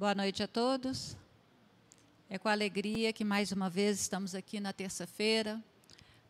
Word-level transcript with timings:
Boa 0.00 0.14
noite 0.14 0.42
a 0.42 0.48
todos. 0.48 1.14
É 2.30 2.38
com 2.38 2.48
alegria 2.48 3.12
que 3.12 3.22
mais 3.22 3.52
uma 3.52 3.68
vez 3.68 4.00
estamos 4.00 4.34
aqui 4.34 4.58
na 4.58 4.72
terça-feira 4.72 5.62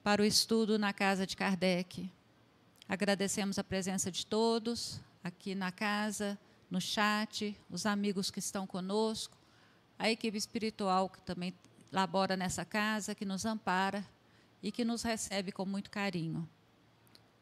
para 0.02 0.20
o 0.20 0.24
estudo 0.24 0.76
na 0.76 0.92
casa 0.92 1.24
de 1.24 1.36
Kardec. 1.36 2.10
Agradecemos 2.88 3.60
a 3.60 3.62
presença 3.62 4.10
de 4.10 4.26
todos 4.26 5.00
aqui 5.22 5.54
na 5.54 5.70
casa, 5.70 6.36
no 6.68 6.80
chat, 6.80 7.56
os 7.70 7.86
amigos 7.86 8.28
que 8.28 8.40
estão 8.40 8.66
conosco, 8.66 9.38
a 9.96 10.10
equipe 10.10 10.36
espiritual 10.36 11.08
que 11.08 11.22
também 11.22 11.54
labora 11.92 12.36
nessa 12.36 12.64
casa, 12.64 13.14
que 13.14 13.24
nos 13.24 13.44
ampara 13.44 14.04
e 14.60 14.72
que 14.72 14.84
nos 14.84 15.04
recebe 15.04 15.52
com 15.52 15.64
muito 15.64 15.92
carinho. 15.92 16.50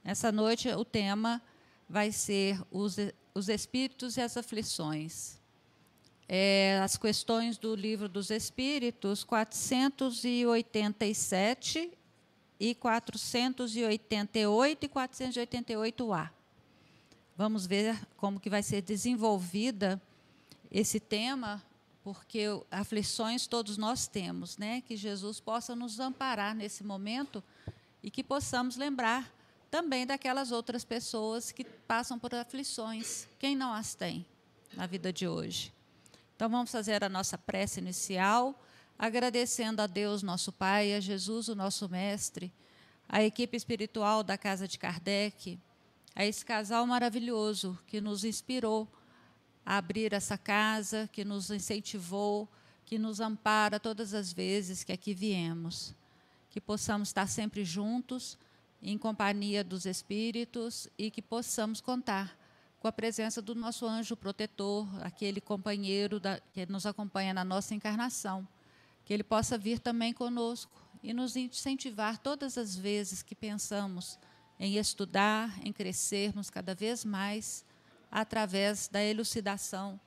Essa 0.05 0.31
noite 0.31 0.69
o 0.69 0.85
tema 0.85 1.41
vai 1.89 2.13
ser 2.13 2.61
os, 2.71 2.99
os 3.33 3.49
espíritos 3.49 4.19
e 4.19 4.21
as 4.21 4.37
aflições 4.37 5.38
é, 6.29 6.79
as 6.83 6.99
questões 6.99 7.57
do 7.57 7.75
livro 7.75 8.09
dos 8.09 8.30
Espíritos 8.30 9.25
487 9.25 11.91
e 12.61 12.75
488 12.75 14.85
e 14.85 14.88
488A. 14.88 16.30
Vamos 17.35 17.66
ver 17.66 17.99
como 18.16 18.38
que 18.38 18.51
vai 18.51 18.62
ser 18.62 18.83
desenvolvida 18.83 19.99
esse 20.71 21.01
tema, 21.01 21.65
porque 22.02 22.45
aflições 22.71 23.47
todos 23.47 23.79
nós 23.79 24.07
temos, 24.07 24.59
né? 24.59 24.83
Que 24.83 24.97
Jesus 24.97 25.41
possa 25.41 25.74
nos 25.74 25.99
amparar 25.99 26.55
nesse 26.55 26.85
momento 26.85 27.43
e 28.02 28.10
que 28.10 28.23
possamos 28.23 28.77
lembrar 28.77 29.33
também 29.71 30.07
daquelas 30.07 30.51
outras 30.51 30.85
pessoas 30.85 31.51
que 31.52 31.65
passam 31.65 32.19
por 32.19 32.35
aflições. 32.35 33.27
Quem 33.38 33.57
não 33.57 33.73
as 33.73 33.95
tem 33.95 34.27
na 34.74 34.87
vida 34.87 35.10
de 35.13 35.27
hoje? 35.27 35.73
Então 36.38 36.48
vamos 36.48 36.70
fazer 36.70 37.02
a 37.02 37.09
nossa 37.09 37.37
prece 37.37 37.80
inicial, 37.80 38.62
agradecendo 38.96 39.82
a 39.82 39.88
Deus, 39.88 40.23
nosso 40.23 40.52
Pai, 40.52 40.95
a 40.95 41.01
Jesus, 41.01 41.49
o 41.49 41.54
nosso 41.57 41.88
Mestre, 41.88 42.52
a 43.09 43.24
equipe 43.24 43.57
espiritual 43.57 44.23
da 44.23 44.38
Casa 44.38 44.68
de 44.68 44.79
Kardec, 44.79 45.59
a 46.15 46.24
esse 46.24 46.45
casal 46.45 46.87
maravilhoso 46.87 47.76
que 47.88 48.01
nos 48.01 48.23
inspirou 48.23 48.87
a 49.66 49.79
abrir 49.79 50.13
essa 50.13 50.38
casa, 50.38 51.10
que 51.13 51.24
nos 51.24 51.51
incentivou, 51.51 52.48
que 52.87 53.01
nos 53.01 53.18
ampara 53.18 53.80
todas 53.80 54.15
as 54.15 54.32
vezes 54.32 54.85
que 54.85 54.93
aqui 54.93 55.13
viemos. 55.13 55.93
Que 56.51 56.60
possamos 56.60 57.09
estar 57.09 57.26
sempre 57.26 57.65
juntos, 57.65 58.38
em 58.80 58.96
companhia 58.96 59.65
dos 59.65 59.87
Espíritos 59.87 60.87
e 60.96 61.10
que 61.10 61.20
possamos 61.20 61.80
contar 61.80 62.38
com 62.80 62.87
a 62.87 62.93
presença 62.93 63.43
do 63.43 63.54
nosso 63.54 63.87
anjo 63.87 64.16
protetor, 64.16 64.87
aquele 65.03 65.41
companheiro 65.41 66.21
da, 66.21 66.41
que 66.53 66.65
nos 66.66 66.87
acompanha 66.87 67.34
na 67.34 67.44
nossa 67.44 67.75
encarnação, 67.75 68.47
que 69.04 69.12
ele 69.12 69.25
possa 69.25 69.59
vir 69.59 69.81
também 69.81 70.12
conosco 70.12 70.81
e 71.03 71.12
nos 71.12 71.37
incentivar 71.37 72.19
todas 72.19 72.56
as 72.56 72.76
vezes 72.76 73.22
que 73.22 73.34
pensamos 73.34 74.19
em 74.60 74.76
estudar, 74.76 75.59
em 75.65 75.72
crescermos 75.72 76.50
cada 76.50 76.75
vez 76.75 77.04
mais 77.04 77.65
através 78.10 78.88
da 78.88 79.03
elucidação 79.03 80.00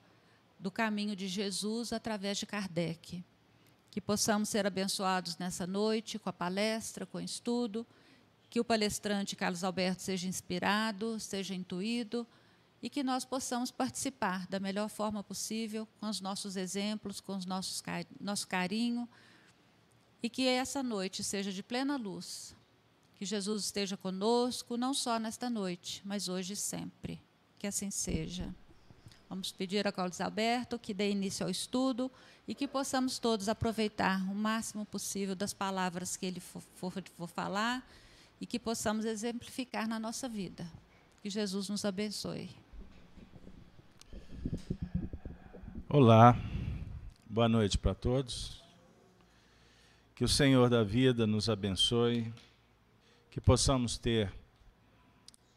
do 0.58 0.70
caminho 0.70 1.14
de 1.14 1.28
Jesus 1.28 1.92
através 1.92 2.38
de 2.38 2.46
Kardec. 2.46 3.24
Que 3.90 4.00
possamos 4.00 4.48
ser 4.48 4.66
abençoados 4.66 5.36
nessa 5.36 5.66
noite 5.66 6.18
com 6.18 6.28
a 6.28 6.32
palestra, 6.32 7.04
com 7.04 7.18
o 7.18 7.20
estudo, 7.20 7.86
que 8.48 8.60
o 8.60 8.64
palestrante 8.64 9.36
Carlos 9.36 9.64
Alberto 9.64 10.02
seja 10.02 10.26
inspirado, 10.26 11.20
seja 11.20 11.54
intuído 11.54 12.26
e 12.82 12.90
que 12.90 13.02
nós 13.02 13.24
possamos 13.24 13.70
participar 13.70 14.46
da 14.48 14.58
melhor 14.58 14.88
forma 14.88 15.22
possível, 15.22 15.86
com 16.00 16.08
os 16.08 16.20
nossos 16.20 16.56
exemplos, 16.56 17.20
com 17.20 17.36
os 17.36 17.46
nossos 17.46 17.82
nosso 18.20 18.48
carinho, 18.48 19.08
e 20.20 20.28
que 20.28 20.46
essa 20.46 20.82
noite 20.82 21.22
seja 21.22 21.52
de 21.52 21.62
plena 21.62 21.96
luz. 21.96 22.56
Que 23.14 23.24
Jesus 23.24 23.66
esteja 23.66 23.96
conosco, 23.96 24.76
não 24.76 24.92
só 24.92 25.18
nesta 25.18 25.48
noite, 25.48 26.02
mas 26.04 26.28
hoje 26.28 26.54
e 26.54 26.56
sempre. 26.56 27.20
Que 27.56 27.68
assim 27.68 27.90
seja. 27.90 28.52
Vamos 29.28 29.52
pedir 29.52 29.86
a 29.86 29.92
Carlos 29.92 30.20
Alberto 30.20 30.78
que 30.78 30.92
dê 30.92 31.10
início 31.10 31.44
ao 31.46 31.50
estudo 31.50 32.10
e 32.46 32.54
que 32.54 32.66
possamos 32.66 33.18
todos 33.18 33.48
aproveitar 33.48 34.20
o 34.30 34.34
máximo 34.34 34.84
possível 34.84 35.36
das 35.36 35.54
palavras 35.54 36.16
que 36.16 36.26
ele 36.26 36.40
for, 36.40 36.62
for, 36.74 36.92
for 37.16 37.28
falar 37.28 37.88
e 38.40 38.46
que 38.46 38.58
possamos 38.58 39.04
exemplificar 39.04 39.86
na 39.86 39.98
nossa 39.98 40.28
vida. 40.28 40.68
Que 41.22 41.30
Jesus 41.30 41.68
nos 41.68 41.84
abençoe. 41.84 42.50
Olá, 45.94 46.34
boa 47.28 47.50
noite 47.50 47.76
para 47.76 47.94
todos. 47.94 48.64
Que 50.14 50.24
o 50.24 50.28
Senhor 50.28 50.70
da 50.70 50.82
vida 50.82 51.26
nos 51.26 51.50
abençoe, 51.50 52.32
que 53.30 53.42
possamos 53.42 53.98
ter 53.98 54.32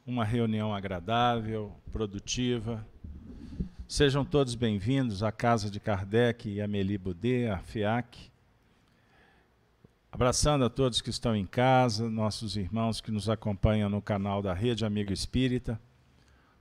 uma 0.05 0.25
reunião 0.25 0.75
agradável, 0.75 1.73
produtiva. 1.89 2.85
Sejam 3.87 4.25
todos 4.25 4.55
bem-vindos 4.55 5.23
à 5.23 5.31
casa 5.31 5.71
de 5.71 5.79
Kardec 5.79 6.49
e 6.49 6.61
Amélie 6.61 6.97
Boudet, 6.97 7.47
a 7.47 7.59
FIAC. 7.59 8.29
Abraçando 10.11 10.65
a 10.65 10.69
todos 10.69 10.99
que 10.99 11.09
estão 11.09 11.33
em 11.33 11.45
casa, 11.45 12.09
nossos 12.09 12.57
irmãos 12.57 12.99
que 12.99 13.09
nos 13.09 13.29
acompanham 13.29 13.89
no 13.89 14.01
canal 14.01 14.41
da 14.41 14.53
Rede 14.53 14.83
Amigo 14.83 15.13
Espírita, 15.13 15.79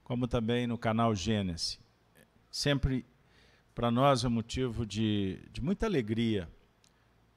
como 0.04 0.28
também 0.28 0.64
no 0.64 0.78
canal 0.78 1.12
Gênesis. 1.12 1.80
Sempre 2.52 3.04
para 3.74 3.90
nós 3.90 4.24
é 4.24 4.28
motivo 4.28 4.86
de, 4.86 5.38
de 5.50 5.60
muita 5.60 5.86
alegria 5.86 6.48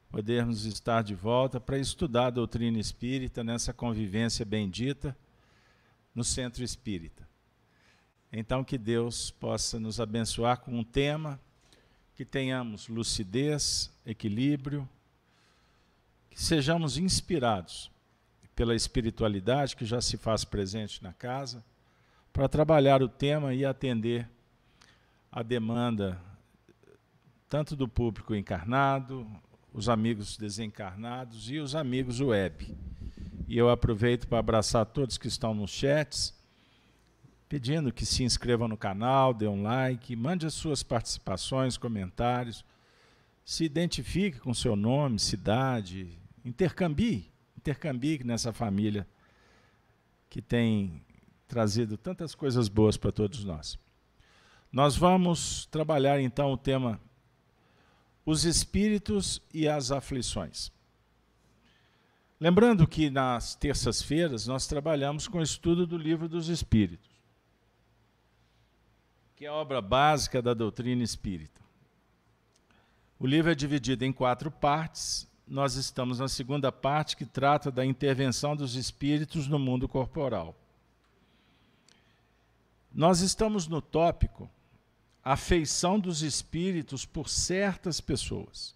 podermos 0.10 0.66
estar 0.66 1.02
de 1.02 1.16
volta 1.16 1.60
para 1.60 1.80
estudar 1.80 2.28
a 2.28 2.32
doutrina 2.32 2.80
espírita 2.80 3.44
nessa 3.44 3.74
convivência 3.74 4.46
bendita 4.46 5.18
no 6.14 6.24
centro 6.24 6.64
espírita. 6.64 7.28
Então, 8.32 8.64
que 8.64 8.78
Deus 8.78 9.32
possa 9.32 9.80
nos 9.80 10.00
abençoar 10.00 10.60
com 10.60 10.78
um 10.78 10.84
tema, 10.84 11.40
que 12.16 12.24
tenhamos 12.24 12.88
lucidez, 12.88 13.92
equilíbrio, 14.06 14.88
que 16.30 16.42
sejamos 16.42 16.98
inspirados 16.98 17.90
pela 18.56 18.76
espiritualidade 18.76 19.76
que 19.76 19.86
já 19.86 20.02
se 20.02 20.18
faz 20.18 20.44
presente 20.44 21.02
na 21.04 21.14
casa, 21.14 21.64
para 22.32 22.48
trabalhar 22.48 23.02
o 23.02 23.10
tema 23.10 23.54
e 23.54 23.66
atender 23.66 24.30
a 25.32 25.42
demanda 25.42 26.20
tanto 27.50 27.76
do 27.76 27.88
público 27.88 28.36
encarnado, 28.36 29.26
os 29.74 29.88
amigos 29.90 30.38
desencarnados 30.38 31.50
e 31.50 31.60
os 31.60 31.76
amigos 31.76 32.20
web. 32.20 32.76
E 33.48 33.58
eu 33.58 33.70
aproveito 33.70 34.28
para 34.28 34.40
abraçar 34.40 34.86
todos 34.86 35.18
que 35.18 35.28
estão 35.28 35.54
nos 35.54 35.72
chats, 35.72 36.36
pedindo 37.48 37.94
que 37.94 38.06
se 38.06 38.24
inscrevam 38.24 38.68
no 38.68 38.76
canal, 38.76 39.34
dê 39.34 39.48
um 39.48 39.64
like, 39.64 40.16
mande 40.16 40.46
as 40.46 40.54
suas 40.54 40.84
participações, 40.84 41.78
comentários, 41.78 42.66
se 43.46 43.64
identifique 43.64 44.40
com 44.40 44.54
seu 44.54 44.76
nome, 44.76 45.18
cidade, 45.18 46.20
intercambie, 46.44 47.32
intercambie 47.58 48.22
nessa 48.26 48.52
família 48.52 49.08
que 50.30 50.42
tem 50.42 51.02
trazido 51.48 51.98
tantas 51.98 52.36
coisas 52.36 52.68
boas 52.68 52.98
para 52.98 53.14
todos 53.14 53.46
nós. 53.46 53.80
Nós 54.70 54.98
vamos 54.98 55.66
trabalhar 55.68 56.20
então 56.20 56.52
o 56.52 56.58
tema 56.58 57.00
os 58.28 58.44
espíritos 58.44 59.42
e 59.54 59.70
as 59.70 59.90
aflições. 59.90 60.70
Lembrando 62.38 62.86
que 62.86 63.10
nas 63.10 63.56
terças-feiras 63.56 64.46
nós 64.46 64.68
trabalhamos 64.68 65.30
com 65.30 65.38
o 65.38 65.42
estudo 65.42 65.88
do 65.88 65.98
livro 65.98 66.28
dos 66.28 66.50
Espíritos, 66.50 67.10
que 69.34 69.46
é 69.46 69.48
a 69.48 69.54
obra 69.54 69.82
básica 69.82 70.42
da 70.42 70.54
doutrina 70.54 71.02
espírita. 71.02 71.62
O 73.18 73.26
livro 73.26 73.50
é 73.50 73.56
dividido 73.56 74.04
em 74.04 74.12
quatro 74.12 74.52
partes. 74.52 75.26
Nós 75.48 75.76
estamos 75.76 76.20
na 76.20 76.28
segunda 76.28 76.70
parte, 76.70 77.16
que 77.16 77.26
trata 77.26 77.72
da 77.72 77.86
intervenção 77.86 78.58
dos 78.58 78.76
espíritos 78.76 79.48
no 79.48 79.58
mundo 79.58 79.88
corporal. 79.88 80.54
Nós 82.94 83.22
estamos 83.22 83.70
no 83.70 83.82
tópico 83.82 84.52
afeição 85.34 86.00
dos 86.00 86.22
espíritos 86.22 87.06
por 87.06 87.28
certas 87.28 88.00
pessoas. 88.00 88.74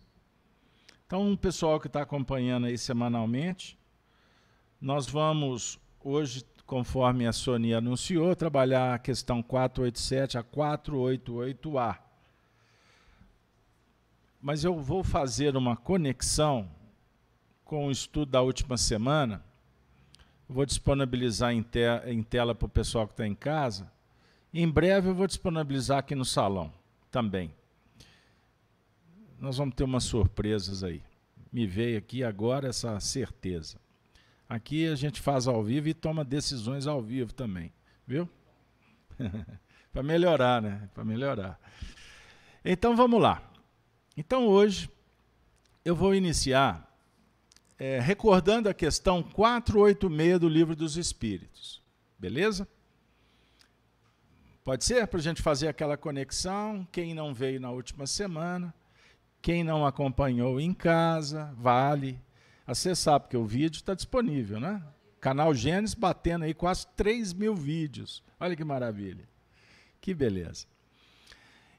Então, 1.06 1.28
um 1.28 1.36
pessoal 1.36 1.80
que 1.80 1.88
está 1.88 2.02
acompanhando 2.02 2.68
aí 2.68 2.78
semanalmente, 2.78 3.78
nós 4.80 5.08
vamos 5.08 5.80
hoje, 6.04 6.46
conforme 6.66 7.26
a 7.26 7.32
Sônia 7.32 7.78
anunciou, 7.78 8.36
trabalhar 8.36 8.94
a 8.94 9.00
questão 9.00 9.42
487 9.42 10.38
a 10.38 10.44
488A. 10.44 11.98
Mas 14.42 14.64
eu 14.64 14.80
vou 14.80 15.04
fazer 15.04 15.56
uma 15.56 15.78
conexão 15.78 16.70
com 17.64 17.88
o 17.88 17.92
estudo 17.92 18.32
da 18.32 18.42
última 18.42 18.76
semana. 18.76 19.44
Vou 20.50 20.66
disponibilizar 20.66 21.54
em, 21.54 21.62
te 21.62 21.80
em 22.08 22.22
tela 22.22 22.54
para 22.54 22.66
o 22.66 22.70
pessoal 22.70 23.08
que 23.08 23.14
está 23.14 23.26
em 23.26 23.36
casa 23.36 23.90
em 24.54 24.70
breve 24.70 25.10
eu 25.10 25.16
vou 25.16 25.28
disponibilizar 25.28 26.00
aqui 26.00 26.16
no 26.16 26.26
salão 26.26 26.74
também. 27.10 27.54
nós 29.40 29.58
vamos 29.58 29.76
ter 29.76 29.84
umas 29.84 30.04
surpresas 30.04 30.84
aí. 30.84 31.02
Me 31.52 31.66
veio 31.66 31.98
aqui 31.98 32.24
agora 32.24 32.70
essa 32.70 33.00
certeza. 33.00 33.78
Aqui 34.48 34.88
a 34.88 34.96
gente 34.96 35.20
faz 35.22 35.48
ao 35.48 35.64
vivo 35.64 35.88
e 35.90 35.94
toma 35.94 36.24
decisões 36.24 36.86
ao 36.86 37.02
vivo 37.02 37.34
também, 37.34 37.72
viu? 38.06 38.30
Para 39.92 40.04
melhorar, 40.04 40.62
né? 40.62 40.90
Para 40.94 41.04
melhorar. 41.04 41.60
Então 42.64 42.96
vamos 42.96 43.22
lá. 43.22 43.42
Então 44.16 44.48
hoje 44.48 44.90
eu 45.84 45.96
vou 45.96 46.14
iniciar 46.14 46.88
é, 47.78 48.00
recordando 48.00 48.70
a 48.70 48.74
questão 48.74 49.24
486 49.24 50.40
do 50.40 50.48
Livro 50.48 50.76
dos 50.76 50.98
Espíritos. 50.98 51.82
Beleza? 52.20 52.68
Pode 54.64 54.86
ser? 54.86 55.08
Para 55.08 55.20
a 55.20 55.24
gente 55.24 55.42
fazer 55.42 55.68
aquela 55.68 55.98
conexão. 55.98 56.88
Quem 56.92 57.14
não 57.14 57.34
veio 57.34 57.60
na 57.60 57.72
última 57.72 58.06
semana, 58.06 58.74
quem 59.42 59.64
não 59.64 59.86
acompanhou 59.86 60.60
em 60.60 60.74
casa, 60.74 61.52
vale 61.58 62.20
acessar, 62.66 63.20
porque 63.20 63.36
o 63.36 63.46
vídeo 63.46 63.78
está 63.78 63.96
disponível, 63.96 64.60
né? 64.60 64.84
Canal 65.20 65.54
Gênesis 65.54 65.96
batendo 65.96 66.46
aí 66.46 66.54
quase 66.54 66.88
3 66.96 67.34
mil 67.34 67.56
vídeos. 67.56 68.24
Olha 68.40 68.56
que 68.56 68.64
maravilha. 68.64 69.28
Que 70.00 70.14
beleza. 70.14 70.66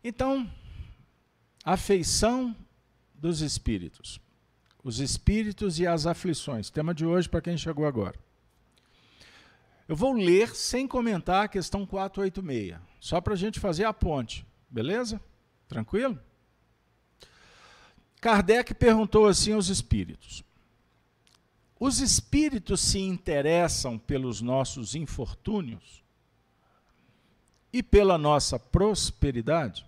Então, 0.03 0.51
afeição 1.65 2.55
dos 3.15 3.41
espíritos. 3.41 4.21
Os 4.83 4.99
espíritos 4.99 5.79
e 5.79 5.87
as 5.87 6.07
aflições. 6.07 6.69
Tema 6.71 6.93
de 6.93 7.07
hoje 7.07 7.29
para 7.29 7.41
quem 7.41 7.57
chegou 7.57 7.87
agora. 7.87 8.19
Eu 9.93 9.97
vou 9.97 10.15
ler 10.15 10.57
sem 10.57 10.89
comentar 10.89 11.45
a 11.45 11.49
questão 11.49 11.85
486, 11.85 12.81
só 12.99 13.21
para 13.21 13.35
a 13.35 13.37
gente 13.37 13.61
fazer 13.61 13.85
a 13.85 13.93
ponte, 13.93 14.43
beleza? 14.71 15.21
Tranquilo? 15.69 16.19
Kardec 18.19 18.73
perguntou 18.73 19.27
assim 19.27 19.53
aos 19.53 19.69
espíritos: 19.69 20.43
Os 21.79 22.01
espíritos 22.01 22.81
se 22.81 23.01
interessam 23.01 23.99
pelos 23.99 24.41
nossos 24.41 24.95
infortúnios 24.95 26.03
e 27.71 27.83
pela 27.83 28.17
nossa 28.17 28.59
prosperidade? 28.59 29.85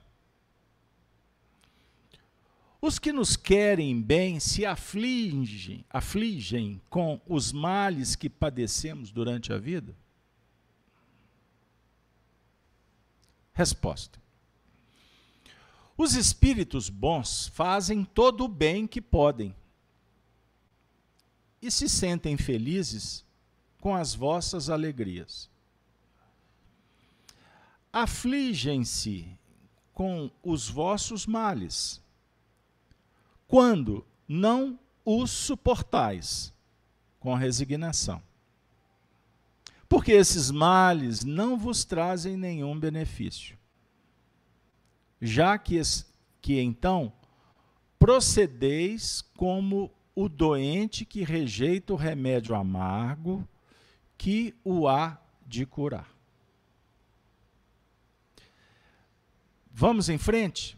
Os 2.86 2.98
que 2.98 3.14
nos 3.14 3.34
querem 3.34 3.98
bem 3.98 4.38
se 4.38 4.66
afligem, 4.66 5.86
afligem 5.88 6.82
com 6.90 7.18
os 7.26 7.50
males 7.50 8.14
que 8.14 8.28
padecemos 8.28 9.10
durante 9.10 9.54
a 9.54 9.56
vida? 9.56 9.96
Resposta. 13.54 14.20
Os 15.96 16.12
espíritos 16.12 16.90
bons 16.90 17.46
fazem 17.46 18.04
todo 18.04 18.44
o 18.44 18.48
bem 18.48 18.86
que 18.86 19.00
podem 19.00 19.56
e 21.62 21.70
se 21.70 21.88
sentem 21.88 22.36
felizes 22.36 23.24
com 23.80 23.94
as 23.96 24.14
vossas 24.14 24.68
alegrias. 24.68 25.48
Afligem-se 27.90 29.26
com 29.94 30.30
os 30.42 30.68
vossos 30.68 31.24
males 31.24 32.03
quando 33.54 34.04
não 34.26 34.76
os 35.04 35.30
suportais 35.30 36.52
com 37.20 37.34
resignação. 37.34 38.20
Porque 39.88 40.10
esses 40.10 40.50
males 40.50 41.22
não 41.22 41.56
vos 41.56 41.84
trazem 41.84 42.36
nenhum 42.36 42.76
benefício. 42.76 43.56
Já 45.22 45.56
que, 45.56 45.80
que 46.42 46.60
então 46.60 47.12
procedeis 47.96 49.22
como 49.36 49.88
o 50.16 50.28
doente 50.28 51.04
que 51.04 51.22
rejeita 51.22 51.92
o 51.92 51.96
remédio 51.96 52.56
amargo 52.56 53.48
que 54.18 54.52
o 54.64 54.88
há 54.88 55.16
de 55.46 55.64
curar. 55.64 56.12
Vamos 59.70 60.08
em 60.08 60.18
frente? 60.18 60.76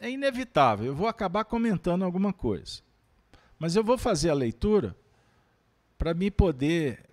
É 0.00 0.10
inevitável, 0.10 0.86
eu 0.86 0.94
vou 0.94 1.08
acabar 1.08 1.44
comentando 1.44 2.04
alguma 2.04 2.32
coisa. 2.32 2.80
Mas 3.58 3.74
eu 3.74 3.82
vou 3.82 3.98
fazer 3.98 4.30
a 4.30 4.34
leitura 4.34 4.96
para 5.96 6.14
me 6.14 6.30
poder. 6.30 7.04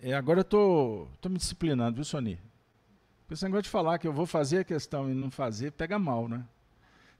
É, 0.00 0.14
agora 0.14 0.40
eu 0.40 0.42
estou 0.42 1.06
tô, 1.06 1.22
tô 1.22 1.28
me 1.28 1.38
disciplinando, 1.38 1.96
viu, 1.96 2.04
Sony? 2.04 2.38
Porque 3.20 3.34
esse 3.34 3.44
negócio 3.44 3.64
de 3.64 3.70
falar 3.70 3.98
que 3.98 4.06
eu 4.06 4.12
vou 4.12 4.26
fazer 4.26 4.58
a 4.58 4.64
questão 4.64 5.10
e 5.10 5.14
não 5.14 5.30
fazer, 5.30 5.72
pega 5.72 5.98
mal, 5.98 6.28
né? 6.28 6.44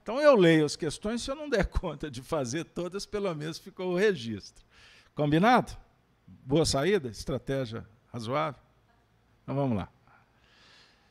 Então 0.01 0.19
eu 0.21 0.35
leio 0.35 0.65
as 0.65 0.75
questões, 0.75 1.21
se 1.21 1.31
eu 1.31 1.35
não 1.35 1.49
der 1.49 1.65
conta 1.67 2.09
de 2.09 2.21
fazer 2.21 2.65
todas, 2.65 3.05
pelo 3.05 3.33
menos 3.33 3.57
ficou 3.57 3.93
o 3.93 3.97
registro. 3.97 4.63
Combinado? 5.15 5.75
Boa 6.27 6.65
saída? 6.65 7.09
Estratégia 7.09 7.85
razoável? 8.11 8.61
Então 9.43 9.55
vamos 9.55 9.77
lá. 9.77 9.89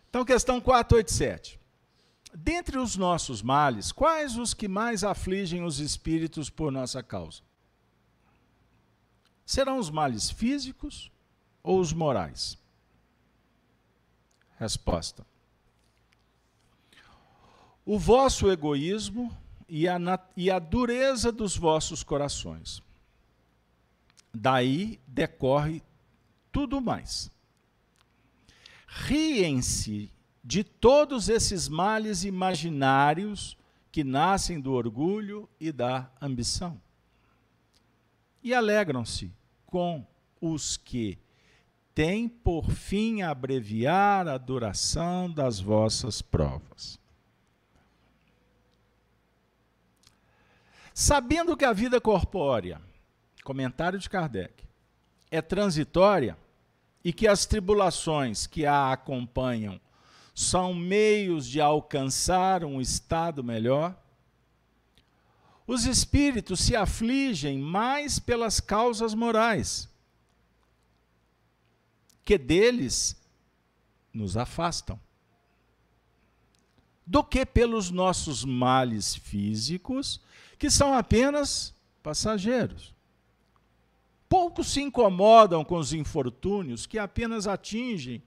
Então, 0.08 0.24
questão 0.26 0.60
487. 0.60 1.58
Dentre 2.34 2.78
os 2.78 2.96
nossos 2.96 3.42
males, 3.42 3.92
quais 3.92 4.38
os 4.38 4.54
que 4.54 4.66
mais 4.66 5.04
afligem 5.04 5.62
os 5.62 5.78
espíritos 5.78 6.48
por 6.48 6.72
nossa 6.72 7.02
causa? 7.02 7.42
Serão 9.44 9.78
os 9.78 9.90
males 9.90 10.30
físicos 10.30 11.12
ou 11.62 11.78
os 11.78 11.92
morais? 11.92 12.56
Resposta: 14.58 15.26
O 17.84 17.98
vosso 17.98 18.50
egoísmo 18.50 19.36
e 19.68 19.86
a, 19.86 19.98
e 20.34 20.50
a 20.50 20.58
dureza 20.58 21.30
dos 21.30 21.56
vossos 21.56 22.02
corações. 22.02 22.82
Daí 24.32 24.98
decorre 25.06 25.82
tudo 26.50 26.80
mais. 26.80 27.30
Riem-se 28.86 30.10
de 30.42 30.64
todos 30.64 31.28
esses 31.28 31.68
males 31.68 32.24
imaginários 32.24 33.56
que 33.92 34.02
nascem 34.02 34.60
do 34.60 34.72
orgulho 34.72 35.48
e 35.60 35.70
da 35.70 36.10
ambição. 36.20 36.80
E 38.42 38.52
alegram-se 38.52 39.30
com 39.66 40.04
os 40.40 40.76
que 40.76 41.18
têm 41.94 42.28
por 42.28 42.70
fim 42.70 43.22
abreviar 43.22 44.26
a 44.26 44.38
duração 44.38 45.30
das 45.30 45.60
vossas 45.60 46.20
provas. 46.20 46.98
Sabendo 50.94 51.56
que 51.56 51.64
a 51.64 51.72
vida 51.72 52.00
corpórea, 52.00 52.80
comentário 53.44 53.98
de 53.98 54.10
Kardec, 54.10 54.64
é 55.30 55.40
transitória 55.40 56.36
e 57.04 57.12
que 57.12 57.26
as 57.26 57.46
tribulações 57.46 58.46
que 58.46 58.66
a 58.66 58.92
acompanham 58.92 59.80
são 60.34 60.72
meios 60.72 61.46
de 61.46 61.60
alcançar 61.60 62.64
um 62.64 62.80
estado 62.80 63.44
melhor. 63.44 63.96
Os 65.66 65.84
espíritos 65.84 66.60
se 66.60 66.74
afligem 66.74 67.58
mais 67.58 68.18
pelas 68.18 68.60
causas 68.60 69.14
morais, 69.14 69.88
que 72.24 72.38
deles 72.38 73.16
nos 74.12 74.36
afastam, 74.36 74.98
do 77.06 77.22
que 77.22 77.44
pelos 77.44 77.90
nossos 77.90 78.44
males 78.44 79.14
físicos, 79.14 80.20
que 80.58 80.70
são 80.70 80.94
apenas 80.94 81.74
passageiros. 82.02 82.94
Poucos 84.28 84.68
se 84.68 84.80
incomodam 84.80 85.64
com 85.64 85.76
os 85.76 85.92
infortúnios 85.92 86.86
que 86.86 86.98
apenas 86.98 87.46
atingem 87.46 88.22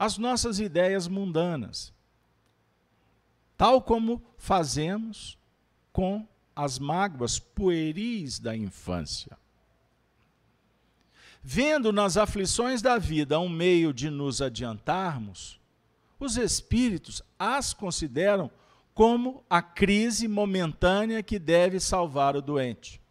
as 0.00 0.16
nossas 0.16 0.58
ideias 0.58 1.06
mundanas, 1.06 1.92
tal 3.54 3.82
como 3.82 4.22
fazemos 4.38 5.38
com 5.92 6.26
as 6.56 6.78
mágoas 6.78 7.38
pueris 7.38 8.38
da 8.38 8.56
infância. 8.56 9.36
Vendo 11.42 11.92
nas 11.92 12.16
aflições 12.16 12.80
da 12.80 12.96
vida 12.96 13.38
um 13.38 13.48
meio 13.50 13.92
de 13.92 14.08
nos 14.08 14.40
adiantarmos, 14.40 15.60
os 16.18 16.38
espíritos 16.38 17.20
as 17.38 17.74
consideram 17.74 18.50
como 18.94 19.44
a 19.50 19.60
crise 19.60 20.26
momentânea 20.26 21.22
que 21.22 21.38
deve 21.38 21.78
salvar 21.78 22.36
o 22.36 22.40
doente. 22.40 23.02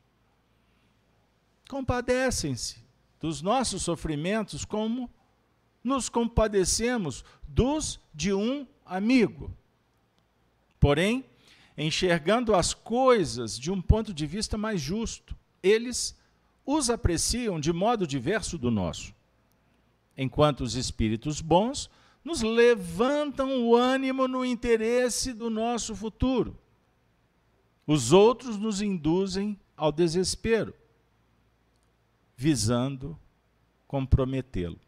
Compadecem-se 1.69 2.84
dos 3.19 3.43
nossos 3.43 3.84
sofrimentos 3.84 4.65
como 4.65 5.08
nos 5.84 6.10
compadecemos 6.10 7.24
dos 7.48 8.00
de 8.14 8.34
um 8.34 8.68
amigo. 8.86 9.52
Porém, 10.80 11.26
enxergando 11.78 12.54
as 12.54 12.74
coisas 12.74 13.58
de 13.58 13.72
um 13.72 13.82
ponto 13.82 14.14
de 14.14 14.26
vista 14.26 14.58
mais 14.58 14.82
justo, 14.82 15.36
eles 15.64 16.18
os 16.66 16.90
apreciam 16.90 17.60
de 17.60 17.74
modo 17.74 18.06
diverso 18.06 18.58
do 18.58 18.70
nosso. 18.70 19.14
Enquanto 20.18 20.62
os 20.62 20.76
espíritos 20.76 21.42
bons 21.42 21.90
nos 22.24 22.42
levantam 22.42 23.64
o 23.64 23.76
ânimo 23.76 24.28
no 24.28 24.44
interesse 24.44 25.34
do 25.34 25.50
nosso 25.50 25.96
futuro, 25.96 26.58
Os 27.92 28.14
outros 28.14 28.56
nos 28.56 28.84
induzem 28.84 29.60
ao 29.76 29.92
desespero, 29.92 30.76
visando 32.38 33.18
comprometê-lo. 33.88 34.80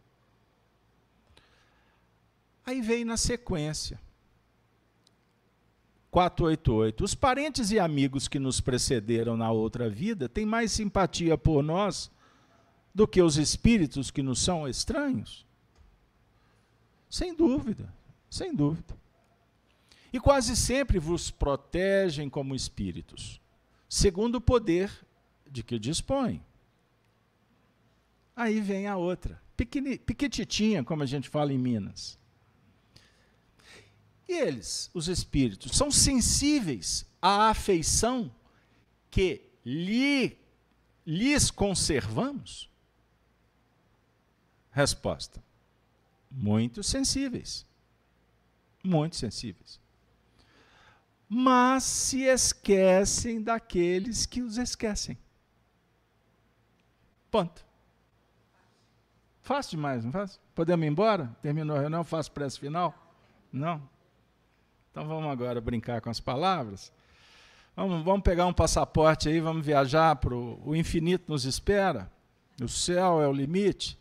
Aí 2.66 2.82
vem 2.82 3.04
na 3.04 3.18
sequência. 3.18 4.00
488. 6.12 7.04
Os 7.04 7.16
parentes 7.16 7.72
e 7.72 7.80
amigos 7.80 8.28
que 8.28 8.38
nos 8.38 8.60
precederam 8.60 9.38
na 9.38 9.50
outra 9.50 9.90
vida 9.90 10.28
têm 10.28 10.46
mais 10.46 10.72
simpatia 10.72 11.38
por 11.38 11.64
nós 11.64 12.12
do 12.94 13.08
que 13.08 13.22
os 13.22 13.38
espíritos 13.38 14.12
que 14.12 14.22
nos 14.22 14.42
são 14.42 14.68
estranhos? 14.68 15.46
Sem 17.10 17.34
dúvida, 17.34 17.94
sem 18.30 18.54
dúvida. 18.54 18.96
E 20.12 20.20
quase 20.20 20.56
sempre 20.58 21.00
vos 21.00 21.32
protegem 21.32 22.30
como 22.30 22.54
espíritos, 22.54 23.40
segundo 23.88 24.36
o 24.36 24.42
poder 24.42 24.92
de 25.50 25.64
que 25.64 25.80
dispõem. 25.80 26.44
Aí 28.36 28.60
vem 28.60 28.88
a 28.88 28.98
outra, 28.98 29.42
piquititinha, 29.56 30.84
como 30.84 31.04
a 31.04 31.06
gente 31.06 31.30
fala 31.30 31.54
em 31.54 31.58
Minas. 31.58 32.20
E 34.32 34.34
eles, 34.34 34.90
os 34.94 35.10
espíritos, 35.10 35.76
são 35.76 35.92
sensíveis 35.92 37.06
à 37.22 37.50
afeição 37.50 38.34
que 39.10 39.42
lhe, 39.66 40.38
lhes 41.06 41.52
conservamos? 41.52 42.72
Resposta: 44.72 45.44
muito 46.32 46.82
sensíveis. 46.82 47.66
Muito 48.82 49.18
sensíveis. 49.18 49.82
Mas 51.28 51.84
se 51.84 52.22
esquecem 52.22 53.44
daqueles 53.44 54.26
que 54.26 54.42
os 54.42 54.58
esquecem. 54.58 55.18
Ponto. 57.30 57.66
Fácil 59.42 59.72
demais, 59.72 60.06
não 60.06 60.12
faz? 60.14 60.40
Podemos 60.56 60.86
ir 60.86 60.90
embora? 60.90 61.36
Terminou 61.42 61.76
a 61.76 61.82
reunião? 61.82 62.06
Faço 62.06 62.32
prece 62.32 62.58
final? 62.58 62.96
Não? 63.52 63.91
Então 64.92 65.08
vamos 65.08 65.32
agora 65.32 65.62
brincar 65.62 66.02
com 66.02 66.10
as 66.10 66.20
palavras. 66.20 66.92
Vamos, 67.76 68.04
vamos 68.04 68.22
pegar 68.22 68.46
um 68.46 68.54
passaporte 68.54 69.30
aí, 69.30 69.40
vamos 69.40 69.66
viajar 69.66 70.18
para 70.18 70.36
o 70.36 70.76
infinito 70.76 71.32
nos 71.32 71.46
espera. 71.46 72.12
O 72.62 72.68
céu 72.68 73.22
é 73.22 73.28
o 73.28 73.34
limite. 73.34 73.98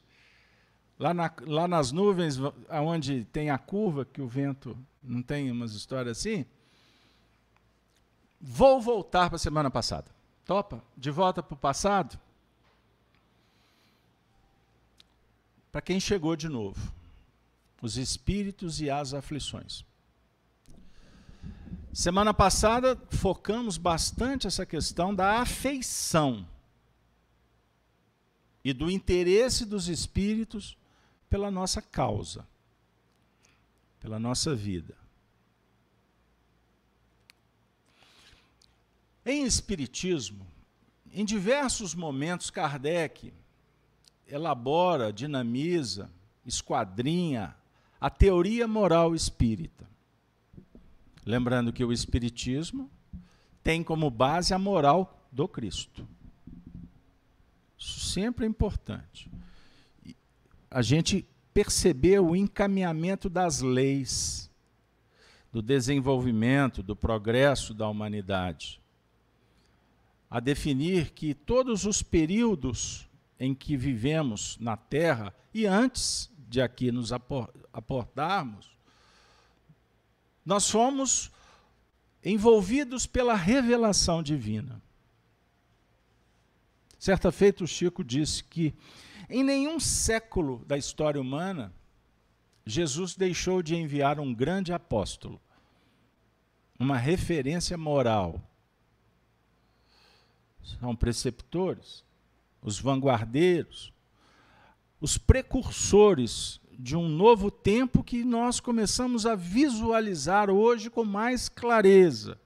Lá, 0.99 1.15
na, 1.15 1.33
lá 1.47 1.67
nas 1.67 1.93
nuvens, 1.93 2.39
onde 2.69 3.25
tem 3.27 3.49
a 3.49 3.57
curva, 3.57 4.05
que 4.05 4.21
o 4.21 4.29
vento 4.29 4.77
não 5.03 5.23
tem 5.23 5.51
umas 5.51 5.73
histórias 5.73 6.19
assim. 6.19 6.45
Vou 8.41 8.81
voltar 8.81 9.29
para 9.31 9.37
a 9.37 9.39
semana 9.39 9.71
passada. 9.71 10.11
Topa? 10.45 10.83
De 10.97 11.11
volta 11.11 11.43
para 11.43 11.55
o 11.55 11.57
passado? 11.57 12.19
Para 15.71 15.81
quem 15.81 16.01
chegou 16.01 16.35
de 16.35 16.49
novo. 16.49 16.93
Os 17.81 17.97
espíritos 17.97 18.81
e 18.81 18.91
as 18.91 19.15
aflições. 19.15 19.85
Semana 21.93 22.33
passada 22.33 22.97
focamos 23.11 23.77
bastante 23.77 24.47
essa 24.47 24.65
questão 24.65 25.13
da 25.13 25.41
afeição 25.41 26.47
e 28.65 28.73
do 28.73 28.89
interesse 28.89 29.65
dos 29.65 29.89
espíritos 29.89 30.79
pela 31.29 31.51
nossa 31.51 31.83
causa, 31.83 32.47
pela 33.99 34.21
nossa 34.21 34.55
vida. 34.55 34.97
Em 39.27 39.45
Espiritismo, 39.45 40.47
em 41.13 41.25
diversos 41.25 41.93
momentos, 41.93 42.51
Kardec 42.51 43.33
elabora, 44.29 45.13
dinamiza, 45.13 46.09
esquadrinha 46.47 47.57
a 48.01 48.09
teoria 48.09 48.69
moral 48.69 49.13
espírita. 49.13 49.90
Lembrando 51.31 51.73
que 51.73 51.85
o 51.85 51.93
Espiritismo 51.93 52.91
tem 53.63 53.85
como 53.85 54.11
base 54.11 54.53
a 54.53 54.59
moral 54.59 55.25
do 55.31 55.47
Cristo. 55.47 56.05
Isso 57.79 58.01
sempre 58.01 58.45
é 58.45 58.49
importante. 58.49 59.31
A 60.69 60.83
gente 60.83 61.25
perceber 61.55 62.19
o 62.19 62.35
encaminhamento 62.35 63.29
das 63.29 63.61
leis, 63.61 64.51
do 65.53 65.63
desenvolvimento, 65.63 66.83
do 66.83 66.97
progresso 66.97 67.73
da 67.73 67.89
humanidade. 67.89 68.81
A 70.29 70.41
definir 70.41 71.13
que 71.13 71.33
todos 71.33 71.87
os 71.87 72.03
períodos 72.03 73.09
em 73.39 73.55
que 73.55 73.77
vivemos 73.77 74.59
na 74.61 74.77
Terra, 74.77 75.33
e 75.55 75.65
antes 75.65 76.29
de 76.49 76.61
aqui 76.61 76.91
nos 76.91 77.13
aportarmos, 77.13 78.80
nós 80.45 80.71
fomos 80.71 81.31
envolvidos 82.25 83.07
pela 83.07 83.35
revelação 83.35 84.23
divina. 84.23 84.83
Certa 86.99 87.33
feita, 87.33 87.65
o 87.65 87.67
Chico 87.67 88.05
disse 88.05 88.45
que 88.45 88.75
em 89.29 89.43
nenhum 89.43 89.81
século 89.81 90.65
da 90.67 90.77
história 90.77 91.21
humana 91.21 91.73
Jesus 92.67 93.15
deixou 93.15 93.63
de 93.63 93.75
enviar 93.75 94.21
um 94.21 94.35
grande 94.35 94.73
apóstolo, 94.73 95.41
uma 96.79 96.97
referência 96.97 97.77
moral. 97.79 98.41
São 100.79 100.95
preceptores, 100.95 102.05
os 102.61 102.79
vanguardeiros, 102.79 103.93
os 105.01 105.17
precursores 105.17 106.60
de 106.83 106.97
um 106.97 107.09
novo 107.09 107.51
tempo 107.51 108.03
que 108.03 108.25
nós 108.25 108.59
começamos 108.59 109.27
a 109.27 109.35
visualizar 109.35 110.49
hoje 110.49 110.89
com 110.89 111.05
mais 111.05 111.49
clareza, 111.49 112.39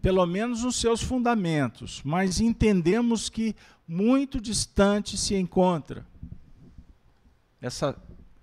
pelo 0.00 0.24
menos 0.24 0.64
nos 0.64 0.76
seus 0.76 1.02
fundamentos, 1.02 2.00
mas 2.04 2.40
entendemos 2.40 3.28
que 3.28 3.54
muito 3.86 4.40
distante 4.40 5.18
se 5.18 5.34
encontra 5.34 6.06
essa 7.60 7.96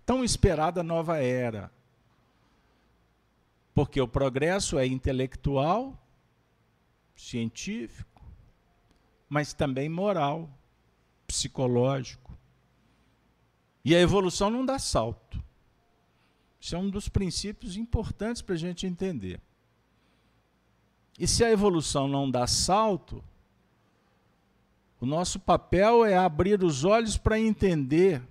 tão 0.05 0.23
esperada 0.23 0.81
nova 0.81 1.17
era. 1.17 1.71
Porque 3.73 3.99
o 3.99 4.07
progresso 4.07 4.79
é 4.79 4.85
intelectual, 4.87 5.97
científico, 7.15 8.23
mas 9.27 9.53
também 9.53 9.89
moral, 9.89 10.49
psicológico. 11.27 12.28
E 13.89 13.95
a 13.95 13.99
evolução 13.99 14.51
não 14.51 14.63
dá 14.63 14.77
salto. 14.77 15.43
Isso 16.61 16.75
é 16.75 16.77
um 16.77 16.91
dos 16.91 17.09
princípios 17.09 17.75
importantes 17.75 18.39
para 18.39 18.53
a 18.53 18.57
gente 18.57 18.85
entender. 18.85 19.41
E 21.17 21.27
se 21.27 21.43
a 21.43 21.49
evolução 21.49 22.07
não 22.07 22.29
dá 22.29 22.45
salto, 22.45 23.23
o 25.01 25.07
nosso 25.07 25.39
papel 25.39 26.05
é 26.05 26.15
abrir 26.15 26.63
os 26.63 26.83
olhos 26.83 27.17
para 27.17 27.39
entender 27.39 28.21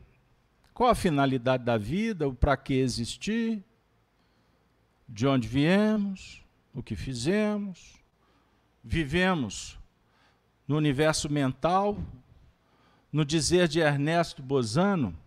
qual 0.73 0.91
a 0.91 0.95
finalidade 0.95 1.65
da 1.65 1.77
vida, 1.77 2.29
o 2.29 2.33
para 2.33 2.57
que 2.57 2.75
existir, 2.75 3.61
de 5.09 5.27
onde 5.27 5.49
viemos, 5.49 6.41
o 6.73 6.85
que 6.85 6.95
fizemos. 6.95 7.97
Vivemos 8.85 9.77
no 10.69 10.77
universo 10.77 11.29
mental, 11.29 11.99
no 13.13 13.25
dizer 13.25 13.67
de 13.67 13.81
Ernesto 13.81 14.41
Bozano, 14.41 15.19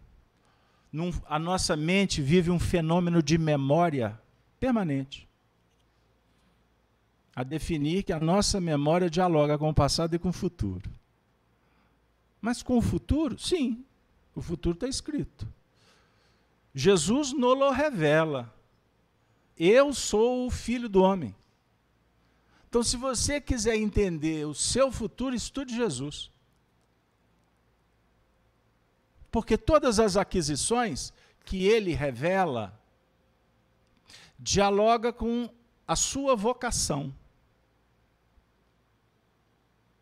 num, 0.92 1.12
a 1.26 1.40
nossa 1.40 1.76
mente 1.76 2.22
vive 2.22 2.52
um 2.52 2.60
fenômeno 2.60 3.24
de 3.24 3.38
memória 3.38 4.20
permanente. 4.60 5.28
A 7.36 7.44
definir 7.44 8.04
que 8.04 8.12
a 8.12 8.20
nossa 8.20 8.60
memória 8.60 9.10
dialoga 9.10 9.58
com 9.58 9.70
o 9.70 9.74
passado 9.74 10.16
e 10.16 10.20
com 10.20 10.30
o 10.30 10.34
futuro. 10.34 10.90
Mas 12.42 12.62
com 12.62 12.78
o 12.78 12.82
futuro, 12.82 13.40
sim, 13.40 13.86
o 14.36 14.42
futuro 14.42 14.74
está 14.74 14.88
escrito. 14.88 15.48
Jesus 16.74 17.32
nolo 17.34 17.70
revela. 17.70 18.54
Eu 19.58 19.94
sou 19.94 20.48
o 20.48 20.50
filho 20.50 20.90
do 20.90 21.02
homem. 21.02 21.36
Então, 22.68 22.82
se 22.82 22.98
você 22.98 23.40
quiser 23.40 23.76
entender 23.76 24.46
o 24.46 24.54
seu 24.54 24.92
futuro, 24.92 25.36
estude 25.36 25.76
Jesus. 25.76 26.32
Porque 29.32 29.58
todas 29.58 30.00
as 30.00 30.18
aquisições 30.18 31.14
que 31.46 31.66
ele 31.66 31.94
revela 31.94 32.78
dialoga 34.38 35.14
com 35.14 35.50
a 35.88 35.96
sua 35.96 36.36
vocação. 36.36 37.14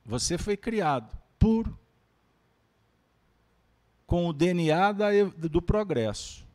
Você 0.05 0.37
foi 0.37 0.57
criado 0.57 1.15
puro, 1.37 1.77
com 4.05 4.27
o 4.27 4.33
DNA 4.33 4.91
da, 4.91 5.09
do 5.49 5.61
progresso. 5.61 6.45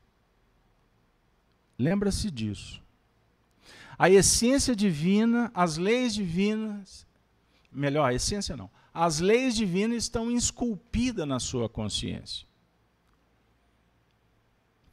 Lembra-se 1.78 2.30
disso. 2.30 2.82
A 3.96 4.10
essência 4.10 4.74
divina, 4.74 5.52
as 5.54 5.76
leis 5.76 6.14
divinas, 6.14 7.06
melhor, 7.70 8.10
a 8.10 8.14
essência 8.14 8.56
não, 8.56 8.68
as 8.92 9.20
leis 9.20 9.54
divinas 9.54 10.04
estão 10.04 10.30
esculpidas 10.30 11.26
na 11.26 11.38
sua 11.38 11.68
consciência. 11.68 12.46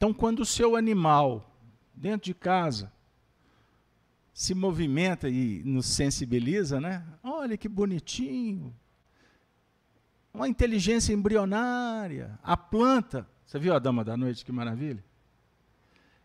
Então, 0.02 0.12
quando 0.12 0.40
o 0.40 0.44
seu 0.44 0.74
animal, 0.74 1.56
dentro 1.94 2.24
de 2.24 2.34
casa, 2.34 2.92
se 4.34 4.52
movimenta 4.52 5.28
e 5.28 5.62
nos 5.64 5.86
sensibiliza, 5.86 6.80
né? 6.80 7.06
Olha 7.22 7.56
que 7.56 7.68
bonitinho. 7.68 8.74
Uma 10.34 10.48
inteligência 10.48 11.12
embrionária. 11.12 12.36
A 12.42 12.56
planta, 12.56 13.28
você 13.46 13.60
viu 13.60 13.72
a 13.72 13.78
dama 13.78 14.02
da 14.02 14.16
noite, 14.16 14.44
que 14.44 14.50
maravilha? 14.50 15.04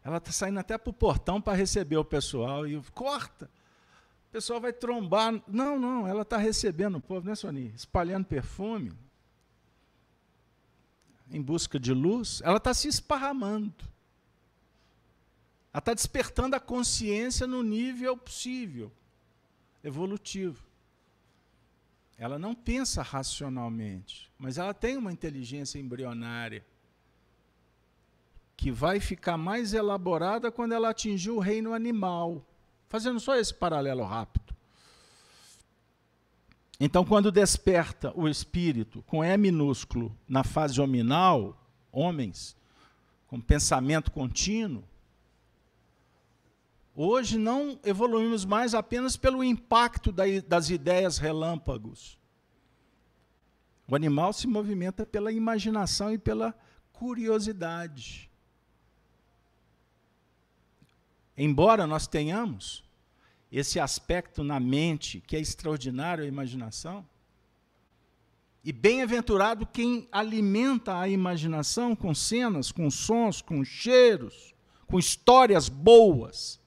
Ela 0.04 0.18
está 0.18 0.32
saindo 0.32 0.60
até 0.60 0.76
para 0.76 0.90
o 0.90 0.94
portão 0.94 1.40
para 1.40 1.54
receber 1.54 1.98
o 1.98 2.04
pessoal 2.04 2.66
e 2.66 2.82
corta. 2.96 3.46
O 4.30 4.32
pessoal 4.32 4.60
vai 4.60 4.74
trombar. 4.74 5.40
Não, 5.48 5.78
não, 5.78 6.08
ela 6.08 6.24
está 6.24 6.38
recebendo 6.38 6.96
o 6.96 7.02
povo, 7.02 7.28
né, 7.28 7.36
Sony? 7.36 7.72
Espalhando 7.76 8.26
perfume. 8.26 8.92
Em 11.32 11.42
busca 11.42 11.80
de 11.80 11.94
luz. 11.94 12.42
Ela 12.44 12.58
está 12.58 12.74
se 12.74 12.88
esparramando. 12.88 13.86
Ela 15.74 15.80
está 15.80 15.94
despertando 15.94 16.56
a 16.56 16.60
consciência 16.60 17.46
no 17.46 17.62
nível 17.62 18.18
possível, 18.18 18.92
evolutivo. 19.84 20.66
Ela 22.18 22.40
não 22.40 22.56
pensa 22.56 23.04
racionalmente, 23.04 24.32
mas 24.40 24.58
ela 24.58 24.74
tem 24.74 24.98
uma 24.98 25.12
inteligência 25.12 25.78
embrionária 25.78 26.66
que 28.56 28.72
vai 28.72 29.00
ficar 29.00 29.38
mais 29.38 29.72
elaborada 29.72 30.52
quando 30.52 30.72
ela 30.72 30.90
atingir 30.90 31.30
o 31.30 31.38
reino 31.38 31.76
animal. 31.76 32.44
Fazendo 32.90 33.20
só 33.20 33.36
esse 33.36 33.54
paralelo 33.54 34.04
rápido. 34.04 34.57
Então, 36.80 37.04
quando 37.04 37.32
desperta 37.32 38.14
o 38.16 38.28
espírito 38.28 39.02
com 39.04 39.24
E 39.24 39.36
minúsculo 39.36 40.16
na 40.28 40.44
fase 40.44 40.80
hominal, 40.80 41.60
homens, 41.92 42.56
com 43.28 43.42
pensamento 43.42 44.12
contínuo, 44.12 44.84
hoje 46.96 47.38
não 47.38 47.80
evoluímos 47.84 48.46
mais 48.46 48.76
apenas 48.76 49.18
pelo 49.18 49.44
impacto 49.44 50.12
das 50.48 50.70
ideias 50.70 51.18
relâmpagos. 51.18 52.18
O 53.88 53.96
animal 53.96 54.32
se 54.32 54.46
movimenta 54.46 55.06
pela 55.06 55.32
imaginação 55.32 56.14
e 56.14 56.18
pela 56.18 56.54
curiosidade. 56.94 58.30
Embora 61.36 61.88
nós 61.88 62.06
tenhamos 62.08 62.87
esse 63.52 63.80
aspecto 63.80 64.44
na 64.44 64.60
mente 64.60 65.22
que 65.22 65.36
é 65.36 65.40
extraordinário 65.40 66.24
a 66.24 66.28
imaginação, 66.28 67.06
e 68.64 68.74
bem-aventurado 68.74 69.66
quem 69.66 70.10
alimenta 70.12 71.00
a 71.00 71.08
imaginação 71.08 71.96
com 71.96 72.14
cenas, 72.14 72.70
com 72.70 72.92
sons, 72.92 73.42
com 73.42 73.64
cheiros, 73.64 74.54
com 74.86 75.00
histórias 75.00 75.70
boas. 75.70 76.60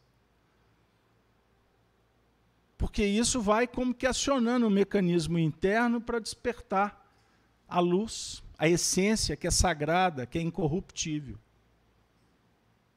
Porque 2.79 3.05
isso 3.05 3.43
vai 3.43 3.67
como 3.67 3.93
que 3.93 4.07
acionando 4.07 4.67
um 4.67 4.71
mecanismo 4.71 5.39
interno 5.39 6.01
para 6.01 6.19
despertar 6.19 7.07
a 7.69 7.81
luz, 7.81 8.43
a 8.57 8.67
essência 8.67 9.37
que 9.37 9.47
é 9.47 9.51
sagrada, 9.51 10.25
que 10.25 10.39
é 10.39 10.41
incorruptível. 10.43 11.39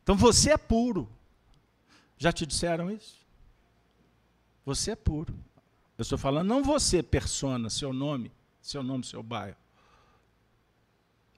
Então 0.02 0.16
você 0.16 0.52
é 0.52 0.58
puro. 0.58 1.10
Já 2.18 2.32
te 2.32 2.46
disseram 2.46 2.90
isso? 2.90 3.23
Você 4.66 4.92
é 4.92 4.96
puro. 4.96 5.34
Eu 5.98 6.04
estou 6.04 6.18
falando 6.18 6.48
não 6.48 6.64
você, 6.64 7.04
persona, 7.04 7.70
seu 7.70 7.94
nome, 7.94 8.32
seu 8.62 8.82
nome, 8.82 9.04
seu 9.04 9.22
bairro, 9.22 9.58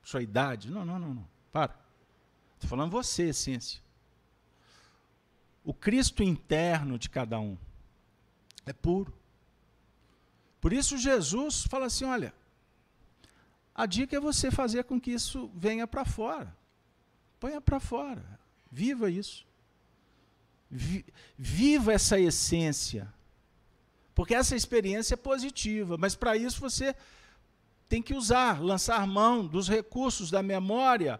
sua 0.03 0.21
idade. 0.21 0.69
Não, 0.69 0.85
não, 0.85 0.99
não, 0.99 1.13
não. 1.13 1.27
Para. 1.51 1.75
Estou 2.53 2.69
falando 2.69 2.91
você, 2.91 3.29
essência. 3.29 3.81
O 5.63 5.73
Cristo 5.73 6.23
interno 6.23 6.97
de 6.97 7.09
cada 7.09 7.39
um 7.39 7.57
é 8.65 8.71
puro. 8.71 9.13
Por 10.61 10.71
isso 10.71 10.97
Jesus 10.97 11.63
fala 11.63 11.87
assim: 11.87 12.05
olha, 12.05 12.33
a 13.73 13.85
dica 13.85 14.15
é 14.15 14.19
você 14.19 14.51
fazer 14.51 14.83
com 14.83 15.01
que 15.01 15.11
isso 15.11 15.51
venha 15.55 15.87
para 15.87 16.05
fora. 16.05 16.55
Ponha 17.39 17.59
para 17.59 17.79
fora. 17.79 18.39
Viva 18.71 19.09
isso 19.09 19.45
viva 21.37 21.93
essa 21.93 22.19
essência. 22.19 23.11
Porque 24.15 24.33
essa 24.33 24.55
experiência 24.55 25.13
é 25.13 25.17
positiva, 25.17 25.97
mas 25.97 26.15
para 26.15 26.37
isso 26.37 26.61
você 26.61 26.95
tem 27.89 28.01
que 28.01 28.13
usar, 28.13 28.63
lançar 28.63 29.05
mão 29.05 29.45
dos 29.45 29.67
recursos 29.67 30.31
da 30.31 30.41
memória, 30.41 31.19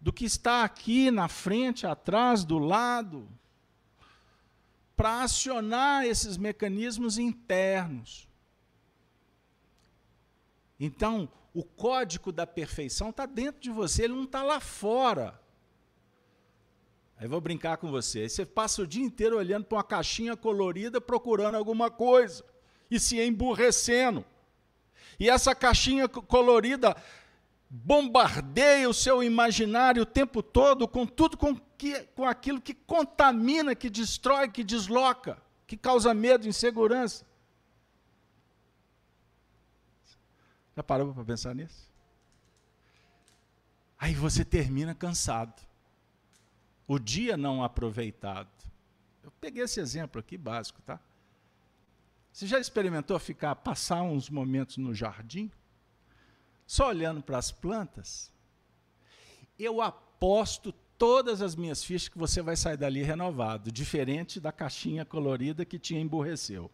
do 0.00 0.12
que 0.12 0.24
está 0.24 0.64
aqui 0.64 1.12
na 1.12 1.28
frente, 1.28 1.86
atrás, 1.86 2.44
do 2.44 2.58
lado, 2.58 3.26
para 4.96 5.22
acionar 5.22 6.04
esses 6.04 6.36
mecanismos 6.36 7.18
internos. 7.18 8.28
Então, 10.78 11.28
o 11.54 11.62
código 11.62 12.32
da 12.32 12.46
perfeição 12.46 13.10
está 13.10 13.26
dentro 13.26 13.60
de 13.60 13.70
você, 13.70 14.04
ele 14.04 14.14
não 14.14 14.24
está 14.24 14.42
lá 14.42 14.58
fora. 14.58 15.40
Aí 17.24 17.28
vou 17.28 17.40
brincar 17.40 17.78
com 17.78 17.90
você. 17.90 18.20
Aí 18.20 18.28
você 18.28 18.44
passa 18.44 18.82
o 18.82 18.86
dia 18.86 19.02
inteiro 19.02 19.38
olhando 19.38 19.64
para 19.64 19.78
uma 19.78 19.82
caixinha 19.82 20.36
colorida 20.36 21.00
procurando 21.00 21.54
alguma 21.54 21.90
coisa 21.90 22.44
e 22.90 23.00
se 23.00 23.18
emburrecendo. 23.18 24.22
E 25.18 25.30
essa 25.30 25.54
caixinha 25.54 26.06
colorida 26.06 26.94
bombardeia 27.70 28.86
o 28.90 28.92
seu 28.92 29.22
imaginário 29.22 30.02
o 30.02 30.06
tempo 30.06 30.42
todo 30.42 30.86
com 30.86 31.06
tudo 31.06 31.38
com, 31.38 31.56
que, 31.78 31.98
com 32.14 32.26
aquilo 32.26 32.60
que 32.60 32.74
contamina, 32.74 33.74
que 33.74 33.88
destrói, 33.88 34.50
que 34.50 34.62
desloca, 34.62 35.42
que 35.66 35.78
causa 35.78 36.12
medo, 36.12 36.46
insegurança. 36.46 37.24
Já 40.76 40.82
parou 40.82 41.14
para 41.14 41.24
pensar 41.24 41.54
nisso? 41.54 41.90
Aí 43.98 44.12
você 44.12 44.44
termina 44.44 44.94
cansado 44.94 45.73
o 46.86 46.98
dia 46.98 47.36
não 47.36 47.62
aproveitado. 47.62 48.48
Eu 49.22 49.30
peguei 49.40 49.62
esse 49.64 49.80
exemplo 49.80 50.20
aqui 50.20 50.36
básico, 50.36 50.82
tá? 50.82 51.00
Você 52.32 52.46
já 52.46 52.58
experimentou 52.58 53.18
ficar, 53.18 53.54
passar 53.56 54.02
uns 54.02 54.28
momentos 54.28 54.76
no 54.76 54.94
jardim, 54.94 55.50
só 56.66 56.88
olhando 56.88 57.22
para 57.22 57.38
as 57.38 57.52
plantas? 57.52 58.32
Eu 59.58 59.80
aposto 59.80 60.72
todas 60.98 61.42
as 61.42 61.54
minhas 61.54 61.84
fichas 61.84 62.08
que 62.08 62.18
você 62.18 62.42
vai 62.42 62.56
sair 62.56 62.76
dali 62.76 63.02
renovado, 63.02 63.70
diferente 63.70 64.40
da 64.40 64.50
caixinha 64.50 65.04
colorida 65.04 65.64
que 65.64 65.78
te 65.78 65.94
emburreceu. 65.94 66.70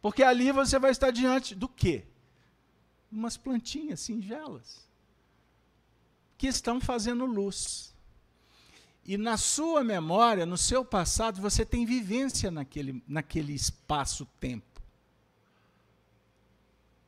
Porque 0.00 0.22
ali 0.22 0.52
você 0.52 0.78
vai 0.78 0.90
estar 0.90 1.10
diante 1.10 1.54
do 1.54 1.68
quê? 1.68 2.04
Umas 3.10 3.36
plantinhas 3.36 4.00
singelas 4.00 4.86
que 6.36 6.46
estão 6.46 6.80
fazendo 6.80 7.24
luz. 7.24 7.93
E 9.06 9.18
na 9.18 9.36
sua 9.36 9.84
memória, 9.84 10.46
no 10.46 10.56
seu 10.56 10.84
passado, 10.84 11.40
você 11.40 11.64
tem 11.64 11.84
vivência 11.84 12.50
naquele, 12.50 13.02
naquele 13.06 13.52
espaço-tempo. 13.52 14.80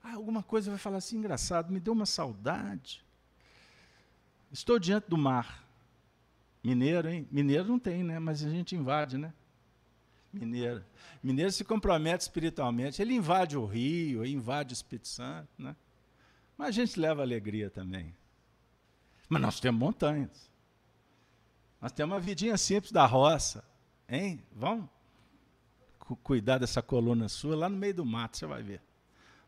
Ah, 0.02 0.14
alguma 0.14 0.42
coisa 0.42 0.70
vai 0.70 0.78
falar 0.78 0.98
assim, 0.98 1.16
engraçado, 1.16 1.72
me 1.72 1.80
deu 1.80 1.92
uma 1.92 2.06
saudade. 2.06 3.04
Estou 4.52 4.78
diante 4.78 5.08
do 5.08 5.16
mar. 5.16 5.64
Mineiro, 6.62 7.08
hein? 7.08 7.26
Mineiro 7.30 7.68
não 7.68 7.78
tem, 7.78 8.04
né? 8.04 8.18
Mas 8.18 8.44
a 8.44 8.50
gente 8.50 8.76
invade, 8.76 9.16
né? 9.16 9.32
Mineiro. 10.32 10.84
Mineiro 11.22 11.50
se 11.50 11.64
compromete 11.64 12.22
espiritualmente. 12.22 13.00
Ele 13.00 13.14
invade 13.14 13.56
o 13.56 13.64
rio, 13.64 14.24
invade 14.24 14.72
o 14.72 14.74
Espírito 14.74 15.08
Santo, 15.08 15.48
né? 15.58 15.74
Mas 16.58 16.68
a 16.68 16.72
gente 16.72 17.00
leva 17.00 17.22
alegria 17.22 17.70
também. 17.70 18.14
Mas 19.28 19.42
nós 19.42 19.60
temos 19.60 19.80
montanhas. 19.80 20.50
Nós 21.80 21.92
temos 21.92 22.14
uma 22.14 22.20
vidinha 22.20 22.56
simples 22.56 22.92
da 22.92 23.06
roça. 23.06 23.64
Hein? 24.08 24.42
Vamos 24.52 24.88
cuidar 26.22 26.58
dessa 26.58 26.80
coluna 26.80 27.28
sua 27.28 27.56
lá 27.56 27.68
no 27.68 27.76
meio 27.76 27.94
do 27.94 28.04
mato, 28.04 28.36
você 28.36 28.46
vai 28.46 28.62
ver. 28.62 28.80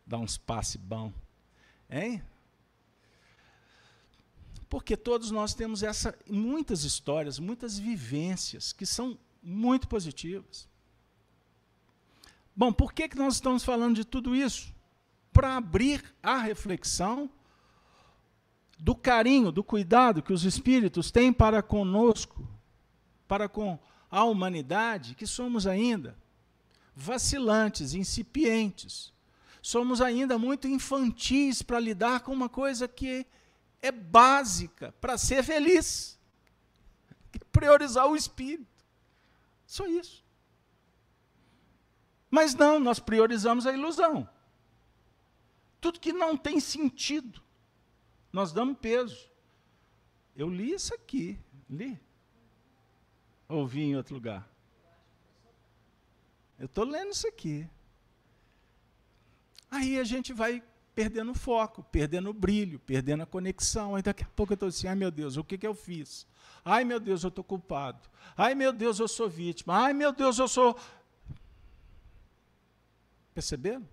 Dá 0.07 0.19
uns 0.19 0.37
passes 0.37 0.77
bom. 0.77 1.13
Hein? 1.89 2.23
Porque 4.69 4.97
todos 4.97 5.31
nós 5.31 5.55
temos 5.55 5.83
essa, 5.83 6.19
muitas 6.29 6.85
histórias, 6.85 7.39
muitas 7.39 7.79
vivências 7.79 8.73
que 8.73 8.85
são 8.85 9.19
muito 9.43 9.89
positivas. 9.89 10.69
Bom, 12.55 12.73
por 12.73 12.93
que, 12.93 13.09
que 13.09 13.17
nós 13.17 13.35
estamos 13.35 13.65
falando 13.65 13.97
de 13.97 14.05
tudo 14.05 14.35
isso? 14.35 14.75
Para 15.33 15.57
abrir 15.57 16.03
a 16.23 16.39
reflexão 16.39 17.31
do 18.79 18.95
carinho, 18.95 19.51
do 19.51 19.65
cuidado 19.65 20.23
que 20.23 20.33
os 20.33 20.45
espíritos 20.45 21.11
têm 21.11 21.33
para 21.33 21.63
conosco, 21.63 22.47
para 23.27 23.49
com 23.49 23.79
à 24.11 24.25
humanidade 24.25 25.15
que 25.15 25.27
somos 25.27 25.67
ainda 25.67 26.17
vacilantes, 26.99 27.95
incipientes. 27.95 29.13
Somos 29.63 30.01
ainda 30.01 30.37
muito 30.37 30.67
infantis 30.67 31.63
para 31.63 31.79
lidar 31.79 32.21
com 32.21 32.33
uma 32.33 32.49
coisa 32.49 32.89
que 32.89 33.25
é 33.81 33.93
básica 33.93 34.93
para 35.01 35.17
ser 35.17 35.45
feliz. 35.45 36.19
Priorizar 37.53 38.07
o 38.09 38.17
espírito. 38.17 38.85
Só 39.65 39.87
isso. 39.87 40.25
Mas 42.29 42.55
não, 42.55 42.81
nós 42.81 42.99
priorizamos 42.99 43.65
a 43.65 43.73
ilusão. 43.73 44.29
Tudo 45.81 46.01
que 46.01 46.13
não 46.13 46.37
tem 46.37 46.59
sentido, 46.59 47.41
nós 48.33 48.53
damos 48.53 48.79
peso. 48.79 49.29
Eu 50.37 50.49
li 50.49 50.73
isso 50.73 50.95
aqui, 50.95 51.39
li. 51.69 51.99
Ouvi 53.49 53.83
em 53.83 53.97
outro 53.97 54.15
lugar. 54.15 54.49
Eu 56.59 56.67
estou 56.67 56.85
lendo 56.85 57.13
isso 57.13 57.27
aqui. 57.27 57.69
Aí 59.71 59.99
a 59.99 60.05
gente 60.05 60.33
vai 60.33 60.63
perdendo 60.95 61.33
foco, 61.35 61.83
perdendo 61.85 62.31
o 62.31 62.33
brilho, 62.33 62.79
perdendo 62.81 63.23
a 63.23 63.27
conexão. 63.27 63.95
Aí 63.95 64.03
daqui 64.03 64.25
a 64.25 64.29
pouco 64.29 64.53
eu 64.53 64.55
estou 64.55 64.69
assim, 64.69 64.89
ai 64.89 64.95
meu 64.95 65.11
Deus, 65.11 65.37
o 65.37 65.45
que, 65.45 65.57
que 65.57 65.67
eu 65.67 65.75
fiz? 65.75 66.27
Ai 66.65 66.85
meu 66.85 66.99
Deus, 66.99 67.23
eu 67.23 67.29
estou 67.29 67.45
culpado. 67.45 68.09
Ai 68.37 68.55
meu 68.55 68.73
Deus, 68.73 68.99
eu 68.99 69.09
sou 69.09 69.29
vítima. 69.29 69.77
Ai 69.77 69.93
meu 69.93 70.13
Deus, 70.13 70.39
eu 70.39 70.49
sou. 70.49 70.79
Perceberam? 73.33 73.89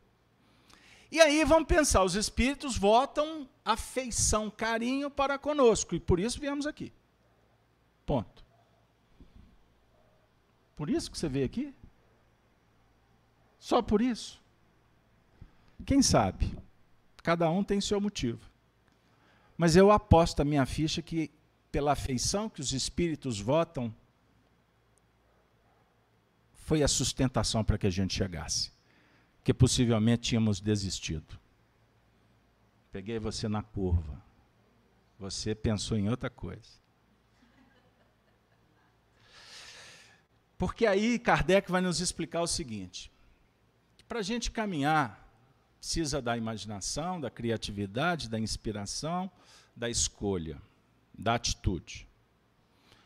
E 1.16 1.22
aí 1.22 1.46
vamos 1.46 1.66
pensar, 1.70 2.04
os 2.04 2.14
espíritos 2.14 2.78
votam 2.78 3.48
afeição, 3.64 4.52
carinho 4.52 5.10
para 5.10 5.40
conosco, 5.40 5.96
e 5.96 6.00
por 6.00 6.20
isso 6.20 6.42
viemos 6.42 6.68
aqui. 6.68 6.92
Ponto. 8.06 8.44
Por 10.76 10.90
isso 10.90 11.10
que 11.10 11.18
você 11.18 11.30
veio 11.30 11.46
aqui? 11.46 11.74
Só 13.58 13.82
por 13.82 14.02
isso? 14.02 14.42
Quem 15.86 16.02
sabe? 16.02 16.54
Cada 17.24 17.50
um 17.50 17.64
tem 17.64 17.80
seu 17.80 18.02
motivo. 18.02 18.52
Mas 19.56 19.78
eu 19.78 19.92
aposto 19.92 20.42
a 20.42 20.44
minha 20.44 20.66
ficha 20.66 21.02
que, 21.02 21.32
pela 21.72 21.94
afeição 21.94 22.50
que 22.50 22.60
os 22.60 22.74
espíritos 22.74 23.40
votam, 23.40 23.96
foi 26.56 26.84
a 26.84 26.90
sustentação 26.90 27.64
para 27.64 27.78
que 27.78 27.88
a 27.88 27.90
gente 27.90 28.14
chegasse. 28.14 28.75
Que 29.46 29.54
possivelmente 29.54 30.30
tínhamos 30.30 30.60
desistido. 30.60 31.40
Peguei 32.92 33.20
você 33.20 33.48
na 33.48 33.62
curva. 33.62 34.22
Você 35.20 35.56
pensou 35.56 35.98
em 35.98 36.10
outra 36.10 36.30
coisa. 36.30 36.84
Porque 40.58 40.88
aí 40.88 41.20
Kardec 41.20 41.72
vai 41.72 41.80
nos 41.80 42.00
explicar 42.00 42.42
o 42.42 42.48
seguinte: 42.48 43.12
para 44.08 44.20
a 44.20 44.24
gente 44.24 44.50
caminhar, 44.50 45.30
precisa 45.80 46.20
da 46.20 46.36
imaginação, 46.36 47.22
da 47.22 47.30
criatividade, 47.30 48.28
da 48.28 48.40
inspiração, 48.40 49.30
da 49.76 49.88
escolha, 49.88 50.60
da 51.14 51.36
atitude. 51.36 52.08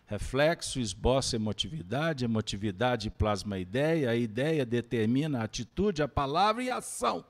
Reflexo 0.09 0.79
esboça 0.79 1.35
emotividade, 1.35 2.25
emotividade 2.25 3.11
plasma 3.11 3.57
a 3.57 3.59
ideia, 3.59 4.09
a 4.09 4.15
ideia 4.15 4.65
determina 4.65 5.39
a 5.39 5.43
atitude, 5.43 6.01
a 6.01 6.07
palavra 6.07 6.63
e 6.63 6.71
a 6.71 6.77
ação. 6.77 7.23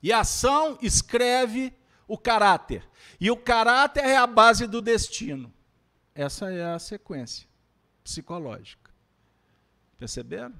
E 0.00 0.12
a 0.12 0.20
ação 0.20 0.78
escreve 0.80 1.72
o 2.06 2.16
caráter. 2.16 2.88
E 3.20 3.28
o 3.28 3.36
caráter 3.36 4.04
é 4.04 4.16
a 4.16 4.24
base 4.24 4.68
do 4.68 4.80
destino. 4.80 5.52
Essa 6.14 6.48
é 6.52 6.64
a 6.64 6.78
sequência 6.78 7.48
psicológica. 8.04 8.92
Perceberam? 9.98 10.54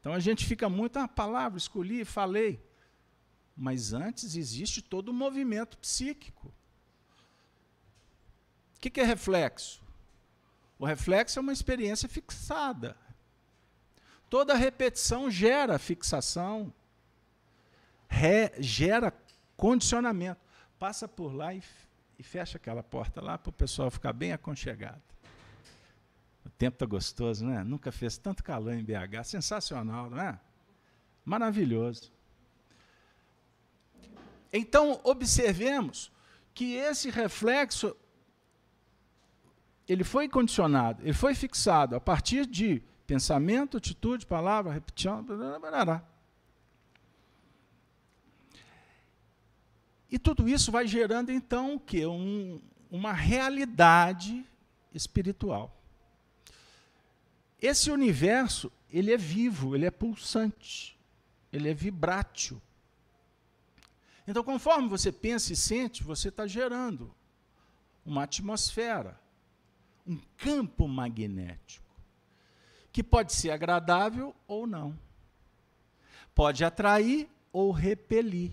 Então 0.00 0.14
a 0.14 0.18
gente 0.18 0.46
fica 0.46 0.66
muito, 0.70 0.96
ah, 0.96 1.06
palavra, 1.06 1.58
escolhi, 1.58 2.06
falei. 2.06 2.58
Mas 3.54 3.92
antes 3.92 4.34
existe 4.34 4.80
todo 4.80 5.10
o 5.10 5.12
movimento 5.12 5.76
psíquico. 5.76 6.54
O 8.78 8.80
que, 8.80 9.00
é 9.00 9.04
reflexo? 9.04 9.82
O 10.78 10.86
reflexo 10.86 11.40
é 11.40 11.42
uma 11.42 11.52
experiência 11.52 12.08
fixada. 12.08 12.96
Toda 14.30 14.54
repetição 14.54 15.28
gera 15.28 15.80
fixação, 15.80 16.72
re, 18.08 18.52
gera 18.60 19.12
condicionamento. 19.56 20.40
Passa 20.78 21.08
por 21.08 21.34
lá 21.34 21.52
e, 21.52 21.60
e 22.20 22.22
fecha 22.22 22.56
aquela 22.56 22.84
porta 22.84 23.20
lá 23.20 23.36
para 23.36 23.50
o 23.50 23.52
pessoal 23.52 23.90
ficar 23.90 24.12
bem 24.12 24.32
aconchegado. 24.32 25.02
O 26.46 26.50
tempo 26.50 26.76
está 26.76 26.86
gostoso, 26.86 27.44
né? 27.44 27.64
Nunca 27.64 27.90
fez 27.90 28.16
tanto 28.16 28.44
calor 28.44 28.74
em 28.74 28.84
BH. 28.84 29.24
Sensacional, 29.24 30.08
não 30.08 30.20
é? 30.20 30.38
Maravilhoso. 31.24 32.12
Então, 34.52 35.00
observemos 35.02 36.12
que 36.54 36.74
esse 36.74 37.10
reflexo 37.10 37.96
ele 39.88 40.04
foi 40.04 40.28
condicionado, 40.28 41.02
ele 41.02 41.14
foi 41.14 41.34
fixado 41.34 41.96
a 41.96 42.00
partir 42.00 42.44
de 42.44 42.82
pensamento, 43.06 43.78
atitude, 43.78 44.26
palavra, 44.26 44.72
repetição, 44.72 45.22
blá, 45.24 46.04
E 50.10 50.18
tudo 50.18 50.48
isso 50.48 50.70
vai 50.70 50.86
gerando 50.86 51.30
então 51.30 51.74
o 51.74 51.80
quê? 51.80 52.06
Um, 52.06 52.60
uma 52.90 53.12
realidade 53.12 54.44
espiritual. 54.92 55.74
Esse 57.60 57.90
universo, 57.90 58.70
ele 58.90 59.12
é 59.12 59.16
vivo, 59.16 59.74
ele 59.74 59.86
é 59.86 59.90
pulsante, 59.90 60.98
ele 61.52 61.68
é 61.68 61.74
vibrátil. 61.74 62.60
Então, 64.26 64.44
conforme 64.44 64.88
você 64.88 65.10
pensa 65.10 65.52
e 65.52 65.56
sente, 65.56 66.04
você 66.04 66.28
está 66.28 66.46
gerando 66.46 67.14
uma 68.04 68.24
atmosfera, 68.24 69.18
um 70.08 70.18
campo 70.36 70.88
magnético, 70.88 71.86
que 72.90 73.02
pode 73.02 73.32
ser 73.32 73.50
agradável 73.50 74.34
ou 74.46 74.66
não. 74.66 74.98
Pode 76.34 76.64
atrair 76.64 77.28
ou 77.52 77.70
repelir. 77.70 78.52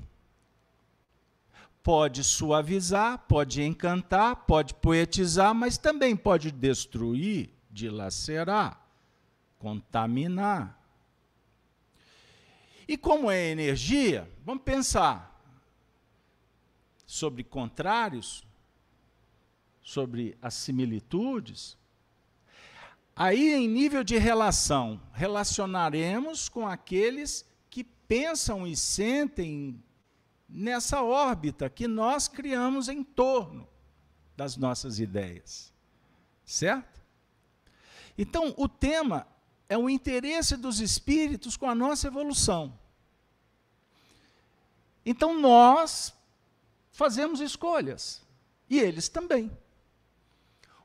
Pode 1.82 2.24
suavizar, 2.24 3.20
pode 3.28 3.62
encantar, 3.62 4.36
pode 4.48 4.74
poetizar, 4.74 5.54
mas 5.54 5.78
também 5.78 6.16
pode 6.16 6.52
destruir, 6.52 7.52
dilacerar 7.72 8.86
contaminar. 9.66 10.80
E 12.88 12.96
como 12.96 13.32
é 13.32 13.50
energia, 13.50 14.30
vamos 14.46 14.64
pensar 14.64 15.44
sobre 17.04 17.44
contrários, 17.44 18.46
sobre 19.86 20.36
as 20.42 20.56
similitudes. 20.56 21.78
Aí, 23.16 23.54
em 23.54 23.68
nível 23.68 24.04
de 24.04 24.18
relação, 24.18 25.00
relacionaremos 25.14 26.50
com 26.50 26.68
aqueles 26.68 27.46
que 27.70 27.84
pensam 27.84 28.66
e 28.66 28.76
sentem 28.76 29.80
nessa 30.50 31.04
órbita 31.04 31.70
que 31.70 31.88
nós 31.88 32.28
criamos 32.28 32.90
em 32.90 33.04
torno 33.04 33.70
das 34.36 34.58
nossas 34.58 35.00
ideias. 35.00 35.72
Certo? 36.44 37.00
Então, 38.18 38.56
o 38.58 38.68
tema 38.68 39.28
é 39.70 39.78
o 39.78 39.88
interesse 39.88 40.58
dos 40.58 40.80
espíritos 40.80 41.56
com 41.56 41.70
a 41.70 41.76
nossa 41.76 42.08
evolução. 42.08 42.78
Então 45.06 45.40
nós 45.40 46.12
fazemos 46.92 47.40
escolhas, 47.40 48.24
e 48.68 48.80
eles 48.80 49.08
também. 49.08 49.56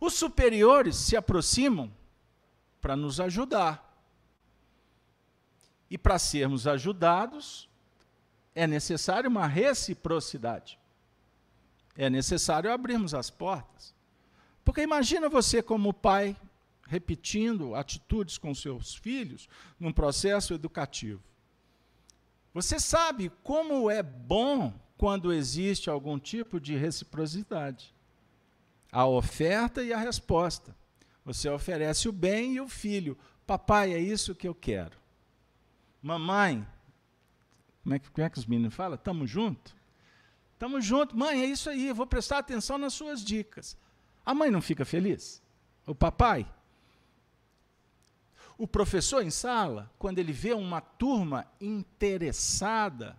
Os 0.00 0.14
superiores 0.14 0.96
se 0.96 1.14
aproximam 1.14 1.92
para 2.80 2.96
nos 2.96 3.20
ajudar. 3.20 3.86
E 5.90 5.98
para 5.98 6.18
sermos 6.18 6.66
ajudados, 6.66 7.68
é 8.54 8.66
necessário 8.66 9.28
uma 9.28 9.46
reciprocidade. 9.46 10.78
É 11.96 12.08
necessário 12.08 12.72
abrirmos 12.72 13.12
as 13.12 13.28
portas. 13.28 13.94
Porque 14.64 14.80
imagina 14.80 15.28
você 15.28 15.62
como 15.62 15.92
pai 15.92 16.36
repetindo 16.86 17.74
atitudes 17.74 18.38
com 18.38 18.54
seus 18.54 18.94
filhos 18.94 19.48
num 19.78 19.92
processo 19.92 20.54
educativo. 20.54 21.22
Você 22.52 22.80
sabe 22.80 23.30
como 23.44 23.90
é 23.90 24.02
bom 24.02 24.74
quando 24.96 25.32
existe 25.32 25.88
algum 25.88 26.18
tipo 26.18 26.58
de 26.58 26.76
reciprocidade. 26.76 27.94
A 28.92 29.06
oferta 29.06 29.82
e 29.82 29.92
a 29.92 29.98
resposta. 29.98 30.74
Você 31.24 31.48
oferece 31.48 32.08
o 32.08 32.12
bem 32.12 32.54
e 32.54 32.60
o 32.60 32.68
filho. 32.68 33.16
Papai, 33.46 33.92
é 33.92 33.98
isso 33.98 34.34
que 34.34 34.48
eu 34.48 34.54
quero. 34.54 34.98
Mamãe, 36.02 36.66
como 37.82 37.94
é 37.94 37.98
que, 37.98 38.10
como 38.10 38.26
é 38.26 38.30
que 38.30 38.38
os 38.38 38.46
meninos 38.46 38.74
falam? 38.74 38.96
Tamo 38.96 39.26
junto? 39.26 39.74
Tamo 40.58 40.80
junto, 40.80 41.16
mãe, 41.16 41.42
é 41.42 41.46
isso 41.46 41.70
aí, 41.70 41.88
eu 41.88 41.94
vou 41.94 42.06
prestar 42.06 42.38
atenção 42.38 42.76
nas 42.76 42.92
suas 42.92 43.24
dicas. 43.24 43.76
A 44.24 44.34
mãe 44.34 44.50
não 44.50 44.60
fica 44.60 44.84
feliz? 44.84 45.42
O 45.86 45.94
papai? 45.94 46.46
O 48.58 48.66
professor 48.66 49.22
em 49.22 49.30
sala, 49.30 49.90
quando 49.98 50.18
ele 50.18 50.32
vê 50.32 50.52
uma 50.52 50.82
turma 50.82 51.46
interessada, 51.58 53.16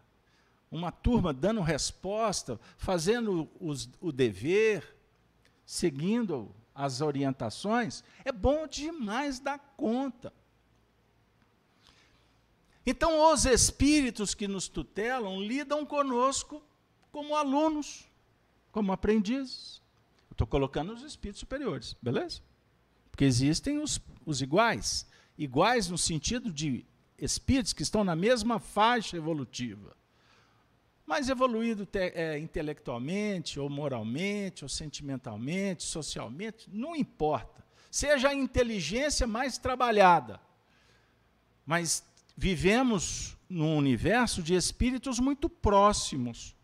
uma 0.70 0.92
turma 0.92 1.34
dando 1.34 1.62
resposta, 1.62 2.60
fazendo 2.78 3.50
os, 3.60 3.90
o 4.00 4.12
dever, 4.12 4.96
seguindo 5.72 6.54
as 6.76 7.00
orientações, 7.00 8.04
é 8.26 8.32
bom 8.34 8.68
demais 8.68 9.40
dar 9.40 9.58
conta. 9.78 10.34
Então, 12.86 13.32
os 13.32 13.46
espíritos 13.46 14.36
que 14.36 14.50
nos 14.50 14.68
tutelam 14.68 15.40
lidam 15.40 15.86
conosco 15.86 16.62
como 17.10 17.38
alunos, 17.38 18.06
como 18.70 18.92
aprendizes. 18.92 19.82
Estou 20.30 20.46
colocando 20.46 20.92
os 20.92 21.04
espíritos 21.04 21.40
superiores, 21.40 21.96
beleza? 22.02 22.42
Porque 23.10 23.24
existem 23.24 23.80
os, 23.80 23.98
os 24.26 24.42
iguais. 24.42 25.08
Iguais 25.38 25.88
no 25.88 25.98
sentido 25.98 26.52
de 26.52 26.86
espíritos 27.18 27.72
que 27.72 27.84
estão 27.84 28.04
na 28.04 28.16
mesma 28.16 28.60
faixa 28.60 29.16
evolutiva. 29.16 29.96
Mais 31.12 31.28
evoluído 31.28 31.86
te, 31.86 32.00
é, 32.00 32.40
intelectualmente, 32.40 33.60
ou 33.60 33.70
moralmente, 33.70 34.64
ou 34.64 34.70
sentimentalmente, 34.70 35.84
socialmente, 35.84 36.70
não 36.72 36.96
importa. 36.96 37.66
Seja 37.92 38.30
a 38.30 38.34
inteligência 38.34 39.28
mais 39.28 39.58
trabalhada. 39.58 40.40
Mas 41.66 42.02
vivemos 42.38 43.36
num 43.50 43.76
universo 43.76 44.42
de 44.42 44.54
espíritos 44.54 45.20
muito 45.20 45.50
próximos. 45.50 46.56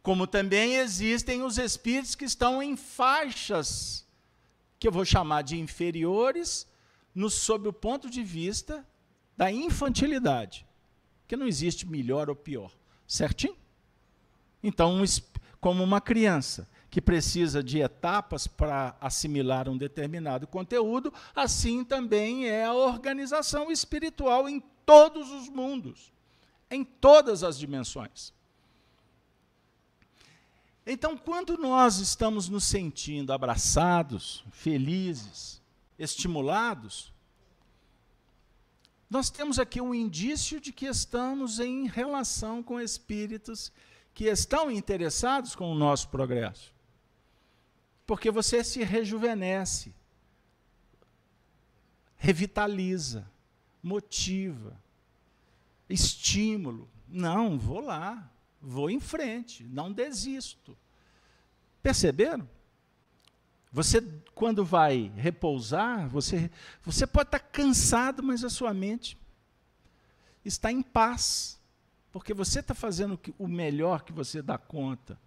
Como 0.00 0.28
também 0.28 0.76
existem 0.76 1.42
os 1.42 1.58
espíritos 1.58 2.14
que 2.14 2.24
estão 2.24 2.62
em 2.62 2.76
faixas, 2.76 4.06
que 4.78 4.86
eu 4.86 4.92
vou 4.92 5.04
chamar 5.04 5.42
de 5.42 5.58
inferiores, 5.58 6.68
no, 7.12 7.28
sob 7.28 7.66
o 7.66 7.72
ponto 7.72 8.08
de 8.08 8.22
vista 8.22 8.86
da 9.36 9.50
infantilidade. 9.50 10.64
Que 11.26 11.36
não 11.36 11.48
existe 11.48 11.84
melhor 11.84 12.30
ou 12.30 12.36
pior. 12.36 12.70
Certinho? 13.06 13.56
Então, 14.62 15.02
como 15.60 15.82
uma 15.82 16.00
criança 16.00 16.68
que 16.90 17.00
precisa 17.00 17.62
de 17.62 17.80
etapas 17.80 18.46
para 18.46 18.96
assimilar 19.00 19.68
um 19.68 19.76
determinado 19.76 20.46
conteúdo, 20.46 21.12
assim 21.34 21.84
também 21.84 22.48
é 22.48 22.64
a 22.64 22.72
organização 22.72 23.70
espiritual 23.70 24.48
em 24.48 24.60
todos 24.84 25.30
os 25.30 25.48
mundos, 25.48 26.12
em 26.70 26.84
todas 26.84 27.42
as 27.42 27.58
dimensões. 27.58 28.32
Então, 30.86 31.16
quando 31.16 31.58
nós 31.58 31.98
estamos 31.98 32.48
nos 32.48 32.64
sentindo 32.64 33.32
abraçados, 33.32 34.44
felizes, 34.52 35.60
estimulados, 35.98 37.12
nós 39.08 39.30
temos 39.30 39.58
aqui 39.58 39.80
um 39.80 39.94
indício 39.94 40.60
de 40.60 40.72
que 40.72 40.86
estamos 40.86 41.60
em 41.60 41.86
relação 41.86 42.62
com 42.62 42.80
espíritos 42.80 43.72
que 44.12 44.24
estão 44.24 44.70
interessados 44.70 45.54
com 45.54 45.70
o 45.70 45.74
nosso 45.74 46.08
progresso. 46.08 46.74
Porque 48.04 48.30
você 48.30 48.64
se 48.64 48.82
rejuvenesce, 48.82 49.94
revitaliza, 52.16 53.30
motiva, 53.82 54.80
estímulo. 55.88 56.88
Não, 57.06 57.58
vou 57.58 57.80
lá, 57.80 58.28
vou 58.60 58.90
em 58.90 58.98
frente, 58.98 59.62
não 59.64 59.92
desisto. 59.92 60.76
Perceberam? 61.82 62.48
Você, 63.76 64.00
quando 64.34 64.64
vai 64.64 65.12
repousar, 65.16 66.08
você, 66.08 66.50
você 66.82 67.06
pode 67.06 67.28
estar 67.28 67.38
cansado, 67.38 68.22
mas 68.22 68.42
a 68.42 68.48
sua 68.48 68.72
mente 68.72 69.18
está 70.42 70.72
em 70.72 70.80
paz, 70.80 71.60
porque 72.10 72.32
você 72.32 72.60
está 72.60 72.74
fazendo 72.74 73.20
o 73.38 73.46
melhor 73.46 74.02
que 74.02 74.14
você 74.14 74.40
dá 74.40 74.56
conta. 74.56 75.20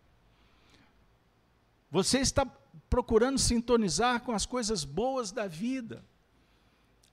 Você 1.92 2.22
está 2.22 2.44
procurando 2.90 3.38
sintonizar 3.38 4.22
com 4.22 4.32
as 4.32 4.48
coisas 4.48 4.84
boas 4.84 5.32
da 5.32 5.46
vida. 5.46 6.04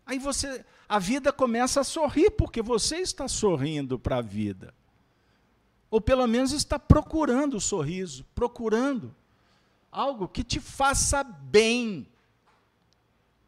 Aí 0.07 0.18
você, 0.18 0.64
a 0.88 0.99
vida 0.99 1.35
começa 1.35 1.83
a 1.83 1.85
sorrir 1.85 2.31
porque 2.31 2.62
você 2.62 2.96
está 2.96 3.29
sorrindo 3.29 3.99
para 3.99 4.16
a 4.16 4.22
vida. 4.22 4.72
Ou 5.90 6.01
pelo 6.01 6.27
menos 6.27 6.53
está 6.53 6.79
procurando 6.79 7.59
o 7.59 7.61
sorriso, 7.61 8.25
procurando 8.35 9.14
algo 9.96 10.28
que 10.28 10.44
te 10.44 10.61
faça 10.61 11.24
bem. 11.24 12.06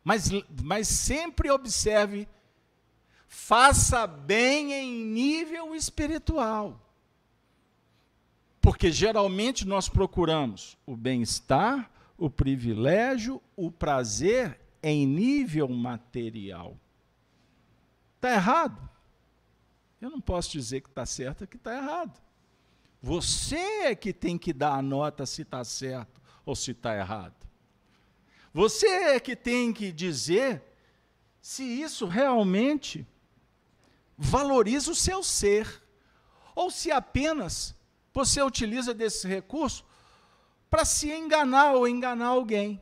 Mas, 0.03 0.31
mas 0.65 0.89
sempre 0.89 1.51
observe, 1.51 2.27
faça 3.27 4.07
bem 4.07 4.73
em 4.73 5.05
nível 5.05 5.75
espiritual. 5.75 6.81
Porque 8.63 8.91
geralmente 8.91 9.67
nós 9.67 9.91
procuramos 9.91 10.79
o 10.87 10.97
bem-estar, 10.97 11.91
o 12.17 12.31
privilégio, 12.31 13.43
o 13.55 13.71
prazer 13.71 14.59
em 14.83 15.07
nível 15.07 15.69
material. 15.69 16.79
Está 18.17 18.33
errado? 18.33 18.89
Eu 20.01 20.09
não 20.09 20.21
posso 20.21 20.51
dizer 20.53 20.81
que 20.81 20.89
está 20.89 21.05
certo 21.05 21.43
ou 21.43 21.47
que 21.47 21.57
está 21.57 21.77
errado. 21.77 22.19
Você 23.03 23.57
é 23.57 23.95
que 23.95 24.13
tem 24.15 24.39
que 24.39 24.53
dar 24.53 24.73
a 24.73 24.83
nota 24.83 25.27
se 25.27 25.43
está 25.43 25.63
certo 25.63 26.19
ou 26.49 26.57
se 26.57 26.71
está 26.71 26.97
errado. 26.97 27.47
Você 28.55 28.87
é 28.87 29.21
que 29.21 29.37
tem 29.37 29.71
que 29.71 29.93
dizer 29.93 30.63
se 31.43 31.63
isso 31.63 32.07
realmente 32.07 33.07
valoriza 34.17 34.91
o 34.91 34.95
seu 34.95 35.23
ser, 35.23 35.83
ou 36.55 36.71
se 36.71 36.91
apenas 36.91 37.77
você 38.15 38.43
utiliza 38.43 38.95
desse 38.95 39.29
recurso 39.29 39.85
para 40.71 40.87
se 40.87 41.13
enganar 41.13 41.75
ou 41.75 41.87
enganar 41.87 42.29
alguém 42.29 42.81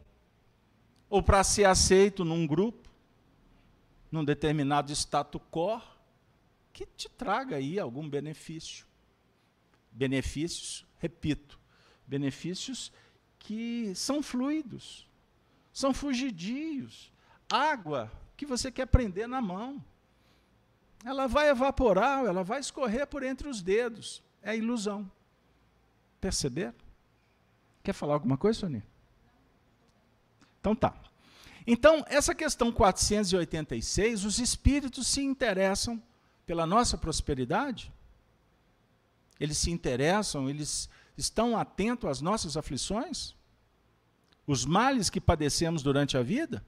ou 1.10 1.20
para 1.20 1.42
ser 1.42 1.64
aceito 1.64 2.24
num 2.24 2.46
grupo, 2.46 2.88
num 4.12 4.24
determinado 4.24 4.92
status 4.92 5.42
quo, 5.50 5.82
que 6.72 6.86
te 6.86 7.08
traga 7.08 7.56
aí 7.56 7.80
algum 7.80 8.08
benefício. 8.08 8.86
Benefícios, 9.90 10.86
repito, 11.00 11.58
benefícios 12.06 12.92
que 13.46 13.94
são 13.94 14.24
fluidos, 14.24 15.08
são 15.72 15.94
fugidios. 15.94 17.12
Água 17.48 18.10
que 18.36 18.44
você 18.44 18.72
quer 18.72 18.86
prender 18.86 19.28
na 19.28 19.40
mão. 19.40 19.82
Ela 21.04 21.28
vai 21.28 21.48
evaporar, 21.48 22.24
ela 22.24 22.42
vai 22.42 22.58
escorrer 22.58 23.06
por 23.06 23.22
entre 23.22 23.48
os 23.48 23.62
dedos. 23.62 24.20
É 24.42 24.56
ilusão. 24.56 25.08
Perceber? 26.20 26.74
Quer 27.84 27.92
falar 27.92 28.14
alguma 28.14 28.36
coisa, 28.36 28.58
Sonia? 28.58 28.84
Então 30.58 30.74
tá. 30.74 30.92
Então, 31.64 32.04
essa 32.08 32.34
questão 32.34 32.72
486, 32.72 34.24
os 34.24 34.40
espíritos 34.40 35.06
se 35.06 35.22
interessam 35.22 36.02
pela 36.44 36.66
nossa 36.66 36.98
prosperidade? 36.98 37.92
Eles 39.38 39.56
se 39.58 39.70
interessam, 39.70 40.50
eles 40.50 40.90
estão 41.16 41.56
atentos 41.56 42.08
às 42.08 42.20
nossas 42.20 42.56
aflições? 42.56 43.34
Os 44.46 44.64
males 44.64 45.10
que 45.10 45.20
padecemos 45.20 45.82
durante 45.82 46.16
a 46.16 46.22
vida? 46.22 46.64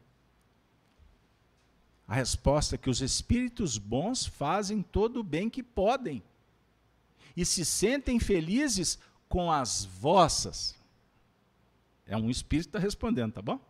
A 2.06 2.14
resposta 2.14 2.74
é 2.74 2.78
que 2.78 2.90
os 2.90 3.02
espíritos 3.02 3.76
bons 3.76 4.26
fazem 4.26 4.82
todo 4.82 5.20
o 5.20 5.24
bem 5.24 5.50
que 5.50 5.62
podem 5.62 6.22
e 7.36 7.44
se 7.44 7.64
sentem 7.64 8.18
felizes 8.18 8.98
com 9.28 9.52
as 9.52 9.84
vossas. 9.84 10.74
É 12.06 12.16
um 12.16 12.30
espírito 12.30 12.70
que 12.70 12.76
está 12.76 12.78
respondendo, 12.78 13.34
tá 13.34 13.42
bom? 13.42 13.60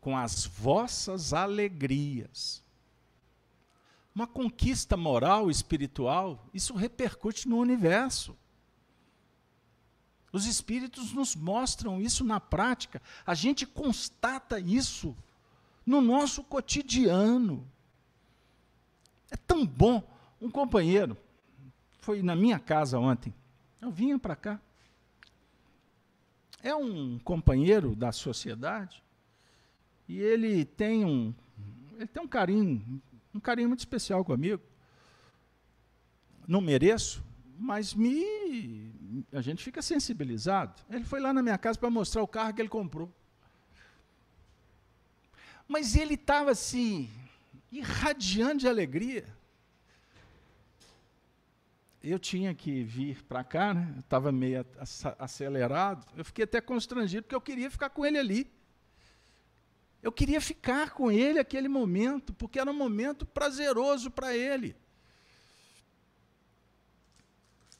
com 0.00 0.16
as 0.16 0.46
vossas 0.46 1.32
alegrias. 1.32 2.64
Uma 4.14 4.26
conquista 4.26 4.96
moral, 4.96 5.50
espiritual, 5.50 6.48
isso 6.52 6.74
repercute 6.74 7.48
no 7.48 7.58
universo. 7.58 8.36
Os 10.32 10.46
espíritos 10.46 11.12
nos 11.12 11.34
mostram 11.34 12.00
isso 12.00 12.24
na 12.24 12.38
prática, 12.38 13.02
a 13.26 13.34
gente 13.34 13.66
constata 13.66 14.60
isso 14.60 15.16
no 15.84 16.00
nosso 16.00 16.44
cotidiano. 16.44 17.66
É 19.30 19.36
tão 19.36 19.66
bom. 19.66 20.02
Um 20.40 20.50
companheiro 20.50 21.16
foi 22.00 22.22
na 22.22 22.34
minha 22.36 22.58
casa 22.58 22.98
ontem. 22.98 23.34
Eu 23.80 23.90
vinha 23.90 24.18
para 24.18 24.36
cá. 24.36 24.60
É 26.62 26.74
um 26.74 27.18
companheiro 27.18 27.96
da 27.96 28.12
sociedade 28.12 29.02
e 30.08 30.18
ele 30.18 30.64
tem 30.64 31.04
um, 31.04 31.34
ele 31.94 32.06
tem 32.06 32.22
um 32.22 32.28
carinho, 32.28 33.00
um 33.34 33.40
carinho 33.40 33.68
muito 33.68 33.80
especial 33.80 34.24
comigo. 34.24 34.62
Não 36.46 36.60
mereço, 36.60 37.24
mas 37.58 37.94
me 37.94 38.92
a 39.32 39.40
gente 39.40 39.62
fica 39.62 39.82
sensibilizado. 39.82 40.80
Ele 40.90 41.04
foi 41.04 41.20
lá 41.20 41.32
na 41.32 41.42
minha 41.42 41.58
casa 41.58 41.78
para 41.78 41.90
mostrar 41.90 42.22
o 42.22 42.28
carro 42.28 42.54
que 42.54 42.62
ele 42.62 42.68
comprou. 42.68 43.12
Mas 45.66 45.94
ele 45.94 46.14
estava 46.14 46.50
assim, 46.50 47.08
irradiando 47.70 48.58
de 48.60 48.68
alegria. 48.68 49.24
Eu 52.02 52.18
tinha 52.18 52.54
que 52.54 52.82
vir 52.82 53.22
para 53.24 53.44
cá, 53.44 53.74
né? 53.74 53.94
estava 53.98 54.32
meio 54.32 54.64
acelerado. 55.18 56.06
Eu 56.16 56.24
fiquei 56.24 56.44
até 56.44 56.60
constrangido, 56.60 57.22
porque 57.22 57.34
eu 57.34 57.40
queria 57.40 57.70
ficar 57.70 57.90
com 57.90 58.06
ele 58.06 58.18
ali. 58.18 58.50
Eu 60.02 60.10
queria 60.10 60.40
ficar 60.40 60.90
com 60.90 61.12
ele 61.12 61.38
aquele 61.38 61.68
momento, 61.68 62.32
porque 62.32 62.58
era 62.58 62.70
um 62.70 62.74
momento 62.74 63.26
prazeroso 63.26 64.10
para 64.10 64.34
ele. 64.34 64.74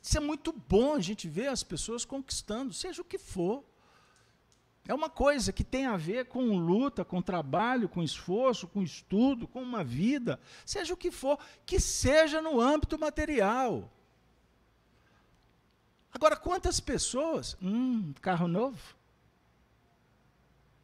Isso 0.03 0.17
é 0.17 0.21
muito 0.21 0.53
bom 0.53 0.95
a 0.95 1.01
gente 1.01 1.29
ver 1.29 1.49
as 1.49 1.63
pessoas 1.63 2.05
conquistando, 2.05 2.73
seja 2.73 3.03
o 3.03 3.05
que 3.05 3.19
for. 3.19 3.65
É 4.89 4.95
uma 4.95 5.11
coisa 5.11 5.53
que 5.53 5.63
tem 5.63 5.87
a 5.87 5.97
ver 5.97 6.27
com 6.27 6.59
luta, 6.59 7.05
com 7.05 7.21
trabalho, 7.21 7.89
com 7.89 8.03
esforço, 8.03 8.67
com 8.67 8.83
estudo, 8.83 9.47
com 9.47 9.63
uma 9.63 9.85
vida, 9.85 10.41
seja 10.65 10.95
o 10.95 10.97
que 10.97 11.11
for, 11.11 11.39
que 11.67 11.79
seja 11.79 12.41
no 12.41 12.61
âmbito 12.61 12.99
material. 12.99 13.91
Agora, 16.13 16.37
quantas 16.37 16.81
pessoas? 16.81 17.57
Hum, 17.63 18.13
carro 18.21 18.49
novo? 18.49 18.97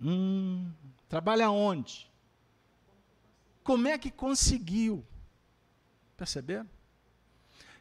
Hum, 0.00 0.70
trabalha 1.09 1.50
onde? 1.50 2.11
Como 3.64 3.88
é 3.88 3.98
que 3.98 4.11
conseguiu? 4.11 5.05
Perceberam? 6.16 6.68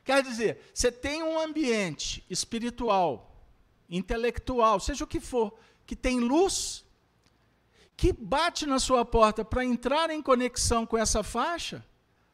Quer 0.06 0.22
dizer, 0.22 0.60
você 0.72 0.91
tem 0.91 1.24
um 1.24 1.39
ambiente 1.39 2.24
espiritual, 2.30 3.44
intelectual, 3.89 4.80
seja 4.80 5.04
o 5.04 5.08
que 5.08 5.20
for, 5.20 5.58
que 5.84 5.96
tem 5.96 6.20
luz, 6.20 6.86
que 7.98 8.13
bate 8.13 8.68
na 8.68 8.78
sua 8.78 9.04
porta 9.04 9.44
para 9.44 9.65
entrar 9.65 10.12
em 10.12 10.22
conexão 10.22 10.86
com 10.86 10.96
essa 10.96 11.24
faixa, 11.24 11.84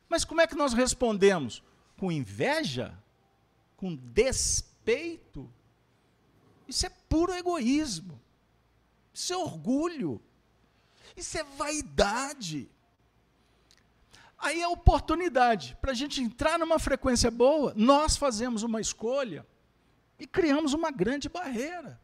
mas 0.10 0.25
como 0.25 0.41
é 0.41 0.47
que 0.47 0.55
nós 0.55 0.73
respondemos? 0.73 1.63
Com 1.97 2.12
inveja? 2.12 2.93
Com 3.77 3.95
despeito? 3.95 5.49
Isso 6.67 6.86
é 6.86 6.89
puro 7.07 7.34
egoísmo. 7.34 8.19
Isso 9.13 9.31
é 9.31 9.38
orgulho. 9.38 10.21
Isso 11.15 11.38
é 11.38 11.43
vaidade. 11.43 12.69
Aí 14.41 14.60
é 14.60 14.67
oportunidade 14.67 15.77
para 15.80 15.91
a 15.91 15.93
gente 15.93 16.19
entrar 16.19 16.58
numa 16.58 16.80
frequência 16.80 17.30
boa, 17.30 17.73
nós 17.75 18.17
fazemos 18.17 18.63
uma 18.63 18.82
escolha 18.82 19.45
e 20.19 20.25
criamos 20.25 20.73
uma 20.73 20.89
grande 20.89 21.30
barreira. 21.30 22.01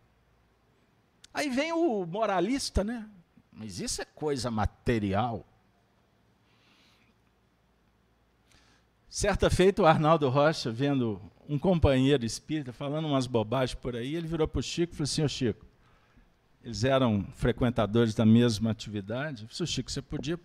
Aí 1.34 1.50
vem 1.50 1.73
o 1.73 2.06
moralista, 2.06 2.84
né? 2.84 3.10
Mas 3.52 3.80
isso 3.80 4.04
é 4.04 4.06
coisa 4.06 4.52
material. 4.52 5.47
Certa 9.10 9.50
feita, 9.50 9.82
o 9.82 9.88
Arnaldo 9.88 10.30
Rocha, 10.30 10.71
vendo 10.71 11.19
um 11.50 11.58
companheiro 11.58 12.23
espírita 12.23 12.71
falando 12.71 13.08
umas 13.08 13.26
bobagens 13.26 13.73
por 13.73 13.95
aí, 13.95 14.15
ele 14.15 14.28
virou 14.28 14.47
para 14.47 14.60
o 14.60 14.63
Chico 14.63 14.93
e 14.93 14.95
falou 14.95 15.06
assim: 15.06 15.23
Ô 15.23 15.28
Chico, 15.28 15.65
eles 16.63 16.84
eram 16.84 17.26
frequentadores 17.34 18.13
da 18.13 18.26
mesma 18.26 18.69
atividade. 18.69 19.43
Eu 19.43 19.50
falei, 19.50 19.71
Chico, 19.71 19.91
você 19.91 20.04
podia 20.04 20.39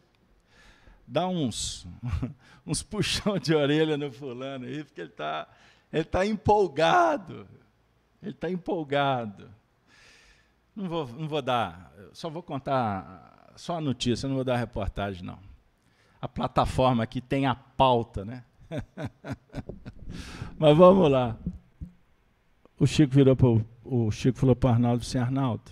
dá 1.13 1.29
uns, 1.29 1.87
uns 2.67 2.83
puxão 2.83 3.39
de 3.39 3.55
orelha 3.55 3.99
no 3.99 4.11
fulano 4.11 4.65
aí, 4.65 4.83
porque 4.83 5.03
ele 5.03 5.11
está 5.11 5.47
ele 5.93 6.05
tá 6.05 6.25
empolgado. 6.25 7.47
Ele 8.23 8.33
está 8.33 8.51
empolgado. 8.51 9.51
Não 10.75 10.89
vou, 10.89 11.07
não 11.07 11.29
vou 11.29 11.43
dar, 11.43 11.93
só 12.15 12.31
vou 12.31 12.43
contar 12.43 13.53
só 13.57 13.77
a 13.77 13.81
notícia, 13.81 14.27
não 14.27 14.37
vou 14.37 14.45
dar 14.45 14.55
a 14.55 14.59
reportagem, 14.59 15.23
não. 15.23 15.39
A 16.19 16.27
plataforma 16.27 17.03
aqui 17.03 17.21
tem 17.21 17.45
a 17.47 17.55
pauta, 17.55 18.25
né? 18.25 18.43
Mas 20.57 20.77
vamos 20.77 21.11
lá. 21.11 21.37
O 22.79 22.87
Chico 22.87 23.13
virou 23.13 23.37
para 23.37 23.49
o 23.85 24.11
Chico 24.11 24.39
falou 24.39 24.57
para 24.57 24.71
o 24.71 24.73
Arnaldo 24.73 25.03
assim, 25.03 25.19
Arnaldo. 25.19 25.71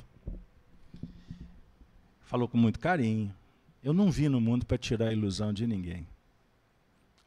Falou 2.21 2.47
com 2.47 2.59
muito 2.59 2.79
carinho. 2.79 3.35
Eu 3.83 3.93
não 3.93 4.11
vim 4.11 4.29
no 4.29 4.41
mundo 4.41 4.67
para 4.67 4.77
tirar 4.77 5.09
a 5.09 5.13
ilusão 5.13 5.53
de 5.53 5.67
ninguém. 5.67 6.07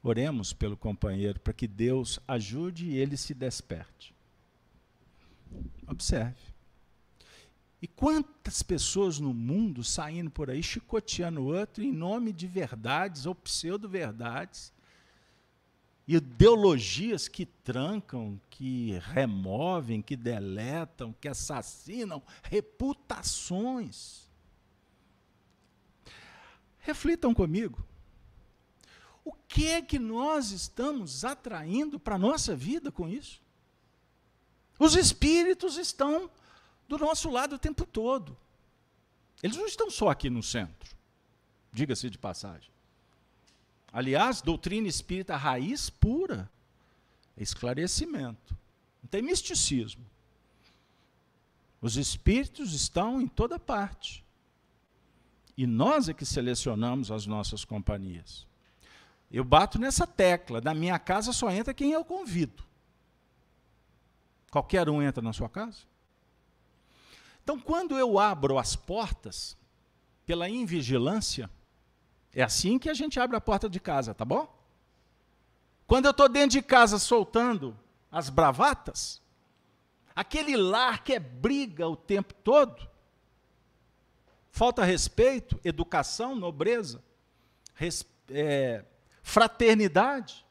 Oremos 0.03 0.53
pelo 0.53 0.77
companheiro 0.77 1.39
para 1.39 1.53
que 1.53 1.67
Deus 1.67 2.19
ajude 2.27 2.85
e 2.87 2.97
ele 2.97 3.17
se 3.17 3.33
desperte. 3.33 4.13
Observe. 5.87 6.53
E 7.81 7.87
quantas 7.87 8.63
pessoas 8.63 9.19
no 9.19 9.33
mundo 9.33 9.83
saindo 9.83 10.29
por 10.29 10.49
aí 10.49 10.63
chicoteando 10.63 11.41
o 11.41 11.53
outro 11.53 11.83
em 11.83 11.91
nome 11.91 12.31
de 12.31 12.47
verdades 12.47 13.25
ou 13.25 13.35
pseudo-verdades, 13.35 14.71
ideologias 16.07 17.27
que 17.27 17.45
trancam, 17.45 18.39
que 18.49 18.99
removem, 19.13 20.01
que 20.01 20.15
deletam, 20.15 21.13
que 21.19 21.27
assassinam 21.27 22.21
reputações. 22.41 24.22
Reflitam 26.83 27.33
comigo. 27.33 27.83
O 29.23 29.31
que 29.31 29.69
é 29.69 29.81
que 29.81 29.97
nós 29.97 30.51
estamos 30.51 31.23
atraindo 31.23 31.97
para 31.97 32.15
a 32.15 32.19
nossa 32.19 32.55
vida 32.55 32.91
com 32.91 33.07
isso? 33.07 33.41
Os 34.77 34.95
espíritos 34.95 35.77
estão 35.77 36.29
do 36.87 36.97
nosso 36.97 37.29
lado 37.29 37.55
o 37.55 37.59
tempo 37.59 37.85
todo. 37.85 38.37
Eles 39.41 39.55
não 39.55 39.65
estão 39.65 39.89
só 39.89 40.09
aqui 40.09 40.29
no 40.29 40.43
centro, 40.43 40.93
diga-se 41.71 42.09
de 42.09 42.17
passagem. 42.17 42.69
Aliás, 43.91 44.41
doutrina 44.41 44.87
espírita 44.87 45.37
raiz 45.37 45.89
pura, 45.89 46.51
é 47.37 47.43
esclarecimento, 47.43 48.57
não 49.01 49.09
tem 49.09 49.21
misticismo. 49.21 50.05
Os 51.79 51.95
espíritos 51.95 52.73
estão 52.73 53.21
em 53.21 53.27
toda 53.27 53.57
parte. 53.57 54.22
E 55.57 55.67
nós 55.67 56.09
é 56.09 56.13
que 56.13 56.25
selecionamos 56.25 57.11
as 57.11 57.27
nossas 57.27 57.63
companhias. 57.63 58.47
Eu 59.31 59.43
bato 59.43 59.79
nessa 59.79 60.05
tecla. 60.05 60.61
Na 60.61 60.73
minha 60.73 60.97
casa 60.99 61.31
só 61.33 61.49
entra 61.49 61.73
quem 61.73 61.91
eu 61.91 62.03
convido. 62.03 62.63
Qualquer 64.51 64.89
um 64.89 65.01
entra 65.01 65.21
na 65.21 65.33
sua 65.33 65.49
casa? 65.49 65.79
Então, 67.43 67.59
quando 67.59 67.97
eu 67.97 68.19
abro 68.19 68.57
as 68.57 68.75
portas, 68.75 69.57
pela 70.25 70.47
invigilância, 70.47 71.49
é 72.33 72.41
assim 72.41 72.79
que 72.79 72.89
a 72.89 72.93
gente 72.93 73.19
abre 73.19 73.35
a 73.35 73.41
porta 73.41 73.69
de 73.69 73.79
casa, 73.79 74.13
tá 74.13 74.23
bom? 74.23 74.47
Quando 75.85 76.05
eu 76.05 76.11
estou 76.11 76.29
dentro 76.29 76.51
de 76.51 76.61
casa 76.61 76.97
soltando 76.97 77.77
as 78.11 78.29
bravatas, 78.29 79.21
aquele 80.15 80.55
lar 80.55 81.03
que 81.03 81.13
é 81.13 81.19
briga 81.19 81.87
o 81.87 81.95
tempo 81.95 82.33
todo, 82.35 82.87
Falta 84.53 84.83
respeito, 84.83 85.59
educação, 85.63 86.35
nobreza, 86.35 87.03
res, 87.73 88.05
é, 88.29 88.85
fraternidade. 89.23 90.45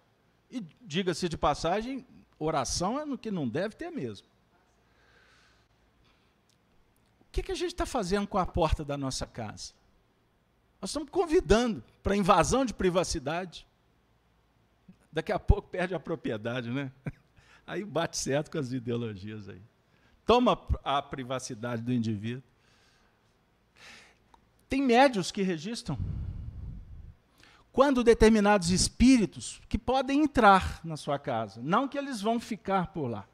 E, 0.50 0.60
diga-se 0.80 1.28
de 1.28 1.38
passagem, 1.38 2.04
oração 2.36 2.98
é 2.98 3.04
no 3.04 3.16
que 3.16 3.30
não 3.30 3.48
deve 3.48 3.76
ter 3.76 3.90
mesmo. 3.90 4.26
O 7.20 7.30
que, 7.30 7.44
que 7.44 7.52
a 7.52 7.54
gente 7.54 7.74
está 7.74 7.86
fazendo 7.86 8.26
com 8.26 8.38
a 8.38 8.44
porta 8.44 8.84
da 8.84 8.98
nossa 8.98 9.24
casa? 9.24 9.72
Nós 10.80 10.90
estamos 10.90 11.08
convidando 11.08 11.80
para 12.02 12.16
invasão 12.16 12.64
de 12.64 12.74
privacidade. 12.74 13.64
Daqui 15.12 15.30
a 15.30 15.38
pouco 15.38 15.68
perde 15.68 15.94
a 15.94 16.00
propriedade, 16.00 16.72
né? 16.72 16.90
Aí 17.64 17.84
bate 17.84 18.18
certo 18.18 18.50
com 18.50 18.58
as 18.58 18.72
ideologias 18.72 19.48
aí. 19.48 19.62
Toma 20.26 20.60
a 20.82 21.00
privacidade 21.00 21.82
do 21.82 21.92
indivíduo. 21.92 22.42
Tem 24.72 24.80
médios 24.80 25.30
que 25.30 25.42
registram 25.42 25.98
quando 27.70 28.02
determinados 28.02 28.70
espíritos 28.70 29.60
que 29.68 29.76
podem 29.76 30.22
entrar 30.22 30.80
na 30.82 30.96
sua 30.96 31.18
casa, 31.18 31.60
não 31.62 31.86
que 31.86 31.98
eles 31.98 32.22
vão 32.22 32.40
ficar 32.40 32.86
por 32.86 33.06
lá. 33.06 33.28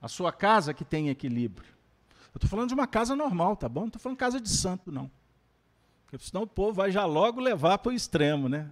A 0.00 0.08
sua 0.08 0.32
casa 0.32 0.72
que 0.72 0.82
tem 0.82 1.10
equilíbrio. 1.10 1.68
Eu 2.32 2.36
estou 2.38 2.48
falando 2.48 2.68
de 2.68 2.74
uma 2.74 2.86
casa 2.86 3.14
normal, 3.14 3.54
tá 3.54 3.68
bom? 3.68 3.80
Não 3.80 3.88
estou 3.88 4.00
falando 4.00 4.16
casa 4.16 4.40
de 4.40 4.48
santo, 4.48 4.90
não. 4.90 5.10
Porque 6.06 6.24
senão 6.24 6.44
o 6.44 6.46
povo 6.46 6.72
vai 6.72 6.90
já 6.90 7.04
logo 7.04 7.38
levar 7.38 7.76
para 7.76 7.90
o 7.90 7.94
extremo, 7.94 8.48
né? 8.48 8.70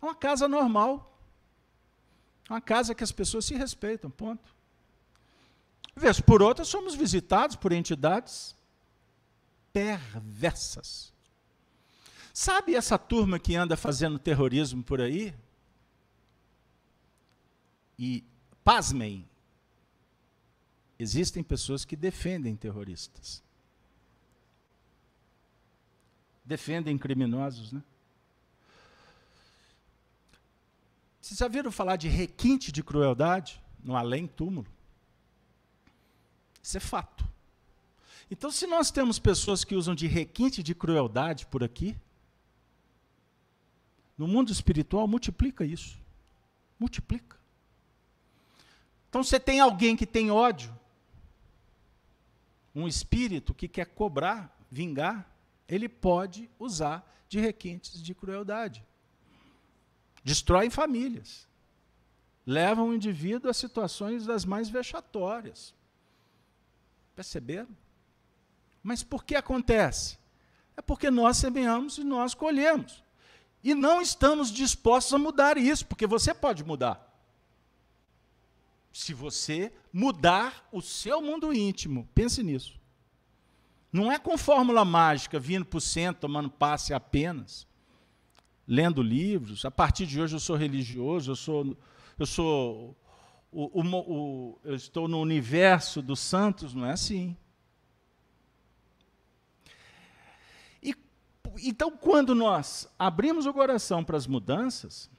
É 0.00 0.04
uma 0.06 0.14
casa 0.14 0.46
normal. 0.46 1.18
Uma 2.48 2.60
casa 2.60 2.94
que 2.94 3.02
as 3.02 3.10
pessoas 3.10 3.44
se 3.44 3.56
respeitam, 3.56 4.08
ponto. 4.08 4.54
Vez 5.96 6.20
por 6.20 6.40
outra, 6.40 6.64
somos 6.64 6.94
visitados 6.94 7.56
por 7.56 7.72
entidades 7.72 8.54
perversas. 9.72 11.12
Sabe 12.32 12.74
essa 12.74 12.98
turma 12.98 13.38
que 13.38 13.54
anda 13.56 13.76
fazendo 13.76 14.18
terrorismo 14.18 14.82
por 14.82 15.00
aí? 15.00 15.34
E, 17.98 18.24
pasmem, 18.64 19.28
existem 20.98 21.42
pessoas 21.42 21.84
que 21.84 21.96
defendem 21.96 22.56
terroristas. 22.56 23.42
Defendem 26.44 26.96
criminosos, 26.96 27.72
né? 27.72 27.82
Vocês 31.20 31.38
já 31.38 31.46
viram 31.46 31.70
falar 31.70 31.96
de 31.96 32.08
requinte 32.08 32.72
de 32.72 32.82
crueldade 32.82 33.62
no 33.84 33.94
além-túmulo? 33.94 34.66
Isso 36.62 36.76
é 36.76 36.80
fato. 36.80 37.24
Então, 38.30 38.50
se 38.50 38.66
nós 38.66 38.90
temos 38.92 39.18
pessoas 39.18 39.64
que 39.64 39.74
usam 39.74 39.94
de 39.94 40.06
requinte 40.06 40.62
de 40.62 40.74
crueldade 40.74 41.46
por 41.46 41.64
aqui, 41.64 41.96
no 44.16 44.28
mundo 44.28 44.52
espiritual, 44.52 45.08
multiplica 45.08 45.64
isso. 45.64 45.98
Multiplica. 46.78 47.36
Então, 49.08 49.24
você 49.24 49.40
tem 49.40 49.58
alguém 49.58 49.96
que 49.96 50.06
tem 50.06 50.30
ódio, 50.30 50.72
um 52.72 52.86
espírito 52.86 53.52
que 53.52 53.66
quer 53.66 53.86
cobrar, 53.86 54.56
vingar, 54.70 55.28
ele 55.68 55.88
pode 55.88 56.48
usar 56.58 57.04
de 57.28 57.40
requintes 57.40 58.00
de 58.00 58.14
crueldade. 58.14 58.84
Destroem 60.22 60.70
famílias. 60.70 61.48
Levam 62.46 62.88
o 62.88 62.94
indivíduo 62.94 63.50
a 63.50 63.54
situações 63.54 64.24
das 64.24 64.44
mais 64.44 64.68
vexatórias. 64.68 65.74
Perceberam? 67.16 67.68
Mas 68.82 69.02
por 69.02 69.24
que 69.24 69.34
acontece? 69.34 70.18
É 70.76 70.82
porque 70.82 71.10
nós 71.10 71.36
semeamos 71.36 71.98
e 71.98 72.04
nós 72.04 72.34
colhemos. 72.34 73.02
E 73.62 73.74
não 73.74 74.00
estamos 74.00 74.50
dispostos 74.50 75.12
a 75.12 75.18
mudar 75.18 75.58
isso, 75.58 75.86
porque 75.86 76.06
você 76.06 76.32
pode 76.32 76.64
mudar. 76.64 77.06
Se 78.92 79.14
você 79.14 79.72
mudar 79.92 80.66
o 80.72 80.80
seu 80.80 81.20
mundo 81.20 81.52
íntimo, 81.52 82.08
pense 82.14 82.42
nisso. 82.42 82.80
Não 83.92 84.10
é 84.10 84.18
com 84.18 84.38
fórmula 84.38 84.84
mágica, 84.84 85.38
vindo 85.38 85.64
para 85.64 85.78
o 85.78 85.80
centro, 85.80 86.20
tomando 86.20 86.48
passe 86.48 86.94
apenas, 86.94 87.66
lendo 88.66 89.02
livros. 89.02 89.64
A 89.64 89.70
partir 89.70 90.06
de 90.06 90.20
hoje 90.20 90.36
eu 90.36 90.40
sou 90.40 90.56
religioso, 90.56 91.32
eu 91.32 91.36
sou, 91.36 91.76
eu 92.18 92.26
sou, 92.26 92.96
o, 93.50 93.80
o, 93.80 93.82
o, 93.82 94.58
eu 94.64 94.76
estou 94.76 95.08
no 95.08 95.20
universo 95.20 96.00
dos 96.00 96.20
santos, 96.20 96.72
não 96.72 96.86
é 96.86 96.92
assim. 96.92 97.36
E, 100.80 100.94
então, 101.68 101.90
quando 101.90 102.34
nós 102.34 102.88
abrimos 102.98 103.46
o 103.46 103.52
coração 103.52 104.04
para 104.04 104.16
as 104.16 104.26
mudanças, 104.26 105.10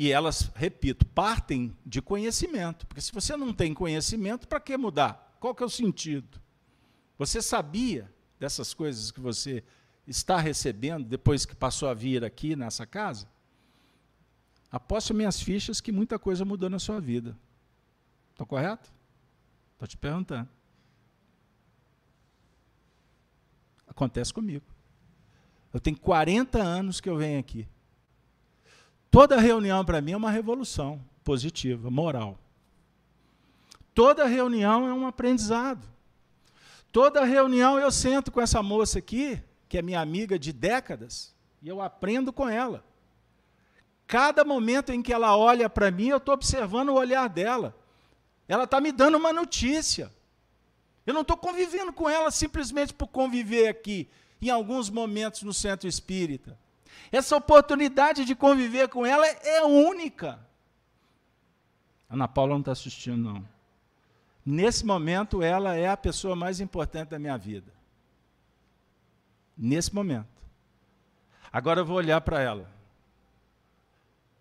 e 0.00 0.10
elas, 0.10 0.50
repito, 0.54 1.04
partem 1.04 1.76
de 1.84 2.00
conhecimento. 2.00 2.86
Porque 2.86 3.02
se 3.02 3.12
você 3.12 3.36
não 3.36 3.52
tem 3.52 3.74
conhecimento, 3.74 4.48
para 4.48 4.58
que 4.58 4.74
mudar? 4.76 5.36
Qual 5.38 5.54
que 5.54 5.62
é 5.62 5.66
o 5.66 5.68
sentido? 5.68 6.40
Você 7.18 7.42
sabia 7.42 8.10
dessas 8.38 8.72
coisas 8.72 9.10
que 9.10 9.20
você 9.20 9.62
está 10.06 10.38
recebendo 10.38 11.06
depois 11.06 11.44
que 11.44 11.54
passou 11.54 11.86
a 11.86 11.92
vir 11.92 12.24
aqui 12.24 12.56
nessa 12.56 12.86
casa? 12.86 13.28
Aposto 14.72 15.12
minhas 15.12 15.38
fichas 15.42 15.82
que 15.82 15.92
muita 15.92 16.18
coisa 16.18 16.46
mudou 16.46 16.70
na 16.70 16.78
sua 16.78 16.98
vida. 16.98 17.36
Estou 18.30 18.46
correto? 18.46 18.90
Estou 19.74 19.86
te 19.86 19.98
perguntando. 19.98 20.48
Acontece 23.86 24.32
comigo. 24.32 24.64
Eu 25.72 25.80
tenho 25.80 25.98
40 25.98 26.60
anos 26.60 27.00
que 27.00 27.08
eu 27.08 27.16
venho 27.16 27.38
aqui. 27.38 27.68
Toda 29.10 29.40
reunião 29.40 29.84
para 29.84 30.00
mim 30.00 30.12
é 30.12 30.16
uma 30.16 30.30
revolução 30.30 31.00
positiva, 31.24 31.90
moral. 31.90 32.38
Toda 33.94 34.26
reunião 34.26 34.88
é 34.88 34.94
um 34.94 35.06
aprendizado. 35.06 35.86
Toda 36.92 37.24
reunião 37.24 37.78
eu 37.78 37.90
sento 37.90 38.32
com 38.32 38.40
essa 38.40 38.62
moça 38.62 38.98
aqui, 38.98 39.40
que 39.68 39.78
é 39.78 39.82
minha 39.82 40.00
amiga 40.00 40.38
de 40.38 40.52
décadas, 40.52 41.34
e 41.62 41.68
eu 41.68 41.80
aprendo 41.80 42.32
com 42.32 42.48
ela. 42.48 42.84
Cada 44.06 44.44
momento 44.44 44.90
em 44.90 45.00
que 45.00 45.12
ela 45.12 45.36
olha 45.36 45.70
para 45.70 45.90
mim, 45.90 46.08
eu 46.08 46.16
estou 46.16 46.34
observando 46.34 46.88
o 46.88 46.94
olhar 46.94 47.28
dela. 47.28 47.76
Ela 48.48 48.64
está 48.64 48.80
me 48.80 48.90
dando 48.90 49.16
uma 49.16 49.32
notícia. 49.32 50.12
Eu 51.06 51.14
não 51.14 51.20
estou 51.20 51.36
convivendo 51.36 51.92
com 51.92 52.08
ela 52.08 52.30
simplesmente 52.32 52.92
por 52.92 53.06
conviver 53.06 53.68
aqui, 53.68 54.08
em 54.40 54.50
alguns 54.50 54.88
momentos 54.88 55.42
no 55.42 55.52
centro 55.52 55.88
espírita. 55.88 56.58
Essa 57.12 57.36
oportunidade 57.36 58.24
de 58.24 58.34
conviver 58.34 58.88
com 58.88 59.04
ela 59.04 59.26
é 59.26 59.62
única. 59.62 60.38
Ana 62.08 62.26
Paula 62.26 62.52
não 62.52 62.60
está 62.60 62.72
assistindo, 62.72 63.16
não. 63.16 63.48
Nesse 64.44 64.84
momento, 64.84 65.42
ela 65.42 65.74
é 65.76 65.88
a 65.88 65.96
pessoa 65.96 66.34
mais 66.34 66.60
importante 66.60 67.10
da 67.10 67.18
minha 67.18 67.36
vida. 67.36 67.72
Nesse 69.56 69.94
momento. 69.94 70.28
Agora 71.52 71.80
eu 71.80 71.84
vou 71.84 71.96
olhar 71.96 72.20
para 72.20 72.40
ela. 72.40 72.70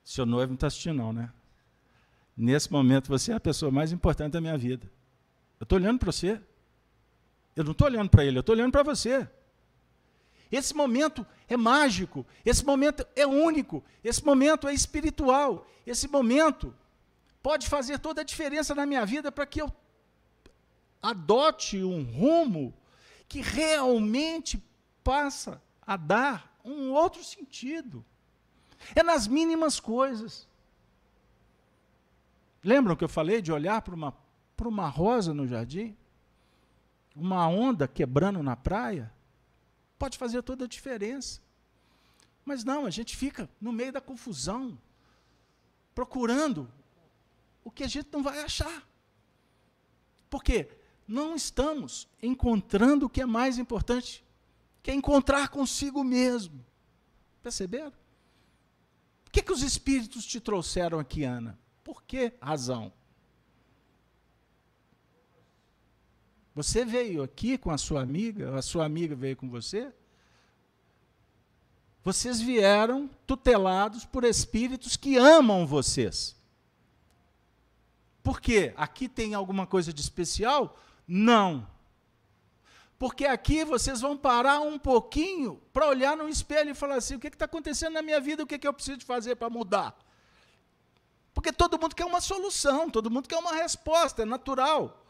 Seu 0.04 0.26
noivo 0.26 0.52
não 0.52 0.56
está 0.56 0.68
assistindo, 0.68 0.98
não, 0.98 1.14
né? 1.14 1.32
Nesse 2.36 2.72
momento, 2.72 3.10
você 3.10 3.32
é 3.32 3.36
a 3.36 3.40
pessoa 3.40 3.72
mais 3.72 3.92
importante 3.92 4.34
da 4.34 4.42
minha 4.42 4.58
vida. 4.58 4.90
Eu 5.60 5.66
estou 5.66 5.78
olhando 5.78 6.00
para 6.00 6.12
você. 6.12 6.42
Eu 7.56 7.64
não 7.64 7.74
estou 7.74 7.88
olhando 7.88 8.10
para 8.10 8.24
ele, 8.24 8.38
eu 8.38 8.42
estou 8.42 8.56
olhando 8.56 8.72
para 8.72 8.84
você. 8.84 9.28
Esse 10.52 10.74
momento 10.74 11.26
é 11.48 11.56
mágico, 11.56 12.26
esse 12.44 12.66
momento 12.66 13.06
é 13.16 13.26
único, 13.26 13.84
esse 14.04 14.26
momento 14.26 14.68
é 14.68 14.74
espiritual, 14.74 15.68
esse 15.86 16.08
momento 16.08 16.76
pode 17.42 17.68
fazer 17.68 18.00
toda 18.00 18.22
a 18.22 18.24
diferença 18.24 18.74
na 18.74 18.86
minha 18.86 19.06
vida 19.06 19.32
para 19.32 19.46
que 19.46 19.62
eu 19.62 19.72
adote 21.02 21.84
um 21.84 22.04
rumo 22.04 22.74
que 23.28 23.42
realmente 23.42 24.62
passa 25.04 25.62
a 25.86 25.96
dar 25.96 26.60
um 26.66 26.92
outro 26.92 27.24
sentido. 27.24 28.04
É 28.96 29.04
nas 29.04 29.28
mínimas 29.28 29.80
coisas. 29.80 30.48
Lembram 32.64 32.96
que 32.96 33.04
eu 33.04 33.10
falei 33.10 33.42
de 33.42 33.52
olhar 33.52 33.82
para 33.82 33.96
uma, 33.96 34.18
para 34.58 34.68
uma 34.68 34.88
rosa 34.88 35.34
no 35.34 35.48
jardim? 35.48 35.96
Uma 37.16 37.48
onda 37.48 37.88
quebrando 37.88 38.42
na 38.44 38.56
praia? 38.56 39.12
Pode 40.00 40.18
fazer 40.18 40.42
toda 40.42 40.66
a 40.66 40.68
diferença. 40.68 41.42
Mas 42.46 42.64
não, 42.64 42.86
a 42.86 42.90
gente 42.90 43.16
fica 43.16 43.50
no 43.60 43.72
meio 43.72 43.92
da 43.92 44.02
confusão, 44.02 44.80
procurando 45.94 46.72
o 47.64 47.70
que 47.70 47.84
a 47.84 47.88
gente 47.88 48.08
não 48.12 48.24
vai 48.24 48.40
achar. 48.40 48.88
Por 50.30 50.42
quê? 50.42 50.70
Não 51.06 51.36
estamos 51.36 52.08
encontrando 52.24 53.06
o 53.06 53.10
que 53.10 53.22
é 53.22 53.26
mais 53.26 53.58
importante, 53.58 54.24
que 54.82 54.90
é 54.90 54.94
encontrar 54.94 55.50
consigo 55.50 56.04
mesmo. 56.04 56.66
Perceberam? 57.44 57.94
O 59.28 59.32
que, 59.32 59.44
que 59.44 59.52
os 59.52 59.62
espíritos 59.62 60.26
te 60.26 60.40
trouxeram 60.40 60.98
aqui, 60.98 61.24
Ana? 61.24 61.60
Por 61.84 62.04
que 62.04 62.34
razão? 62.42 62.92
Você 66.60 66.84
veio 66.84 67.24
aqui 67.24 67.58
com 67.58 67.72
a 67.72 67.78
sua 67.78 68.02
amiga, 68.02 68.54
a 68.54 68.62
sua 68.62 68.84
amiga 68.84 69.16
veio 69.16 69.38
com 69.38 69.50
você? 69.50 69.94
Vocês 72.04 72.42
vieram 72.42 73.10
tutelados 73.26 74.04
por 74.04 74.26
espíritos 74.26 74.98
que 74.98 75.16
amam 75.16 75.66
vocês. 75.66 76.36
Por 78.22 78.42
quê? 78.42 78.74
Aqui 78.76 79.08
tem 79.08 79.34
alguma 79.34 79.66
coisa 79.66 79.94
de 79.94 80.02
especial? 80.02 80.78
Não. 81.08 81.66
Porque 82.98 83.26
aqui 83.26 83.64
vocês 83.64 84.02
vão 84.02 84.18
parar 84.18 84.60
um 84.60 84.78
pouquinho 84.78 85.62
para 85.72 85.88
olhar 85.88 86.18
no 86.18 86.28
espelho 86.28 86.72
e 86.72 86.76
falar 86.76 86.96
assim: 86.96 87.16
o 87.16 87.20
que 87.22 87.28
está 87.28 87.46
acontecendo 87.46 87.94
na 87.94 88.02
minha 88.02 88.20
vida? 88.20 88.44
O 88.44 88.46
que, 88.46 88.60
que 88.60 88.68
eu 88.68 88.74
preciso 88.74 89.06
fazer 89.06 89.38
para 89.38 89.50
mudar? 89.50 89.98
Porque 91.34 91.54
todo 91.54 91.80
mundo 91.80 91.96
quer 91.96 92.06
uma 92.06 92.20
solução, 92.20 92.90
todo 92.90 93.10
mundo 93.10 93.30
quer 93.30 93.38
uma 93.38 93.54
resposta, 93.54 94.24
é 94.24 94.26
natural. 94.26 95.06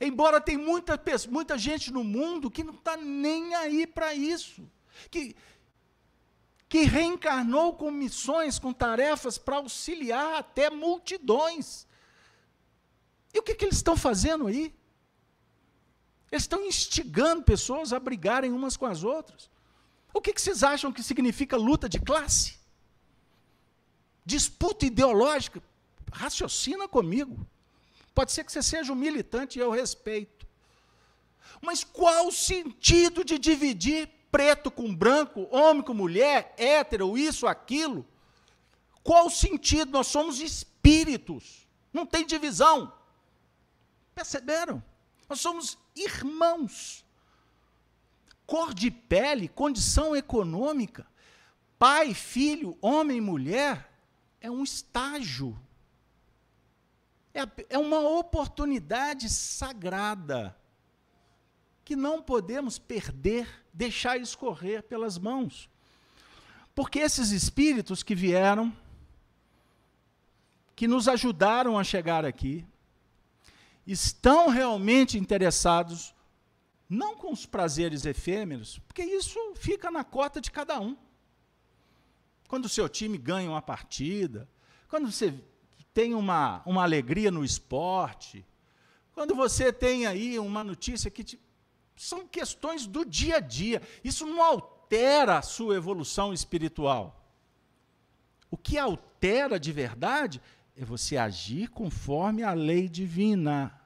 Embora 0.00 0.40
tem 0.40 0.56
muita, 0.56 1.00
muita 1.28 1.58
gente 1.58 1.92
no 1.92 2.04
mundo 2.04 2.50
que 2.50 2.62
não 2.62 2.74
está 2.74 2.96
nem 2.96 3.54
aí 3.54 3.86
para 3.86 4.14
isso. 4.14 4.70
Que, 5.10 5.34
que 6.68 6.82
reencarnou 6.82 7.74
com 7.74 7.90
missões, 7.90 8.58
com 8.58 8.72
tarefas 8.72 9.38
para 9.38 9.56
auxiliar 9.56 10.36
até 10.36 10.70
multidões. 10.70 11.86
E 13.34 13.38
o 13.38 13.42
que, 13.42 13.54
que 13.54 13.64
eles 13.64 13.76
estão 13.76 13.96
fazendo 13.96 14.46
aí? 14.46 14.74
Eles 16.30 16.44
estão 16.44 16.64
instigando 16.64 17.42
pessoas 17.42 17.92
a 17.92 17.98
brigarem 17.98 18.52
umas 18.52 18.76
com 18.76 18.86
as 18.86 19.02
outras. 19.02 19.50
O 20.12 20.20
que, 20.20 20.32
que 20.32 20.40
vocês 20.40 20.62
acham 20.62 20.92
que 20.92 21.02
significa 21.02 21.56
luta 21.56 21.88
de 21.88 21.98
classe? 21.98 22.58
Disputa 24.24 24.86
ideológica? 24.86 25.62
Raciocina 26.12 26.86
comigo. 26.86 27.46
Pode 28.18 28.32
ser 28.32 28.42
que 28.42 28.50
você 28.50 28.64
seja 28.64 28.92
um 28.92 28.96
militante 28.96 29.60
e 29.60 29.62
eu 29.62 29.70
respeito. 29.70 30.44
Mas 31.62 31.84
qual 31.84 32.26
o 32.26 32.32
sentido 32.32 33.24
de 33.24 33.38
dividir 33.38 34.08
preto 34.28 34.72
com 34.72 34.92
branco, 34.92 35.46
homem 35.52 35.84
com 35.84 35.94
mulher, 35.94 36.52
hétero, 36.58 37.16
isso, 37.16 37.46
aquilo? 37.46 38.04
Qual 39.04 39.26
o 39.26 39.30
sentido? 39.30 39.92
Nós 39.92 40.08
somos 40.08 40.40
espíritos. 40.40 41.68
Não 41.92 42.04
tem 42.04 42.26
divisão. 42.26 42.92
Perceberam? 44.16 44.82
Nós 45.28 45.40
somos 45.40 45.78
irmãos. 45.94 47.04
Cor 48.44 48.74
de 48.74 48.90
pele, 48.90 49.46
condição 49.46 50.16
econômica, 50.16 51.06
pai, 51.78 52.14
filho, 52.14 52.76
homem, 52.80 53.20
mulher, 53.20 53.88
é 54.40 54.50
um 54.50 54.64
estágio. 54.64 55.56
É, 57.34 57.40
é 57.70 57.78
uma 57.78 58.00
oportunidade 58.00 59.28
sagrada 59.28 60.56
que 61.84 61.96
não 61.96 62.22
podemos 62.22 62.78
perder, 62.78 63.48
deixar 63.72 64.18
escorrer 64.18 64.82
pelas 64.82 65.16
mãos. 65.16 65.70
Porque 66.74 66.98
esses 66.98 67.30
espíritos 67.30 68.02
que 68.02 68.14
vieram, 68.14 68.72
que 70.76 70.86
nos 70.86 71.08
ajudaram 71.08 71.78
a 71.78 71.84
chegar 71.84 72.24
aqui, 72.24 72.64
estão 73.86 74.48
realmente 74.48 75.18
interessados 75.18 76.14
não 76.88 77.16
com 77.16 77.32
os 77.32 77.46
prazeres 77.46 78.04
efêmeros, 78.04 78.78
porque 78.80 79.02
isso 79.02 79.38
fica 79.56 79.90
na 79.90 80.04
cota 80.04 80.40
de 80.40 80.50
cada 80.50 80.78
um. 80.80 80.96
Quando 82.48 82.66
o 82.66 82.68
seu 82.68 82.88
time 82.88 83.18
ganha 83.18 83.50
uma 83.50 83.60
partida, 83.60 84.48
quando 84.88 85.10
você 85.10 85.34
tem 85.98 86.14
uma, 86.14 86.62
uma 86.64 86.84
alegria 86.84 87.28
no 87.28 87.44
esporte, 87.44 88.46
quando 89.12 89.34
você 89.34 89.72
tem 89.72 90.06
aí 90.06 90.38
uma 90.38 90.62
notícia 90.62 91.10
que 91.10 91.24
te, 91.24 91.40
são 91.96 92.24
questões 92.24 92.86
do 92.86 93.04
dia 93.04 93.38
a 93.38 93.40
dia, 93.40 93.82
isso 94.04 94.24
não 94.24 94.40
altera 94.40 95.38
a 95.38 95.42
sua 95.42 95.74
evolução 95.74 96.32
espiritual. 96.32 97.28
O 98.48 98.56
que 98.56 98.78
altera 98.78 99.58
de 99.58 99.72
verdade 99.72 100.40
é 100.76 100.84
você 100.84 101.16
agir 101.16 101.68
conforme 101.70 102.44
a 102.44 102.52
lei 102.52 102.88
divina 102.88 103.76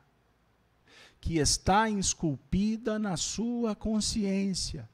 que 1.18 1.38
está 1.38 1.88
esculpida 1.88 2.98
na 2.98 3.16
sua 3.16 3.74
consciência. 3.74 4.86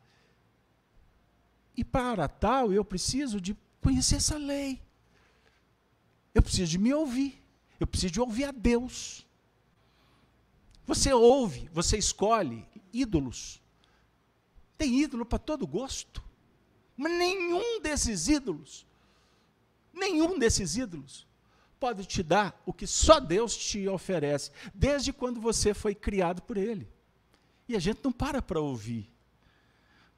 E 1.76 1.82
para 1.82 2.28
tal, 2.28 2.72
eu 2.72 2.84
preciso 2.84 3.40
de 3.40 3.56
conhecer 3.80 4.18
essa 4.18 4.38
lei. 4.38 4.80
Eu 6.34 6.42
preciso 6.42 6.70
de 6.70 6.78
me 6.78 6.92
ouvir. 6.92 7.42
Eu 7.80 7.86
preciso 7.86 8.12
de 8.12 8.20
ouvir 8.20 8.44
a 8.44 8.50
Deus. 8.50 9.26
Você 10.86 11.12
ouve, 11.12 11.68
você 11.72 11.98
escolhe 11.98 12.66
ídolos. 12.92 13.60
Tem 14.76 15.00
ídolo 15.00 15.24
para 15.26 15.38
todo 15.38 15.66
gosto. 15.66 16.22
Mas 16.96 17.12
nenhum 17.12 17.80
desses 17.80 18.26
ídolos, 18.26 18.86
nenhum 19.92 20.38
desses 20.38 20.76
ídolos 20.76 21.26
pode 21.78 22.04
te 22.06 22.22
dar 22.22 22.60
o 22.66 22.72
que 22.72 22.86
só 22.86 23.20
Deus 23.20 23.56
te 23.56 23.86
oferece, 23.86 24.50
desde 24.74 25.12
quando 25.12 25.40
você 25.40 25.72
foi 25.72 25.94
criado 25.94 26.42
por 26.42 26.56
Ele. 26.56 26.88
E 27.68 27.76
a 27.76 27.78
gente 27.78 28.00
não 28.02 28.10
para 28.10 28.42
para 28.42 28.60
ouvir. 28.60 29.08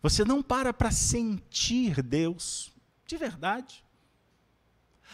Você 0.02 0.24
não 0.24 0.42
para 0.42 0.72
para 0.72 0.90
sentir 0.90 2.02
Deus, 2.02 2.72
de 3.06 3.16
verdade. 3.16 3.84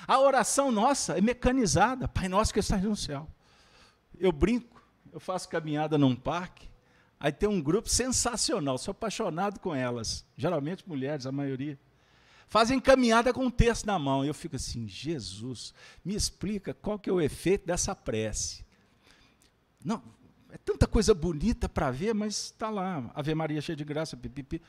A 0.07 0.19
oração 0.19 0.73
nossa 0.73 1.17
é 1.17 1.21
mecanizada. 1.21 2.09
Pai 2.09 2.29
nosso 2.29 2.53
que 2.53 2.61
estás 2.61 2.83
no 2.83 2.97
céu. 2.97 3.29
Eu 4.19 4.33
brinco, 4.33 4.83
eu 5.13 5.21
faço 5.21 5.49
caminhada 5.49 5.97
num 5.97 6.17
parque, 6.17 6.69
aí 7.21 7.31
tem 7.31 7.49
um 7.49 7.61
grupo 7.61 7.89
sensacional, 7.89 8.79
sou 8.79 8.93
apaixonado 8.93 9.61
com 9.61 9.75
elas. 9.75 10.25
Geralmente 10.37 10.89
mulheres, 10.89 11.27
a 11.27 11.33
maioria 11.33 11.79
fazem 12.47 12.81
caminhada 12.81 13.33
com 13.33 13.45
um 13.47 13.51
texto 13.51 13.87
na 13.87 13.99
mão. 13.99 14.25
E 14.25 14.29
eu 14.29 14.35
fico 14.35 14.57
assim, 14.57 14.89
Jesus, 14.89 15.75
me 16.05 16.15
explica 16.15 16.73
qual 16.73 16.99
que 16.99 17.11
é 17.11 17.13
o 17.13 17.21
efeito 17.21 17.67
dessa 17.67 17.95
prece. 17.95 18.65
Não, 19.85 20.03
é 20.51 20.59
tanta 20.59 20.87
coisa 20.87 21.15
bonita 21.15 21.69
para 21.69 21.91
ver, 21.91 22.15
mas 22.15 22.45
está 22.45 22.71
lá, 22.71 23.11
Ave 23.15 23.35
Maria 23.35 23.61
cheia 23.61 23.77
de 23.77 23.85
graça, 23.85 24.17
pipipi. 24.17 24.63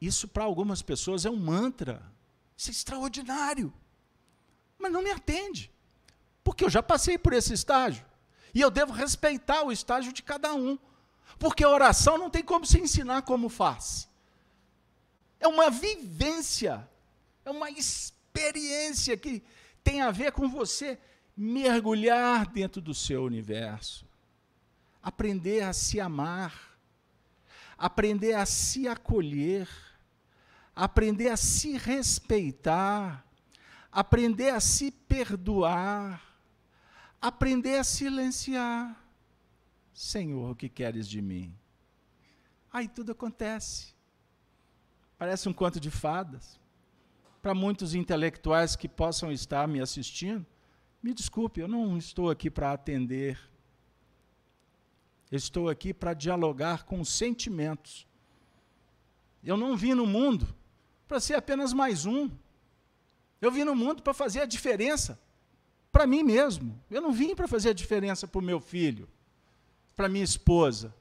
Isso 0.00 0.28
para 0.28 0.44
algumas 0.44 0.80
pessoas 0.80 1.24
é 1.24 1.30
um 1.30 1.36
mantra. 1.36 2.02
Isso 2.56 2.70
é 2.70 2.72
extraordinário. 2.72 3.72
Mas 4.78 4.92
não 4.92 5.02
me 5.02 5.10
atende. 5.10 5.70
Porque 6.44 6.64
eu 6.64 6.70
já 6.70 6.82
passei 6.82 7.18
por 7.18 7.32
esse 7.32 7.52
estágio. 7.52 8.04
E 8.54 8.60
eu 8.60 8.70
devo 8.70 8.92
respeitar 8.92 9.62
o 9.62 9.72
estágio 9.72 10.12
de 10.12 10.22
cada 10.22 10.54
um. 10.54 10.78
Porque 11.38 11.64
a 11.64 11.70
oração 11.70 12.16
não 12.16 12.30
tem 12.30 12.42
como 12.42 12.64
se 12.64 12.80
ensinar 12.80 13.22
como 13.22 13.48
faz. 13.48 14.08
É 15.40 15.46
uma 15.46 15.70
vivência, 15.70 16.88
é 17.44 17.50
uma 17.50 17.70
experiência 17.70 19.16
que 19.16 19.42
tem 19.84 20.00
a 20.00 20.10
ver 20.10 20.32
com 20.32 20.48
você 20.48 20.98
mergulhar 21.36 22.48
dentro 22.48 22.80
do 22.80 22.92
seu 22.92 23.22
universo, 23.22 24.04
aprender 25.00 25.62
a 25.62 25.72
se 25.72 26.00
amar, 26.00 26.76
aprender 27.76 28.34
a 28.34 28.44
se 28.44 28.88
acolher, 28.88 29.68
aprender 30.74 31.28
a 31.28 31.36
se 31.36 31.78
respeitar, 31.78 33.24
aprender 33.90 34.50
a 34.50 34.60
se 34.60 34.90
perdoar, 34.90 36.22
aprender 37.20 37.78
a 37.78 37.84
silenciar. 37.84 39.04
Senhor, 39.92 40.50
o 40.50 40.54
que 40.54 40.68
queres 40.68 41.08
de 41.08 41.20
mim? 41.20 41.54
Aí 42.72 42.86
tudo 42.86 43.12
acontece. 43.12 43.94
Parece 45.18 45.48
um 45.48 45.52
conto 45.52 45.80
de 45.80 45.90
fadas. 45.90 46.60
Para 47.42 47.54
muitos 47.54 47.94
intelectuais 47.94 48.76
que 48.76 48.88
possam 48.88 49.32
estar 49.32 49.66
me 49.66 49.80
assistindo, 49.80 50.46
me 51.02 51.14
desculpe, 51.14 51.60
eu 51.60 51.68
não 51.68 51.96
estou 51.96 52.30
aqui 52.30 52.50
para 52.50 52.72
atender. 52.72 53.38
Eu 55.30 55.36
estou 55.36 55.68
aqui 55.68 55.92
para 55.92 56.14
dialogar 56.14 56.84
com 56.84 57.00
os 57.00 57.08
sentimentos. 57.08 58.06
Eu 59.42 59.56
não 59.56 59.76
vim 59.76 59.94
no 59.94 60.06
mundo 60.06 60.54
para 61.06 61.20
ser 61.20 61.34
apenas 61.34 61.72
mais 61.72 62.06
um. 62.06 62.30
Eu 63.40 63.50
vim 63.50 63.64
no 63.64 63.74
mundo 63.74 64.02
para 64.02 64.14
fazer 64.14 64.40
a 64.40 64.46
diferença 64.46 65.18
para 65.92 66.06
mim 66.06 66.22
mesmo. 66.22 66.80
Eu 66.90 67.00
não 67.00 67.12
vim 67.12 67.34
para 67.34 67.48
fazer 67.48 67.70
a 67.70 67.72
diferença 67.72 68.26
para 68.26 68.38
o 68.38 68.42
meu 68.42 68.60
filho, 68.60 69.08
para 69.96 70.08
minha 70.08 70.24
esposa. 70.24 70.94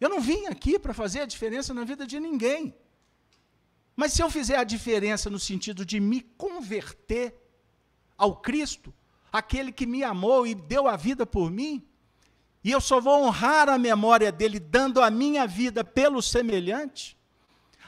Eu 0.00 0.08
não 0.08 0.20
vim 0.20 0.46
aqui 0.46 0.78
para 0.78 0.92
fazer 0.92 1.20
a 1.20 1.26
diferença 1.26 1.72
na 1.72 1.84
vida 1.84 2.06
de 2.06 2.18
ninguém. 2.18 2.74
Mas 3.94 4.12
se 4.12 4.22
eu 4.22 4.30
fizer 4.30 4.56
a 4.56 4.64
diferença 4.64 5.28
no 5.28 5.38
sentido 5.38 5.84
de 5.84 6.00
me 6.00 6.20
converter 6.20 7.34
ao 8.16 8.36
Cristo, 8.36 8.92
aquele 9.30 9.70
que 9.70 9.86
me 9.86 10.02
amou 10.02 10.46
e 10.46 10.54
deu 10.54 10.88
a 10.88 10.96
vida 10.96 11.26
por 11.26 11.50
mim, 11.50 11.86
e 12.64 12.70
eu 12.70 12.80
só 12.80 13.00
vou 13.00 13.24
honrar 13.24 13.68
a 13.68 13.78
memória 13.78 14.30
dele 14.30 14.58
dando 14.58 15.00
a 15.00 15.10
minha 15.10 15.46
vida 15.46 15.84
pelo 15.84 16.22
semelhante, 16.22 17.16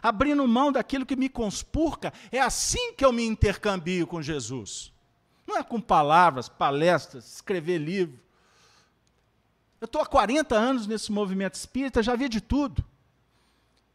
abrindo 0.04 0.46
mão 0.46 0.70
daquilo 0.70 1.06
que 1.06 1.16
me 1.16 1.30
conspurca, 1.30 2.12
é 2.30 2.38
assim 2.38 2.92
que 2.92 3.02
eu 3.02 3.10
me 3.10 3.24
intercambio 3.24 4.06
com 4.06 4.20
Jesus. 4.20 4.92
Não 5.46 5.56
é 5.56 5.62
com 5.62 5.80
palavras, 5.80 6.46
palestras, 6.46 7.36
escrever 7.36 7.78
livro. 7.78 8.20
Eu 9.80 9.86
estou 9.86 10.02
há 10.02 10.06
40 10.06 10.54
anos 10.54 10.86
nesse 10.86 11.10
movimento 11.10 11.54
espírita, 11.54 12.02
já 12.02 12.14
vi 12.14 12.28
de 12.28 12.42
tudo. 12.42 12.84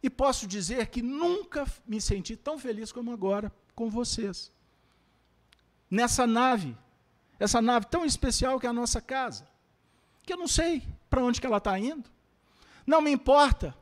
E 0.01 0.10
posso 0.10 0.47
dizer 0.47 0.88
que 0.88 1.03
nunca 1.03 1.68
me 1.86 2.01
senti 2.01 2.36
tão 2.36 2.57
feliz 2.57 2.91
como 2.91 3.14
agora 3.14 3.51
com 3.76 3.88
vocês. 3.88 4.51
Nessa 5.91 6.26
nave, 6.26 6.76
essa 7.39 7.62
nave 7.62 7.86
tão 7.86 8.03
especial 8.03 8.60
que 8.60 8.66
é 8.66 8.70
a 8.72 8.74
nossa 8.74 8.99
casa, 8.99 9.47
que 10.24 10.34
eu 10.34 10.38
não 10.38 10.47
sei 10.47 10.82
para 11.07 11.24
onde 11.24 11.39
que 11.39 11.45
ela 11.45 11.57
está 11.57 11.78
indo. 11.78 12.10
Não 12.84 12.99
me 12.99 13.12
importa, 13.12 13.78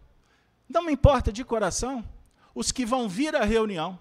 não 0.67 0.83
me 0.83 0.91
importa 0.91 1.31
de 1.31 1.45
coração 1.45 2.03
os 2.57 2.71
que 2.71 2.83
vão 2.83 3.07
vir 3.07 3.35
à 3.35 3.45
reunião. 3.45 3.99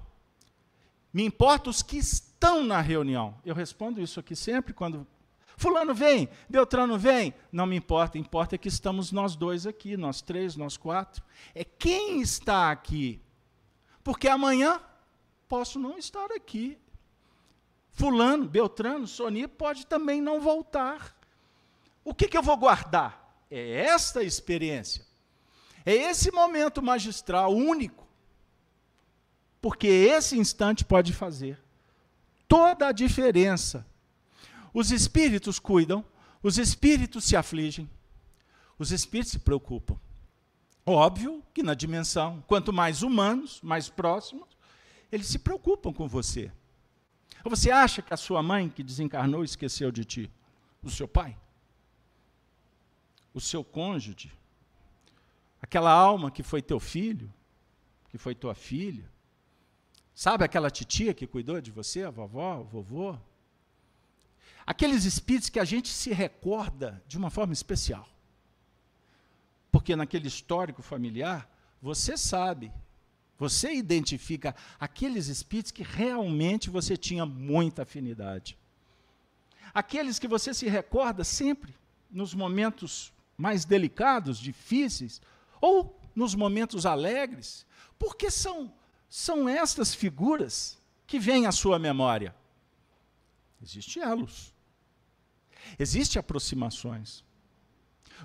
Me 1.13 1.23
importa 1.23 1.69
os 1.69 1.83
que 1.83 1.99
estão 1.99 2.65
na 2.65 2.81
reunião. 2.81 3.39
Eu 3.45 3.55
respondo 3.55 4.01
isso 4.01 4.19
aqui 4.19 4.35
sempre 4.35 4.73
quando 4.73 5.07
Fulano 5.59 5.95
vem, 5.95 6.27
Beltrano 6.49 6.99
vem. 6.99 7.35
Não 7.53 7.67
me 7.67 7.77
importa, 7.77 8.17
importa 8.17 8.57
que 8.57 8.69
estamos 8.69 9.13
nós 9.13 9.37
dois 9.37 9.67
aqui, 9.67 9.95
nós 9.95 10.23
três, 10.23 10.57
nós 10.57 10.79
quatro. 10.79 11.23
É 11.55 11.65
quem 11.65 12.23
está 12.23 12.71
aqui. 12.71 13.21
Porque 14.03 14.27
amanhã 14.27 14.81
posso 15.47 15.79
não 15.79 15.99
estar 15.99 16.33
aqui. 16.33 16.79
Fulano, 17.91 18.49
Beltrano, 18.49 19.07
Soni 19.07 19.47
pode 19.47 19.87
também 19.87 20.23
não 20.23 20.41
voltar. 20.41 21.15
O 22.03 22.15
que, 22.15 22.27
que 22.27 22.39
eu 22.39 22.43
vou 22.43 22.57
guardar? 22.57 23.45
É 23.51 23.85
esta 23.85 24.23
experiência. 24.23 25.05
É 25.85 25.93
esse 25.93 26.31
momento 26.31 26.83
magistral 26.83 27.55
único. 27.55 28.06
Porque 29.67 29.89
esse 29.89 30.39
instante 30.39 30.85
pode 30.85 31.13
fazer 31.13 31.59
toda 32.47 32.87
a 32.87 32.93
diferença 32.93 33.85
os 34.73 34.93
espíritos 34.93 35.59
cuidam, 35.59 36.05
os 36.41 36.57
espíritos 36.57 37.25
se 37.25 37.35
afligem, 37.35 37.91
os 38.79 38.93
espíritos 38.93 39.33
se 39.33 39.41
preocupam. 39.41 39.99
Óbvio 40.87 41.43
que 41.53 41.65
na 41.65 41.75
dimensão, 41.75 42.45
quanto 42.47 42.73
mais 42.73 43.03
humanos, 43.03 43.61
mais 43.61 43.89
próximos, 43.89 44.47
eles 45.11 45.27
se 45.27 45.41
preocupam 45.41 45.93
com 45.93 46.07
você. 46.07 46.53
Você 47.43 47.73
acha 47.73 48.03
que 48.03 48.15
a 48.15 48.17
sua 48.17 48.45
mãe 48.45 48.69
que 48.69 48.85
desencarnou 48.85 49.43
esqueceu 49.43 49.91
de 49.91 50.05
ti? 50.05 50.31
O 50.81 50.89
seu 50.89 51.09
pai? 51.09 51.37
O 53.35 53.41
seu 53.41 53.65
cônjuge? 53.65 54.33
Aquela 55.61 55.91
alma 55.91 56.31
que 56.31 56.45
foi 56.45 56.63
teu 56.63 56.79
filho? 56.79 57.29
Que 58.11 58.17
foi 58.17 58.33
tua 58.33 58.55
filha? 58.55 59.16
Sabe 60.17 60.45
aquela 60.45 60.71
titia 60.71 61.13
que 61.13 61.27
cuidou 61.27 61.61
de 61.61 61.71
você, 61.71 62.03
a 62.03 62.09
vovó, 62.09 62.61
o 62.61 62.65
vovô? 62.65 63.19
Aqueles 64.67 65.05
espíritos 65.05 65.51
que 65.51 65.61
a 65.61 65.65
gente 65.65 65.91
se 65.91 66.11
recorda 66.11 67.03
de 67.07 67.19
uma 67.19 67.29
forma 67.29 67.53
especial. 67.53 68.09
Porque 69.71 69.95
naquele 69.95 70.27
histórico 70.27 70.81
familiar, 70.81 71.47
você 71.83 72.17
sabe, 72.17 72.73
você 73.39 73.75
identifica 73.75 74.57
aqueles 74.81 75.27
espíritos 75.27 75.71
que 75.71 75.83
realmente 75.83 76.71
você 76.71 76.97
tinha 76.97 77.27
muita 77.27 77.83
afinidade. 77.83 78.57
Aqueles 79.75 80.19
que 80.19 80.27
você 80.27 80.55
se 80.55 80.67
recorda 80.67 81.25
sempre 81.25 81.75
nos 82.11 82.33
momentos 82.33 83.13
mais 83.37 83.67
delicados, 83.67 84.39
difíceis, 84.39 85.21
ou 85.61 86.01
nos 86.15 86.35
momentos 86.35 86.87
alegres, 86.87 87.67
porque 87.99 88.31
são 88.31 88.73
são 89.19 89.49
estas 89.49 89.95
figuras 89.95 90.77
que 91.07 91.19
vêm 91.19 91.47
à 91.47 91.51
sua 91.51 91.79
memória? 91.79 92.37
Existem 93.63 94.03
elos. 94.03 94.55
Existem 95.79 96.21
aproximações. 96.21 97.25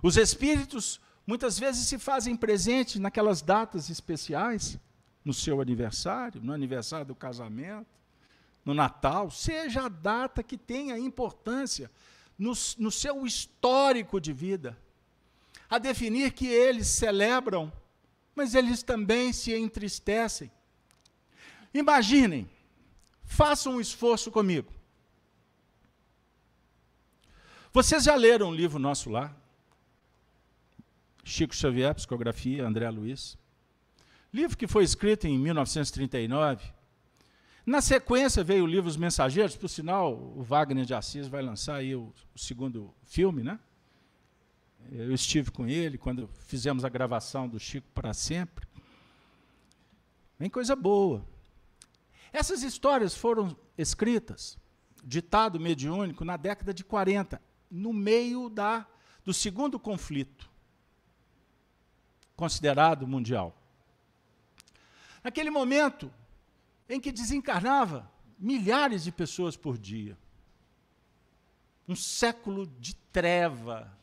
Os 0.04 0.18
espíritos 0.18 1.00
muitas 1.26 1.58
vezes 1.58 1.88
se 1.88 1.98
fazem 1.98 2.36
presentes 2.36 3.00
naquelas 3.00 3.42
datas 3.42 3.90
especiais, 3.90 4.78
no 5.24 5.34
seu 5.34 5.62
aniversário, 5.62 6.42
no 6.44 6.52
aniversário 6.52 7.06
do 7.06 7.16
casamento, 7.16 7.98
no 8.66 8.74
Natal, 8.74 9.32
seja 9.32 9.86
a 9.86 9.90
data 9.90 10.44
que 10.44 10.58
tenha 10.58 11.00
importância 11.00 11.90
no, 12.38 12.52
no 12.78 12.92
seu 12.92 13.26
histórico 13.26 14.20
de 14.20 14.34
vida, 14.34 14.78
a 15.70 15.78
definir 15.78 16.34
que 16.34 16.48
eles 16.48 16.88
celebram, 16.88 17.72
mas 18.36 18.56
eles 18.56 18.84
também 18.84 19.32
se 19.32 19.56
entristecem 19.56 20.52
Imaginem, 21.74 22.50
façam 23.24 23.76
um 23.76 23.82
esforço 23.82 24.30
comigo. 24.30 24.72
Vocês 27.74 28.04
já 28.04 28.16
leram 28.16 28.50
um 28.50 28.54
livro 28.54 28.78
nosso 28.78 29.10
lá? 29.10 29.34
Chico 31.24 31.56
Xavier, 31.56 31.96
Psicografia, 31.96 32.68
André 32.68 32.90
Luiz. 32.90 33.38
Livro 34.34 34.58
que 34.58 34.68
foi 34.68 34.84
escrito 34.84 35.26
em 35.28 35.38
1939. 35.38 36.66
Na 37.66 37.80
sequência 37.80 38.44
veio 38.44 38.64
o 38.64 38.68
livro 38.68 38.90
Os 38.90 38.98
Mensageiros, 38.98 39.56
por 39.56 39.70
sinal, 39.70 40.14
o 40.14 40.42
Wagner 40.42 40.84
de 40.84 40.94
Assis 40.94 41.28
vai 41.28 41.42
lançar 41.42 41.76
aí 41.76 41.96
o, 41.96 42.14
o 42.36 42.40
segundo 42.40 42.94
filme, 43.04 43.44
né? 43.44 43.60
Eu 44.92 45.14
estive 45.14 45.52
com 45.52 45.68
ele 45.68 45.98
quando 45.98 46.28
fizemos 46.48 46.84
a 46.84 46.90
gravação 46.90 47.48
do 47.48 47.60
Chico 47.60 47.88
para 47.94 48.14
sempre. 48.14 48.68
Vem 50.40 50.50
coisa 50.50 50.76
boa. 50.76 51.24
Essas 52.34 52.64
histórias 52.64 53.16
foram 53.16 53.56
escritas, 53.78 54.58
ditado 55.04 55.60
mediúnico, 55.60 56.24
na 56.24 56.38
década 56.38 56.74
de 56.74 56.84
40, 56.84 57.42
no 57.70 57.92
meio 57.92 58.50
da, 58.50 58.88
do 59.24 59.34
segundo 59.34 59.80
conflito 59.80 60.50
considerado 62.36 63.08
mundial. 63.08 63.56
Naquele 65.24 65.52
momento 65.52 66.12
em 66.90 67.00
que 67.00 67.12
desencarnava 67.12 68.12
milhares 68.40 69.04
de 69.04 69.12
pessoas 69.12 69.56
por 69.56 69.78
dia. 69.78 70.18
Um 71.88 71.96
século 71.96 72.66
de 72.66 72.96
treva, 72.96 73.96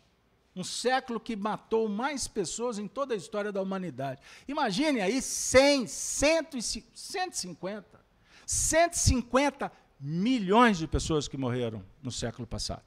um 0.55 0.62
século 0.62 1.18
que 1.18 1.35
matou 1.35 1.89
mais 1.89 2.29
pessoas 2.29 2.79
em 2.79 2.87
toda 2.87 3.12
a 3.12 3.16
história 3.16 3.51
da 3.51 3.61
humanidade. 3.61 4.22
Imagine 4.47 5.01
aí 5.01 5.20
100, 5.20 5.89
150 5.89 7.97
150 8.49 9.70
milhões 10.01 10.78
de 10.78 10.88
pessoas 10.88 11.28
que 11.28 11.36
morreram 11.36 11.84
no 12.03 12.11
século 12.11 12.46
passado. 12.46 12.82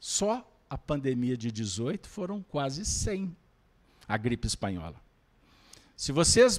Só 0.00 0.50
a 0.70 0.78
pandemia 0.78 1.36
de 1.36 1.52
18 1.52 2.08
foram 2.08 2.42
quase 2.42 2.86
100. 2.86 3.36
A 4.08 4.16
gripe 4.16 4.46
espanhola. 4.46 4.96
Se 5.94 6.10
vocês 6.10 6.58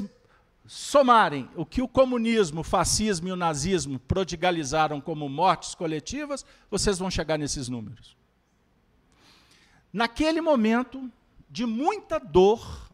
somarem 0.67 1.49
o 1.55 1.65
que 1.65 1.81
o 1.81 1.87
comunismo, 1.87 2.61
o 2.61 2.63
fascismo 2.63 3.29
e 3.29 3.31
o 3.31 3.35
nazismo 3.35 3.97
prodigalizaram 3.97 5.01
como 5.01 5.27
mortes 5.27 5.73
coletivas, 5.73 6.45
vocês 6.69 6.99
vão 6.99 7.09
chegar 7.09 7.39
nesses 7.39 7.67
números. 7.67 8.15
Naquele 9.91 10.39
momento 10.39 11.11
de 11.49 11.65
muita 11.65 12.19
dor, 12.19 12.91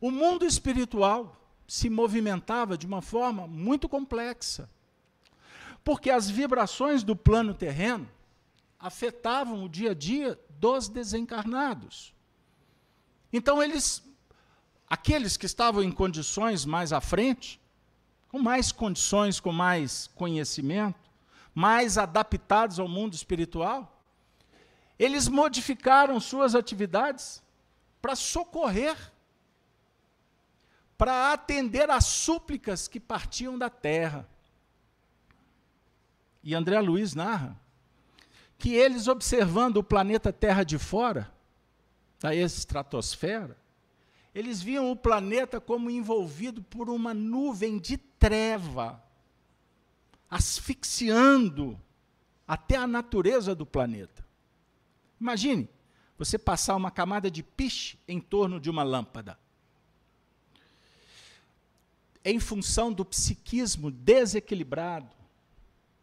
o 0.00 0.12
mundo 0.12 0.46
espiritual 0.46 1.36
se 1.66 1.90
movimentava 1.90 2.76
de 2.76 2.86
uma 2.86 3.02
forma 3.02 3.46
muito 3.46 3.88
complexa. 3.88 4.68
Porque 5.84 6.10
as 6.10 6.28
vibrações 6.28 7.02
do 7.02 7.14
plano 7.14 7.54
terreno 7.54 8.08
afetavam 8.78 9.64
o 9.64 9.68
dia 9.68 9.90
a 9.92 9.94
dia 9.94 10.38
dos 10.58 10.88
desencarnados. 10.88 12.14
Então 13.32 13.62
eles 13.62 14.02
aqueles 14.88 15.36
que 15.36 15.46
estavam 15.46 15.82
em 15.82 15.90
condições 15.90 16.64
mais 16.64 16.92
à 16.92 17.00
frente, 17.00 17.60
com 18.28 18.38
mais 18.38 18.70
condições, 18.70 19.40
com 19.40 19.52
mais 19.52 20.08
conhecimento, 20.14 21.10
mais 21.54 21.98
adaptados 21.98 22.78
ao 22.78 22.86
mundo 22.86 23.14
espiritual, 23.14 24.00
eles 24.98 25.28
modificaram 25.28 26.20
suas 26.20 26.54
atividades 26.54 27.42
para 28.00 28.14
socorrer 28.14 28.96
para 30.96 31.32
atender 31.32 31.90
às 31.90 32.06
súplicas 32.06 32.88
que 32.88 32.98
partiam 32.98 33.58
da 33.58 33.68
terra. 33.68 34.28
E 36.42 36.54
André 36.54 36.80
Luiz 36.80 37.14
narra 37.14 37.60
que 38.58 38.72
eles, 38.72 39.06
observando 39.06 39.78
o 39.78 39.84
planeta 39.84 40.32
Terra 40.32 40.64
de 40.64 40.78
fora, 40.78 41.30
da 42.18 42.34
estratosfera, 42.34 43.56
eles 44.34 44.62
viam 44.62 44.90
o 44.90 44.96
planeta 44.96 45.60
como 45.60 45.90
envolvido 45.90 46.62
por 46.62 46.88
uma 46.88 47.12
nuvem 47.12 47.78
de 47.78 47.98
treva, 47.98 49.02
asfixiando 50.30 51.78
até 52.48 52.76
a 52.76 52.86
natureza 52.86 53.54
do 53.54 53.66
planeta. 53.66 54.26
Imagine 55.20 55.68
você 56.16 56.38
passar 56.38 56.76
uma 56.76 56.90
camada 56.90 57.30
de 57.30 57.42
piche 57.42 57.98
em 58.08 58.20
torno 58.20 58.58
de 58.58 58.70
uma 58.70 58.82
lâmpada 58.82 59.38
em 62.28 62.40
função 62.40 62.92
do 62.92 63.04
psiquismo 63.04 63.88
desequilibrado, 63.88 65.14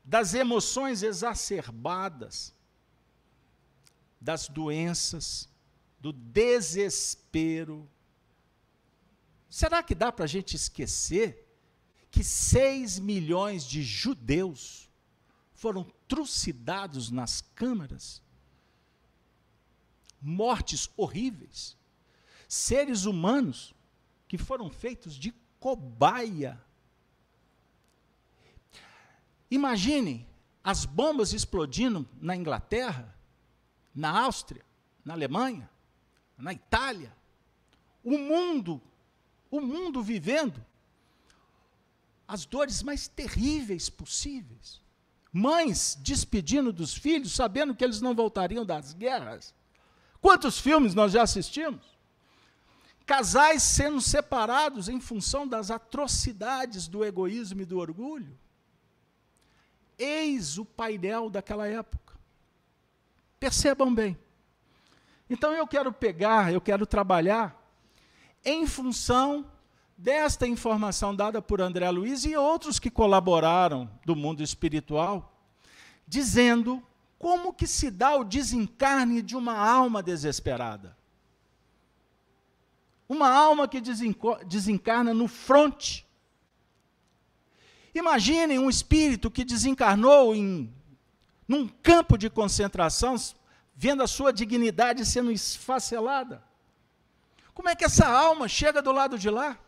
das 0.05 0.33
emoções 0.33 1.03
exacerbadas, 1.03 2.55
das 4.21 4.47
doenças, 4.47 5.49
do 5.99 6.13
desespero. 6.13 7.89
Será 9.49 9.83
que 9.83 9.93
dá 9.93 10.13
para 10.13 10.23
a 10.23 10.27
gente 10.27 10.55
esquecer 10.55 11.45
que 12.09 12.23
6 12.23 12.99
milhões 12.99 13.65
de 13.65 13.83
judeus 13.83 14.89
foram 15.51 15.83
trucidados 16.07 17.11
nas 17.11 17.41
câmaras? 17.53 18.21
Mortes 20.21 20.89
horríveis. 20.95 21.75
Seres 22.47 23.03
humanos 23.03 23.75
que 24.25 24.37
foram 24.37 24.69
feitos 24.69 25.15
de 25.15 25.42
cobaia. 25.63 26.61
Imaginem 29.49 30.27
as 30.61 30.83
bombas 30.83 31.31
explodindo 31.31 32.05
na 32.19 32.35
Inglaterra, 32.35 33.17
na 33.95 34.09
Áustria, 34.25 34.65
na 35.05 35.13
Alemanha, 35.13 35.69
na 36.37 36.51
Itália. 36.51 37.15
O 38.03 38.17
mundo, 38.17 38.81
o 39.49 39.61
mundo 39.61 40.03
vivendo 40.03 40.61
as 42.27 42.45
dores 42.45 42.83
mais 42.83 43.07
terríveis 43.07 43.89
possíveis. 43.89 44.81
Mães 45.31 45.97
despedindo 46.01 46.73
dos 46.73 46.93
filhos, 46.93 47.31
sabendo 47.31 47.73
que 47.73 47.85
eles 47.85 48.01
não 48.01 48.13
voltariam 48.13 48.65
das 48.65 48.91
guerras. 48.91 49.55
Quantos 50.19 50.59
filmes 50.59 50.93
nós 50.93 51.13
já 51.13 51.21
assistimos? 51.21 51.92
Casais 53.05 53.63
sendo 53.63 53.99
separados 54.01 54.87
em 54.87 54.99
função 54.99 55.47
das 55.47 55.69
atrocidades 55.69 56.87
do 56.87 57.03
egoísmo 57.03 57.61
e 57.61 57.65
do 57.65 57.77
orgulho. 57.77 58.37
Eis 59.97 60.57
o 60.57 60.65
painel 60.65 61.29
daquela 61.29 61.67
época. 61.67 62.13
Percebam 63.39 63.93
bem. 63.93 64.17
Então 65.29 65.53
eu 65.53 65.67
quero 65.67 65.91
pegar, 65.91 66.51
eu 66.53 66.61
quero 66.61 66.85
trabalhar 66.85 67.59
em 68.43 68.65
função 68.67 69.45
desta 69.97 70.47
informação 70.47 71.15
dada 71.15 71.41
por 71.41 71.61
André 71.61 71.89
Luiz 71.89 72.25
e 72.25 72.35
outros 72.35 72.79
que 72.79 72.89
colaboraram 72.89 73.89
do 74.05 74.15
mundo 74.15 74.41
espiritual, 74.43 75.37
dizendo 76.07 76.83
como 77.17 77.53
que 77.53 77.65
se 77.65 77.89
dá 77.89 78.15
o 78.15 78.23
desencarne 78.23 79.21
de 79.21 79.35
uma 79.35 79.57
alma 79.57 80.03
desesperada. 80.03 80.97
Uma 83.13 83.29
alma 83.29 83.67
que 83.67 83.81
desencarna 84.45 85.13
no 85.13 85.27
fronte 85.27 86.05
Imaginem 87.93 88.57
um 88.57 88.69
espírito 88.69 89.29
que 89.29 89.45
desencarnou 89.45 90.35
em 90.35 90.73
num 91.47 91.67
campo 91.67 92.17
de 92.17 92.29
concentração, 92.29 93.15
vendo 93.75 94.01
a 94.01 94.07
sua 94.07 94.31
dignidade 94.31 95.05
sendo 95.05 95.31
esfacelada. 95.31 96.43
Como 97.53 97.69
é 97.69 97.75
que 97.75 97.83
essa 97.83 98.07
alma 98.07 98.47
chega 98.47 98.81
do 98.81 98.91
lado 98.91 99.19
de 99.19 99.29
lá? 99.29 99.59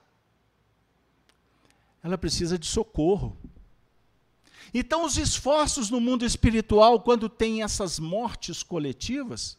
Ela 2.02 2.18
precisa 2.18 2.58
de 2.58 2.66
socorro. 2.66 3.38
Então, 4.74 5.04
os 5.04 5.18
esforços 5.18 5.90
no 5.90 6.00
mundo 6.00 6.26
espiritual, 6.26 7.02
quando 7.02 7.30
tem 7.30 7.62
essas 7.62 8.00
mortes 8.00 8.64
coletivas, 8.64 9.58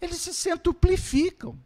eles 0.00 0.16
se 0.16 0.34
centuplificam. 0.34 1.58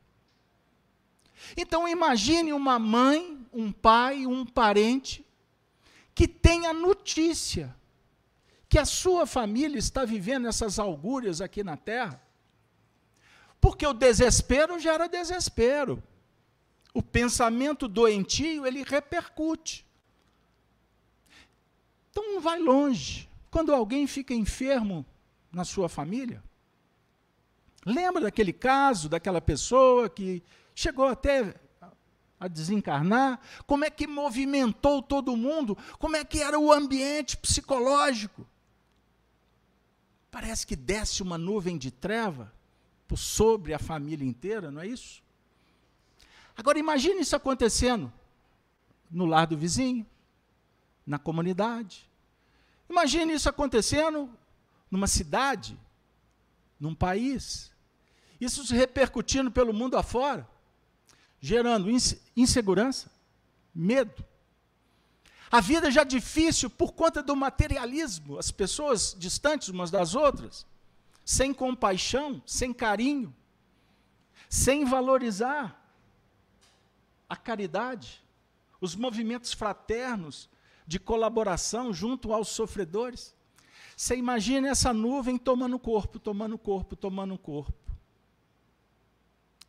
Então, 1.56 1.88
imagine 1.88 2.52
uma 2.52 2.78
mãe, 2.78 3.46
um 3.52 3.70
pai, 3.70 4.26
um 4.26 4.44
parente, 4.44 5.26
que 6.14 6.26
tem 6.28 6.66
a 6.66 6.72
notícia 6.72 7.74
que 8.68 8.78
a 8.78 8.84
sua 8.86 9.26
família 9.26 9.78
está 9.78 10.04
vivendo 10.04 10.48
essas 10.48 10.78
augúrias 10.78 11.42
aqui 11.42 11.62
na 11.62 11.76
terra. 11.76 12.22
Porque 13.60 13.86
o 13.86 13.92
desespero 13.92 14.78
gera 14.78 15.06
desespero. 15.08 16.02
O 16.94 17.02
pensamento 17.02 17.86
doentio, 17.86 18.66
ele 18.66 18.82
repercute. 18.82 19.86
Então 22.10 22.32
não 22.32 22.40
vai 22.40 22.58
longe. 22.58 23.28
Quando 23.50 23.74
alguém 23.74 24.06
fica 24.06 24.32
enfermo 24.32 25.04
na 25.52 25.64
sua 25.64 25.88
família, 25.88 26.42
lembra 27.84 28.22
daquele 28.22 28.52
caso, 28.52 29.08
daquela 29.08 29.40
pessoa 29.40 30.08
que 30.08 30.42
chegou 30.74 31.06
até 31.06 31.54
a 32.38 32.48
desencarnar? 32.48 33.40
Como 33.66 33.84
é 33.84 33.90
que 33.90 34.06
movimentou 34.06 35.00
todo 35.00 35.36
mundo? 35.36 35.78
Como 35.98 36.16
é 36.16 36.24
que 36.24 36.42
era 36.42 36.58
o 36.58 36.72
ambiente 36.72 37.36
psicológico? 37.36 38.46
Parece 40.30 40.66
que 40.66 40.74
desce 40.74 41.22
uma 41.22 41.38
nuvem 41.38 41.78
de 41.78 41.90
treva 41.90 42.52
por 43.06 43.16
sobre 43.16 43.74
a 43.74 43.78
família 43.78 44.26
inteira, 44.26 44.70
não 44.70 44.80
é 44.80 44.86
isso? 44.86 45.22
Agora 46.56 46.78
imagine 46.78 47.20
isso 47.20 47.36
acontecendo 47.36 48.12
no 49.10 49.26
lar 49.26 49.46
do 49.46 49.56
vizinho, 49.56 50.06
na 51.06 51.18
comunidade. 51.18 52.10
Imagine 52.88 53.34
isso 53.34 53.48
acontecendo 53.48 54.30
numa 54.90 55.06
cidade, 55.06 55.78
num 56.80 56.94
país. 56.94 57.70
Isso 58.40 58.64
se 58.64 58.74
repercutindo 58.74 59.50
pelo 59.50 59.72
mundo 59.72 59.96
afora, 59.96 60.48
gerando 61.42 61.90
insegurança, 62.36 63.10
medo. 63.74 64.24
A 65.50 65.60
vida 65.60 65.90
já 65.90 66.04
difícil 66.04 66.70
por 66.70 66.92
conta 66.92 67.20
do 67.20 67.34
materialismo, 67.34 68.38
as 68.38 68.52
pessoas 68.52 69.14
distantes 69.18 69.68
umas 69.68 69.90
das 69.90 70.14
outras, 70.14 70.64
sem 71.24 71.52
compaixão, 71.52 72.40
sem 72.46 72.72
carinho, 72.72 73.34
sem 74.48 74.84
valorizar 74.84 75.78
a 77.28 77.34
caridade, 77.34 78.22
os 78.80 78.94
movimentos 78.94 79.52
fraternos, 79.52 80.48
de 80.86 80.98
colaboração 80.98 81.92
junto 81.92 82.32
aos 82.32 82.48
sofredores. 82.48 83.34
Você 83.96 84.16
imagina 84.16 84.68
essa 84.68 84.92
nuvem 84.92 85.38
tomando 85.38 85.78
corpo, 85.78 86.18
tomando 86.18 86.58
corpo, 86.58 86.94
tomando 86.96 87.36
corpo. 87.38 87.72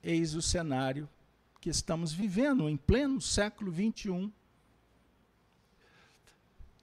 Eis 0.03 0.33
o 0.33 0.41
cenário 0.41 1.07
que 1.63 1.69
estamos 1.69 2.11
vivendo 2.11 2.67
em 2.67 2.75
pleno 2.75 3.21
século 3.21 3.71
XXI. 3.71 4.29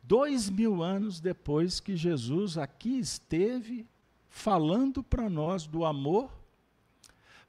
Dois 0.02 0.48
mil 0.48 0.82
anos 0.82 1.20
depois 1.20 1.80
que 1.80 1.94
Jesus 1.94 2.56
aqui 2.56 2.98
esteve 2.98 3.86
falando 4.30 5.02
para 5.02 5.28
nós 5.28 5.66
do 5.66 5.84
amor, 5.84 6.32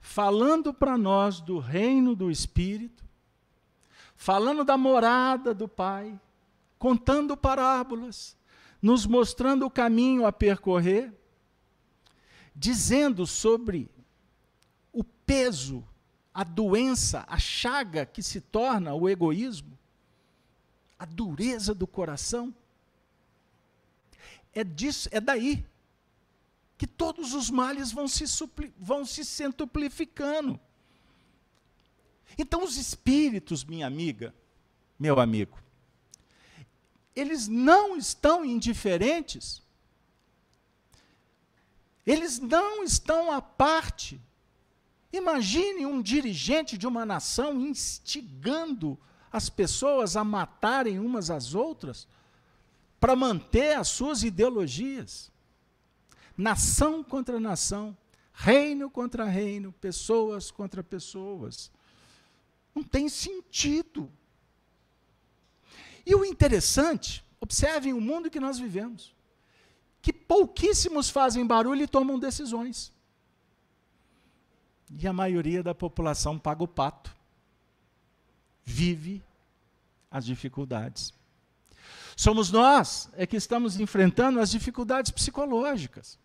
falando 0.02 0.74
para 0.74 0.98
nós 0.98 1.40
do 1.40 1.58
reino 1.58 2.18
do 2.18 2.30
Espírito, 2.30 3.02
falando 4.14 4.66
da 4.66 4.78
morada 4.78 5.54
do 5.54 5.70
Pai, 5.70 6.20
contando 6.78 7.38
parábolas, 7.38 8.36
nos 8.82 9.06
mostrando 9.06 9.66
o 9.66 9.72
caminho 9.72 10.26
a 10.26 10.34
percorrer, 10.34 11.14
dizendo 12.54 13.26
sobre 13.26 13.90
o 14.92 15.02
peso, 15.02 15.82
a 16.34 16.44
doença, 16.44 17.26
a 17.28 17.38
chaga 17.38 18.06
que 18.06 18.24
se 18.24 18.40
torna 18.40 18.94
o 18.94 19.10
egoísmo, 19.10 19.78
a 20.98 21.06
dureza 21.06 21.74
do 21.74 21.86
coração. 21.86 22.54
É 24.54 24.64
disso, 24.64 25.10
é 25.12 25.20
daí 25.20 25.66
que 26.78 26.88
todos 26.88 27.34
os 27.34 27.50
males 27.50 27.92
vão 27.92 28.08
se, 28.08 28.28
supli, 28.28 28.74
vão 28.80 29.06
se 29.06 29.24
centuplificando. 29.24 30.60
Então, 32.38 32.64
os 32.64 32.78
espíritos, 32.78 33.64
minha 33.64 33.86
amiga, 33.86 34.34
meu 34.98 35.20
amigo, 35.20 35.60
eles 37.16 37.48
não 37.48 37.98
estão 37.98 38.46
indiferentes. 38.46 39.62
Eles 42.06 42.40
não 42.40 42.84
estão 42.84 43.32
à 43.32 43.42
parte. 43.42 44.20
Imagine 45.12 45.86
um 45.86 46.02
dirigente 46.02 46.78
de 46.78 46.88
uma 46.88 47.06
nação 47.06 47.60
instigando 47.60 48.98
as 49.32 49.50
pessoas 49.50 50.16
a 50.16 50.24
matarem 50.24 51.00
umas 51.00 51.30
às 51.30 51.54
outras 51.54 52.08
para 53.00 53.16
manter 53.16 53.78
as 53.78 53.90
suas 53.90 54.24
ideologias. 54.24 55.32
Nação 56.38 57.04
contra 57.04 57.40
nação, 57.40 57.96
reino 58.32 58.90
contra 58.90 59.26
reino, 59.26 59.74
pessoas 59.74 60.50
contra 60.50 60.82
pessoas. 60.82 61.72
Não 62.74 62.84
tem 62.84 63.10
sentido. 63.10 64.10
E 66.06 66.16
o 66.16 66.24
interessante, 66.24 67.24
observem 67.40 67.94
o 67.94 68.02
mundo 68.02 68.30
que 68.30 68.40
nós 68.40 68.58
vivemos, 68.58 69.14
que 70.02 70.14
pouquíssimos 70.14 71.10
fazem 71.10 71.46
barulho 71.46 71.84
e 71.84 71.88
tomam 71.88 72.18
decisões. 72.18 72.92
E 75.00 75.08
a 75.08 75.14
maioria 75.14 75.64
da 75.64 75.74
população 75.74 76.38
paga 76.38 76.64
o 76.64 76.68
pato. 76.68 77.16
Vive 78.64 79.24
as 80.10 80.26
dificuldades. 80.26 81.14
Somos 82.16 82.52
nós 82.52 83.10
é 83.14 83.26
que 83.26 83.38
estamos 83.38 83.80
enfrentando 83.80 84.40
as 84.40 84.52
dificuldades 84.52 85.12
psicológicas. 85.12 86.20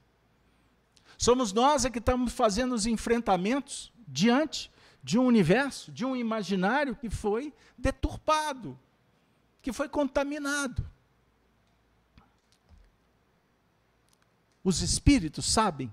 Somos 1.17 1.53
nós 1.53 1.85
é 1.85 1.91
que 1.91 1.99
estamos 1.99 2.33
fazendo 2.33 2.75
os 2.75 2.87
enfrentamentos 2.87 3.93
diante 4.07 4.71
de 5.03 5.19
um 5.19 5.25
universo, 5.25 5.93
de 5.93 6.05
um 6.05 6.17
imaginário 6.17 6.97
que 6.97 7.09
foi 7.09 7.55
deturpado, 7.79 8.79
que 9.63 9.73
foi 9.73 9.89
contaminado. 9.89 10.85
Os 14.63 14.83
espíritos 14.83 15.47
sabem, 15.47 15.93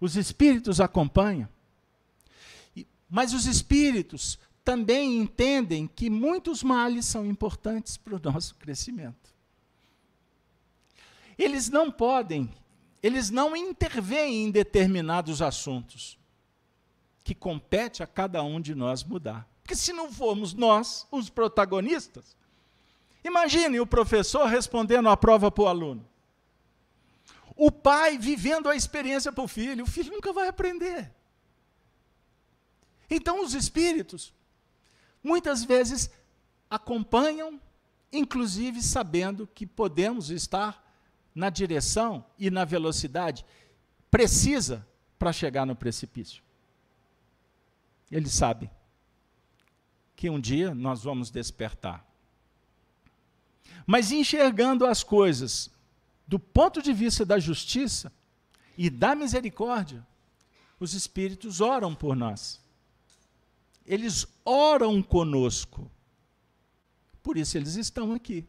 os 0.00 0.16
espíritos 0.16 0.80
acompanham, 0.80 1.48
mas 3.14 3.32
os 3.32 3.46
espíritos 3.46 4.38
também 4.64 5.16
entendem 5.16 5.86
que 5.86 6.10
muitos 6.10 6.62
males 6.62 7.06
são 7.06 7.24
importantes 7.24 7.96
para 7.96 8.16
o 8.16 8.20
nosso 8.20 8.54
crescimento. 8.56 9.32
Eles 11.38 11.70
não 11.70 11.90
podem, 11.90 12.50
eles 13.02 13.30
não 13.30 13.54
intervêm 13.54 14.44
em 14.44 14.50
determinados 14.50 15.40
assuntos 15.40 16.18
que 17.22 17.34
compete 17.34 18.02
a 18.02 18.06
cada 18.06 18.42
um 18.42 18.60
de 18.60 18.74
nós 18.74 19.04
mudar. 19.04 19.48
Porque 19.62 19.76
se 19.76 19.92
não 19.92 20.12
formos 20.12 20.52
nós 20.52 21.06
os 21.10 21.30
protagonistas, 21.30 22.36
Imagine 23.24 23.80
o 23.80 23.86
professor 23.86 24.44
respondendo 24.46 25.08
a 25.08 25.16
prova 25.16 25.50
para 25.50 25.64
o 25.64 25.66
aluno. 25.66 26.06
O 27.56 27.72
pai 27.72 28.18
vivendo 28.18 28.68
a 28.68 28.76
experiência 28.76 29.32
para 29.32 29.42
o 29.42 29.48
filho. 29.48 29.84
O 29.84 29.86
filho 29.86 30.12
nunca 30.12 30.30
vai 30.32 30.46
aprender. 30.46 31.10
Então, 33.08 33.44
os 33.44 33.54
espíritos, 33.54 34.32
muitas 35.22 35.64
vezes, 35.64 36.10
acompanham, 36.70 37.60
inclusive 38.12 38.82
sabendo 38.82 39.46
que 39.46 39.66
podemos 39.66 40.30
estar 40.30 40.82
na 41.34 41.50
direção 41.50 42.24
e 42.38 42.50
na 42.50 42.64
velocidade 42.64 43.44
precisa 44.10 44.86
para 45.18 45.32
chegar 45.32 45.66
no 45.66 45.74
precipício. 45.74 46.42
Eles 48.10 48.32
sabem 48.32 48.70
que 50.14 50.30
um 50.30 50.40
dia 50.40 50.74
nós 50.74 51.02
vamos 51.02 51.30
despertar. 51.30 52.06
Mas 53.86 54.12
enxergando 54.12 54.86
as 54.86 55.02
coisas 55.02 55.70
do 56.26 56.38
ponto 56.38 56.80
de 56.80 56.92
vista 56.92 57.24
da 57.24 57.38
justiça 57.38 58.12
e 58.78 58.88
da 58.88 59.14
misericórdia, 59.14 60.06
os 60.80 60.94
Espíritos 60.94 61.60
oram 61.60 61.94
por 61.94 62.16
nós. 62.16 62.63
Eles 63.86 64.26
oram 64.44 65.02
conosco. 65.02 65.90
Por 67.22 67.36
isso 67.36 67.56
eles 67.56 67.74
estão 67.76 68.12
aqui. 68.12 68.46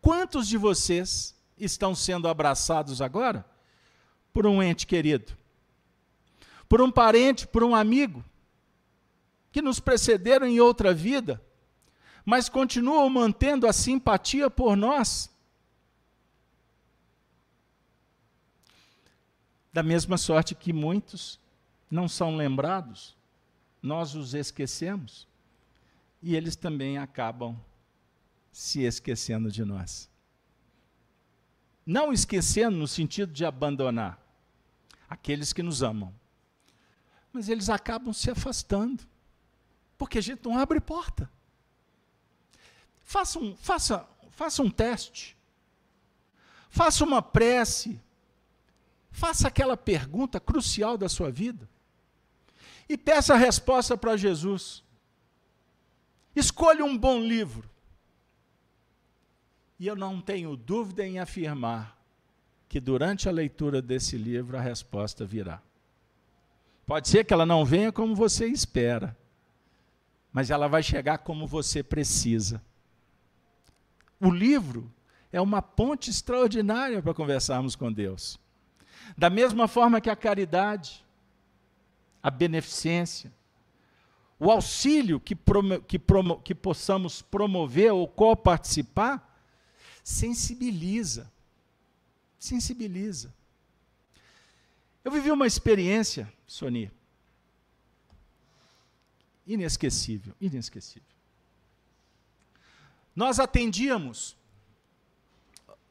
quantos 0.00 0.46
de 0.46 0.56
vocês 0.56 1.34
estão 1.58 1.94
sendo 1.94 2.28
abraçados 2.28 3.00
agora 3.02 3.44
por 4.32 4.46
um 4.46 4.62
ente 4.62 4.86
querido? 4.86 5.36
Por 6.68 6.80
um 6.80 6.90
parente, 6.90 7.46
por 7.46 7.64
um 7.64 7.74
amigo 7.74 8.24
que 9.50 9.62
nos 9.62 9.80
precederam 9.80 10.46
em 10.46 10.60
outra 10.60 10.92
vida, 10.92 11.42
mas 12.24 12.48
continuam 12.48 13.08
mantendo 13.08 13.66
a 13.66 13.72
simpatia 13.72 14.50
por 14.50 14.76
nós? 14.76 15.30
Da 19.72 19.82
mesma 19.82 20.18
sorte 20.18 20.54
que 20.54 20.72
muitos 20.72 21.40
não 21.90 22.08
são 22.08 22.36
lembrados, 22.36 23.15
nós 23.86 24.16
os 24.16 24.34
esquecemos 24.34 25.28
e 26.20 26.34
eles 26.34 26.56
também 26.56 26.98
acabam 26.98 27.56
se 28.50 28.82
esquecendo 28.82 29.50
de 29.50 29.64
nós. 29.64 30.10
Não 31.86 32.12
esquecendo 32.12 32.76
no 32.76 32.88
sentido 32.88 33.32
de 33.32 33.44
abandonar 33.44 34.20
aqueles 35.08 35.52
que 35.52 35.62
nos 35.62 35.84
amam, 35.84 36.12
mas 37.32 37.48
eles 37.48 37.70
acabam 37.70 38.12
se 38.12 38.28
afastando, 38.28 39.04
porque 39.96 40.18
a 40.18 40.22
gente 40.22 40.44
não 40.44 40.58
abre 40.58 40.80
porta. 40.80 41.30
Faça 43.04 43.38
um, 43.38 43.54
faça, 43.56 44.04
faça 44.30 44.62
um 44.64 44.70
teste, 44.70 45.36
faça 46.68 47.04
uma 47.04 47.22
prece, 47.22 48.00
faça 49.12 49.46
aquela 49.46 49.76
pergunta 49.76 50.40
crucial 50.40 50.98
da 50.98 51.08
sua 51.08 51.30
vida 51.30 51.68
e 52.88 52.96
peça 52.96 53.34
a 53.34 53.36
resposta 53.36 53.96
para 53.96 54.16
Jesus. 54.16 54.82
Escolha 56.34 56.84
um 56.84 56.96
bom 56.96 57.20
livro. 57.20 57.68
E 59.78 59.86
eu 59.86 59.96
não 59.96 60.20
tenho 60.20 60.56
dúvida 60.56 61.06
em 61.06 61.18
afirmar 61.18 61.96
que 62.68 62.80
durante 62.80 63.28
a 63.28 63.32
leitura 63.32 63.80
desse 63.80 64.16
livro 64.16 64.56
a 64.56 64.60
resposta 64.60 65.24
virá. 65.24 65.62
Pode 66.86 67.08
ser 67.08 67.24
que 67.24 67.32
ela 67.32 67.46
não 67.46 67.64
venha 67.64 67.90
como 67.90 68.14
você 68.14 68.46
espera, 68.46 69.16
mas 70.32 70.50
ela 70.50 70.68
vai 70.68 70.82
chegar 70.82 71.18
como 71.18 71.46
você 71.46 71.82
precisa. 71.82 72.62
O 74.20 74.30
livro 74.30 74.92
é 75.32 75.40
uma 75.40 75.60
ponte 75.60 76.10
extraordinária 76.10 77.02
para 77.02 77.14
conversarmos 77.14 77.76
com 77.76 77.92
Deus. 77.92 78.38
Da 79.16 79.28
mesma 79.28 79.68
forma 79.68 80.00
que 80.00 80.10
a 80.10 80.16
caridade, 80.16 81.05
a 82.26 82.30
beneficência, 82.30 83.32
o 84.36 84.50
auxílio 84.50 85.20
que, 85.20 85.32
promo, 85.32 85.80
que, 85.80 85.96
promo, 85.96 86.40
que 86.42 86.56
possamos 86.56 87.22
promover 87.22 87.92
ou 87.92 88.08
coparticipar, 88.08 89.24
sensibiliza. 90.02 91.32
Sensibiliza. 92.36 93.32
Eu 95.04 95.12
vivi 95.12 95.30
uma 95.30 95.46
experiência, 95.46 96.28
Sony, 96.48 96.90
inesquecível, 99.46 100.34
inesquecível. 100.40 101.08
Nós 103.14 103.38
atendíamos 103.38 104.36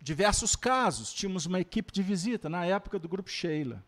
diversos 0.02 0.54
casos, 0.54 1.14
tínhamos 1.14 1.46
uma 1.46 1.62
equipe 1.62 1.94
de 1.94 2.04
visita 2.04 2.50
na 2.50 2.66
época 2.66 3.00
do 3.00 3.08
grupo 3.08 3.30
Sheila. 3.30 3.82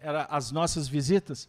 Era 0.00 0.24
as 0.24 0.50
nossas 0.50 0.88
visitas 0.88 1.48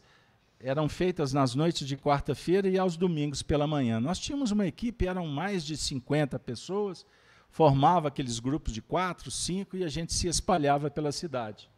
eram 0.62 0.88
feitas 0.88 1.32
nas 1.32 1.54
noites 1.54 1.86
de 1.86 1.96
quarta-feira 1.96 2.68
e 2.68 2.78
aos 2.78 2.96
domingos 2.96 3.42
pela 3.42 3.66
manhã. 3.66 3.98
Nós 3.98 4.18
tínhamos 4.18 4.52
uma 4.52 4.66
equipe, 4.66 5.06
eram 5.06 5.26
mais 5.26 5.64
de 5.64 5.76
50 5.76 6.38
pessoas, 6.38 7.04
formava 7.50 8.08
aqueles 8.08 8.38
grupos 8.38 8.72
de 8.72 8.80
quatro, 8.80 9.30
cinco, 9.30 9.76
e 9.76 9.82
a 9.82 9.88
gente 9.88 10.12
se 10.12 10.28
espalhava 10.28 10.88
pela 10.88 11.10
cidade. 11.10 11.68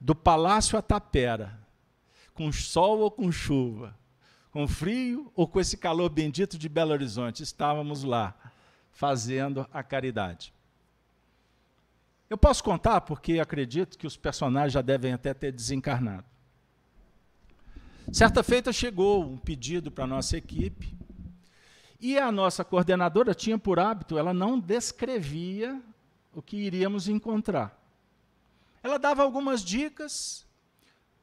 Do 0.00 0.14
palácio 0.14 0.78
à 0.78 0.82
tapera, 0.82 1.60
com 2.32 2.50
sol 2.50 3.00
ou 3.00 3.10
com 3.10 3.30
chuva, 3.30 3.94
com 4.50 4.66
frio 4.66 5.30
ou 5.36 5.46
com 5.46 5.60
esse 5.60 5.76
calor 5.76 6.08
bendito 6.08 6.56
de 6.56 6.70
Belo 6.70 6.92
Horizonte, 6.92 7.42
estávamos 7.42 8.02
lá, 8.02 8.34
fazendo 8.90 9.66
a 9.70 9.82
caridade. 9.82 10.54
Eu 12.30 12.38
posso 12.38 12.62
contar 12.62 13.00
porque 13.00 13.40
acredito 13.40 13.98
que 13.98 14.06
os 14.06 14.16
personagens 14.16 14.72
já 14.72 14.80
devem 14.80 15.12
até 15.12 15.34
ter 15.34 15.50
desencarnado. 15.50 16.24
Certa 18.12 18.44
feita 18.44 18.72
chegou 18.72 19.24
um 19.24 19.36
pedido 19.36 19.90
para 19.90 20.04
a 20.04 20.06
nossa 20.06 20.36
equipe 20.36 20.96
e 21.98 22.16
a 22.16 22.30
nossa 22.30 22.64
coordenadora 22.64 23.34
tinha 23.34 23.58
por 23.58 23.80
hábito, 23.80 24.16
ela 24.16 24.32
não 24.32 24.60
descrevia 24.60 25.82
o 26.32 26.40
que 26.40 26.56
iríamos 26.56 27.08
encontrar. 27.08 27.76
Ela 28.80 28.96
dava 28.96 29.24
algumas 29.24 29.64
dicas 29.64 30.46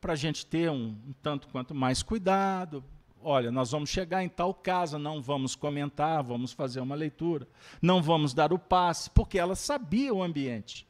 para 0.01 0.11
a 0.11 0.15
gente 0.17 0.45
ter 0.45 0.69
um, 0.69 0.89
um 1.07 1.13
tanto 1.23 1.47
quanto 1.47 1.73
mais 1.73 2.03
cuidado. 2.03 2.83
Olha, 3.21 3.49
nós 3.49 3.71
vamos 3.71 3.89
chegar 3.89 4.25
em 4.25 4.29
tal 4.29 4.53
casa, 4.53 4.99
não 4.99 5.21
vamos 5.21 5.55
comentar, 5.55 6.21
vamos 6.21 6.51
fazer 6.51 6.81
uma 6.81 6.95
leitura, 6.95 7.47
não 7.81 8.03
vamos 8.03 8.33
dar 8.33 8.51
o 8.51 8.59
passe, 8.59 9.09
porque 9.09 9.39
ela 9.39 9.55
sabia 9.55 10.13
o 10.13 10.21
ambiente. 10.21 10.85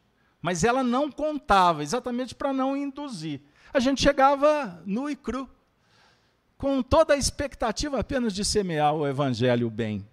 Mas 0.47 0.63
ela 0.63 0.81
não 0.81 1.11
contava, 1.11 1.83
exatamente 1.83 2.33
para 2.33 2.53
não 2.53 2.77
induzir. 2.77 3.41
A 3.73 3.81
gente 3.81 4.01
chegava 4.01 4.81
nu 4.85 5.09
e 5.09 5.13
cru 5.13 5.45
com 6.57 6.81
toda 6.81 7.13
a 7.13 7.17
expectativa 7.17 7.99
apenas 7.99 8.33
de 8.33 8.45
semear 8.45 8.95
o 8.95 9.05
evangelho 9.05 9.69
bem. 9.69 10.07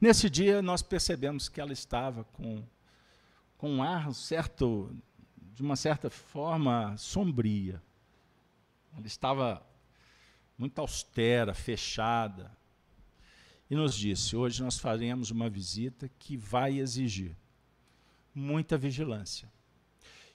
Nesse 0.00 0.28
dia 0.28 0.60
nós 0.62 0.82
percebemos 0.82 1.48
que 1.48 1.60
ela 1.60 1.72
estava 1.72 2.24
com, 2.24 2.64
com 3.56 3.70
um 3.70 3.84
ar 3.84 4.12
certo, 4.12 4.92
de 5.54 5.62
uma 5.62 5.76
certa 5.76 6.10
forma 6.10 6.96
sombria. 6.96 7.80
Ela 8.96 9.06
estava 9.06 9.64
muito 10.58 10.80
austera, 10.80 11.54
fechada. 11.54 12.50
E 13.70 13.76
nos 13.76 13.94
disse: 13.94 14.34
hoje 14.34 14.60
nós 14.60 14.76
faremos 14.76 15.30
uma 15.30 15.48
visita 15.48 16.10
que 16.18 16.36
vai 16.36 16.80
exigir 16.80 17.36
muita 18.36 18.76
vigilância. 18.76 19.50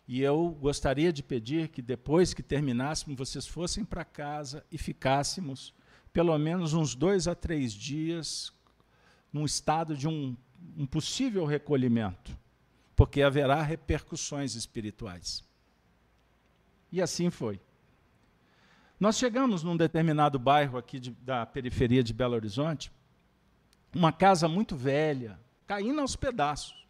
E 0.08 0.22
eu 0.22 0.50
gostaria 0.60 1.14
de 1.14 1.22
pedir 1.22 1.68
que 1.70 1.82
depois 1.82 2.34
que 2.34 2.42
terminássemos, 2.42 3.18
vocês 3.18 3.46
fossem 3.46 3.86
para 3.86 4.04
casa 4.04 4.66
e 4.72 4.78
ficássemos 4.78 5.74
pelo 6.12 6.38
menos 6.38 6.74
uns 6.74 6.96
dois 6.96 7.28
a 7.28 7.36
três 7.36 7.72
dias 7.72 8.52
num 9.32 9.46
estado 9.46 9.96
de 9.96 10.08
um, 10.08 10.36
um 10.76 10.86
possível 10.86 11.46
recolhimento, 11.46 12.38
porque 12.96 13.22
haverá 13.22 13.62
repercussões 13.62 14.56
espirituais. 14.56 15.44
E 16.92 17.02
assim 17.02 17.30
foi. 17.30 17.62
Nós 19.00 19.18
chegamos 19.18 19.64
num 19.64 19.78
determinado 19.78 20.38
bairro 20.38 20.78
aqui 20.78 21.00
de, 21.00 21.12
da 21.12 21.46
periferia 21.46 22.04
de 22.04 22.14
Belo 22.14 22.36
Horizonte, 22.36 22.92
uma 23.96 24.12
casa 24.12 24.48
muito 24.48 24.76
velha, 24.76 25.40
caindo 25.66 26.02
aos 26.02 26.16
pedaços. 26.16 26.81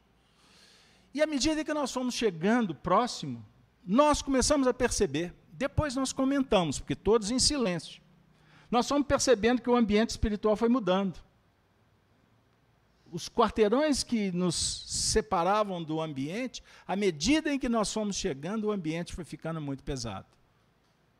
E 1.14 1.22
à 1.22 1.28
medida 1.28 1.64
que 1.64 1.74
nós 1.74 1.92
fomos 1.92 2.14
chegando 2.14 2.74
próximo, 2.74 3.46
nós 3.86 4.22
começamos 4.22 4.68
a 4.68 4.74
perceber, 4.74 5.34
depois 5.52 5.96
nós 5.96 6.14
comentamos, 6.14 6.80
porque 6.80 6.96
todos 6.96 7.32
em 7.32 7.40
silêncio, 7.40 8.02
nós 8.70 8.88
fomos 8.88 9.06
percebendo 9.06 9.62
que 9.62 9.70
o 9.70 9.76
ambiente 9.76 10.12
espiritual 10.12 10.56
foi 10.56 10.70
mudando. 10.70 11.20
Os 13.12 13.28
quarteirões 13.28 14.04
que 14.04 14.32
nos 14.32 14.56
separavam 14.56 15.84
do 15.84 16.00
ambiente, 16.00 16.64
à 16.88 16.96
medida 16.96 17.54
em 17.54 17.60
que 17.60 17.68
nós 17.68 17.92
fomos 17.92 18.16
chegando, 18.16 18.68
o 18.68 18.72
ambiente 18.72 19.14
foi 19.14 19.26
ficando 19.26 19.60
muito 19.60 19.84
pesado. 19.84 20.28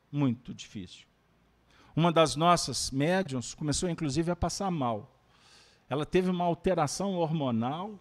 Muito 0.10 0.54
difícil. 0.54 1.06
Uma 1.94 2.12
das 2.12 2.38
nossas 2.38 2.90
médiums 2.92 3.54
começou, 3.54 3.90
inclusive, 3.90 4.32
a 4.32 4.36
passar 4.36 4.72
mal. 4.72 5.20
Ela 5.90 6.06
teve 6.06 6.30
uma 6.30 6.46
alteração 6.46 7.16
hormonal 7.16 8.00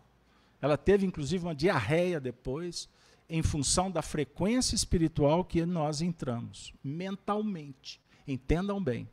ela 0.61 0.77
teve, 0.77 1.07
inclusive, 1.07 1.45
uma 1.45 1.55
diarreia 1.55 2.21
depois, 2.21 2.89
em 3.29 3.43
função 3.43 3.91
da 3.91 4.03
frequência 4.03 4.75
espiritual 4.75 5.45
que 5.45 5.65
nós 5.65 6.03
entramos, 6.03 6.75
mentalmente. 6.83 8.01
Entendam 8.27 8.83
bem. 8.83 9.09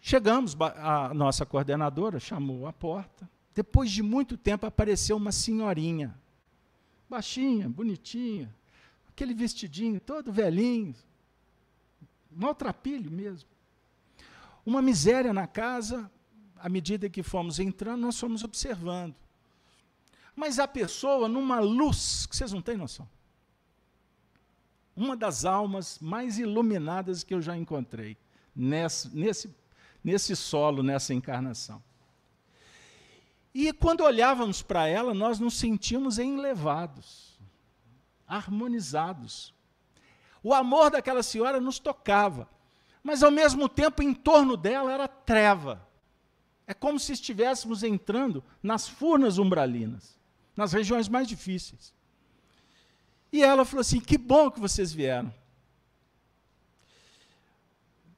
Chegamos, 0.00 0.56
a 0.60 1.12
nossa 1.12 1.44
coordenadora 1.44 2.18
chamou 2.18 2.66
a 2.66 2.72
porta. 2.72 3.28
Depois 3.54 3.90
de 3.90 4.02
muito 4.02 4.36
tempo 4.36 4.64
apareceu 4.64 5.16
uma 5.16 5.32
senhorinha, 5.32 6.16
baixinha, 7.10 7.68
bonitinha, 7.68 8.54
aquele 9.08 9.34
vestidinho 9.34 10.00
todo 10.00 10.32
velhinho, 10.32 10.94
maltrapilho 12.30 13.10
mesmo. 13.10 13.48
Uma 14.64 14.80
miséria 14.80 15.32
na 15.32 15.46
casa, 15.46 16.10
à 16.60 16.68
medida 16.68 17.08
que 17.08 17.22
fomos 17.22 17.58
entrando, 17.58 18.02
nós 18.02 18.18
fomos 18.18 18.44
observando. 18.44 19.14
Mas 20.34 20.58
a 20.58 20.68
pessoa, 20.68 21.28
numa 21.28 21.58
luz, 21.58 22.26
que 22.26 22.36
vocês 22.36 22.52
não 22.52 22.62
têm 22.62 22.76
noção. 22.76 23.08
Uma 24.94 25.16
das 25.16 25.44
almas 25.44 25.98
mais 26.00 26.38
iluminadas 26.38 27.24
que 27.24 27.34
eu 27.34 27.40
já 27.40 27.56
encontrei 27.56 28.16
nesse, 28.54 29.08
nesse, 29.16 29.54
nesse 30.02 30.36
solo, 30.36 30.82
nessa 30.82 31.14
encarnação. 31.14 31.82
E 33.54 33.72
quando 33.72 34.02
olhávamos 34.02 34.62
para 34.62 34.86
ela, 34.86 35.14
nós 35.14 35.40
nos 35.40 35.58
sentíamos 35.58 36.18
enlevados, 36.18 37.38
harmonizados. 38.26 39.54
O 40.42 40.54
amor 40.54 40.90
daquela 40.90 41.22
senhora 41.22 41.60
nos 41.60 41.78
tocava, 41.78 42.48
mas 43.02 43.22
ao 43.22 43.30
mesmo 43.30 43.68
tempo 43.68 44.02
em 44.02 44.14
torno 44.14 44.56
dela 44.56 44.92
era 44.92 45.08
treva. 45.08 45.87
É 46.68 46.74
como 46.74 47.00
se 47.00 47.14
estivéssemos 47.14 47.82
entrando 47.82 48.44
nas 48.62 48.86
furnas 48.86 49.38
umbralinas, 49.38 50.18
nas 50.54 50.74
regiões 50.74 51.08
mais 51.08 51.26
difíceis. 51.26 51.94
E 53.32 53.42
ela 53.42 53.64
falou 53.64 53.80
assim: 53.80 53.98
Que 53.98 54.18
bom 54.18 54.50
que 54.50 54.60
vocês 54.60 54.92
vieram. 54.92 55.32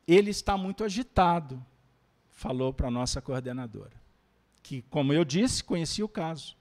Ele 0.04 0.30
está 0.30 0.56
muito 0.56 0.82
agitado, 0.82 1.64
falou 2.32 2.74
para 2.74 2.88
a 2.88 2.90
nossa 2.90 3.22
coordenadora, 3.22 3.92
que, 4.64 4.82
como 4.82 5.12
eu 5.12 5.24
disse, 5.24 5.62
conhecia 5.62 6.04
o 6.04 6.08
caso. 6.08 6.56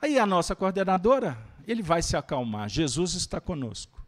Aí 0.00 0.18
a 0.18 0.24
nossa 0.24 0.56
coordenadora, 0.56 1.36
ele 1.66 1.82
vai 1.82 2.00
se 2.00 2.16
acalmar, 2.16 2.70
Jesus 2.70 3.12
está 3.12 3.38
conosco. 3.38 4.02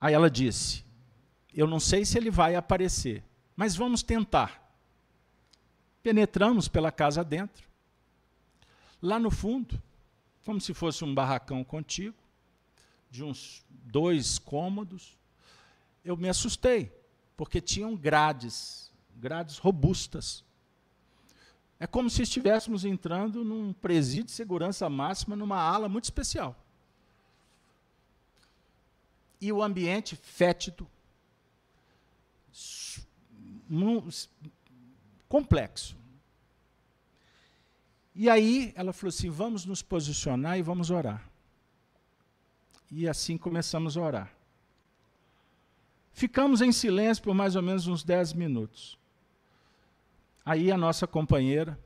Aí 0.00 0.14
ela 0.14 0.30
disse: 0.30 0.84
Eu 1.54 1.66
não 1.66 1.80
sei 1.80 2.04
se 2.04 2.16
ele 2.16 2.30
vai 2.30 2.54
aparecer, 2.54 3.24
mas 3.56 3.74
vamos 3.74 4.02
tentar. 4.02 4.64
Penetramos 6.02 6.68
pela 6.68 6.92
casa 6.92 7.24
dentro. 7.24 7.66
Lá 9.00 9.18
no 9.18 9.30
fundo, 9.30 9.80
como 10.44 10.60
se 10.60 10.74
fosse 10.74 11.04
um 11.04 11.14
barracão 11.14 11.62
contigo, 11.62 12.16
de 13.10 13.24
uns 13.24 13.64
dois 13.70 14.38
cômodos, 14.38 15.16
eu 16.04 16.16
me 16.16 16.28
assustei, 16.28 16.92
porque 17.36 17.60
tinham 17.60 17.96
grades, 17.96 18.92
grades 19.16 19.58
robustas. 19.58 20.44
É 21.80 21.86
como 21.86 22.10
se 22.10 22.22
estivéssemos 22.22 22.84
entrando 22.84 23.44
num 23.44 23.72
presídio 23.72 24.24
de 24.24 24.32
segurança 24.32 24.88
máxima, 24.88 25.36
numa 25.36 25.60
ala 25.60 25.88
muito 25.88 26.04
especial. 26.04 26.56
E 29.40 29.52
o 29.52 29.62
ambiente 29.62 30.16
fétido, 30.16 30.88
complexo. 35.28 35.96
E 38.14 38.28
aí 38.28 38.72
ela 38.74 38.92
falou 38.92 39.10
assim: 39.10 39.30
vamos 39.30 39.64
nos 39.64 39.82
posicionar 39.82 40.58
e 40.58 40.62
vamos 40.62 40.90
orar. 40.90 41.28
E 42.90 43.08
assim 43.08 43.36
começamos 43.38 43.96
a 43.96 44.00
orar. 44.00 44.32
Ficamos 46.12 46.60
em 46.60 46.72
silêncio 46.72 47.22
por 47.22 47.34
mais 47.34 47.54
ou 47.54 47.62
menos 47.62 47.86
uns 47.86 48.02
10 48.02 48.32
minutos. 48.32 48.98
Aí 50.44 50.72
a 50.72 50.76
nossa 50.76 51.06
companheira 51.06 51.78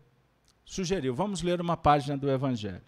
sugeriu: 0.65 1.15
vamos 1.15 1.43
ler 1.43 1.61
uma 1.61 1.77
página 1.77 2.17
do 2.17 2.31
Evangelho. 2.31 2.81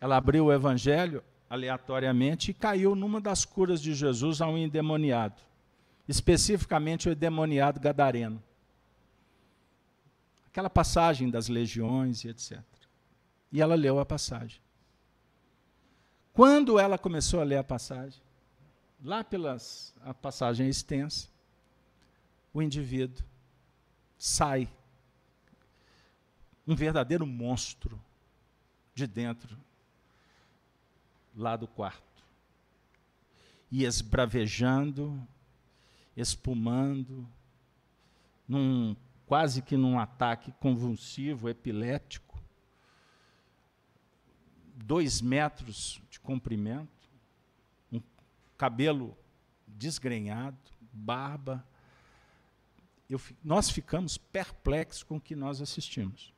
Ela 0.00 0.16
abriu 0.16 0.46
o 0.46 0.52
Evangelho 0.52 1.22
aleatoriamente 1.50 2.52
e 2.52 2.54
caiu 2.54 2.94
numa 2.94 3.20
das 3.20 3.44
curas 3.44 3.82
de 3.82 3.92
Jesus 3.92 4.40
a 4.40 4.46
um 4.46 4.56
endemoniado, 4.56 5.42
especificamente 6.10 7.08
o 7.08 7.12
endemoniado 7.12 7.78
gadareno 7.78 8.42
aquela 10.50 10.68
passagem 10.68 11.30
das 11.30 11.48
legiões 11.48 12.24
e 12.24 12.28
etc. 12.28 12.60
E 13.52 13.60
ela 13.60 13.74
leu 13.74 13.98
a 13.98 14.04
passagem. 14.04 14.60
Quando 16.32 16.78
ela 16.78 16.98
começou 16.98 17.40
a 17.40 17.44
ler 17.44 17.58
a 17.58 17.64
passagem, 17.64 18.20
lá 19.02 19.22
pelas 19.22 19.94
a 20.02 20.12
passagem 20.12 20.66
é 20.66 20.68
extensa, 20.68 21.28
o 22.52 22.60
indivíduo 22.60 23.24
sai 24.18 24.68
um 26.66 26.74
verdadeiro 26.74 27.26
monstro 27.26 28.00
de 28.94 29.06
dentro 29.06 29.56
lá 31.36 31.56
do 31.56 31.68
quarto. 31.68 32.02
E 33.70 33.84
esbravejando, 33.84 35.26
espumando, 36.16 37.28
num 38.48 38.96
quase 39.26 39.62
que 39.62 39.76
num 39.76 39.98
ataque 39.98 40.52
convulsivo, 40.58 41.48
epilético, 41.48 42.36
dois 44.74 45.20
metros 45.20 46.02
de 46.10 46.18
comprimento, 46.18 47.08
um 47.92 48.02
cabelo 48.58 49.16
desgrenhado, 49.68 50.58
barba. 50.92 51.64
Eu, 53.08 53.20
nós 53.44 53.70
ficamos 53.70 54.18
perplexos 54.18 55.04
com 55.04 55.16
o 55.16 55.20
que 55.20 55.36
nós 55.36 55.60
assistimos. 55.60 56.34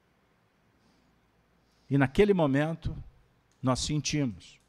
E 1.89 1.97
naquele 1.97 2.35
momento, 2.35 2.95
nós 3.63 3.81
sentimos 3.81 4.61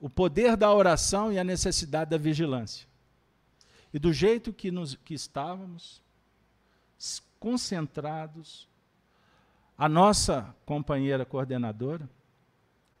o 0.00 0.10
poder 0.10 0.56
da 0.56 0.72
oração 0.72 1.32
e 1.32 1.38
a 1.38 1.44
necessidade 1.44 2.10
da 2.10 2.18
vigilância. 2.18 2.88
E 3.92 3.98
do 3.98 4.12
jeito 4.12 4.52
que, 4.52 4.70
nos, 4.70 4.94
que 4.94 5.14
estávamos, 5.14 6.00
concentrados, 7.38 8.68
a 9.76 9.88
nossa 9.88 10.54
companheira 10.64 11.24
coordenadora 11.24 12.08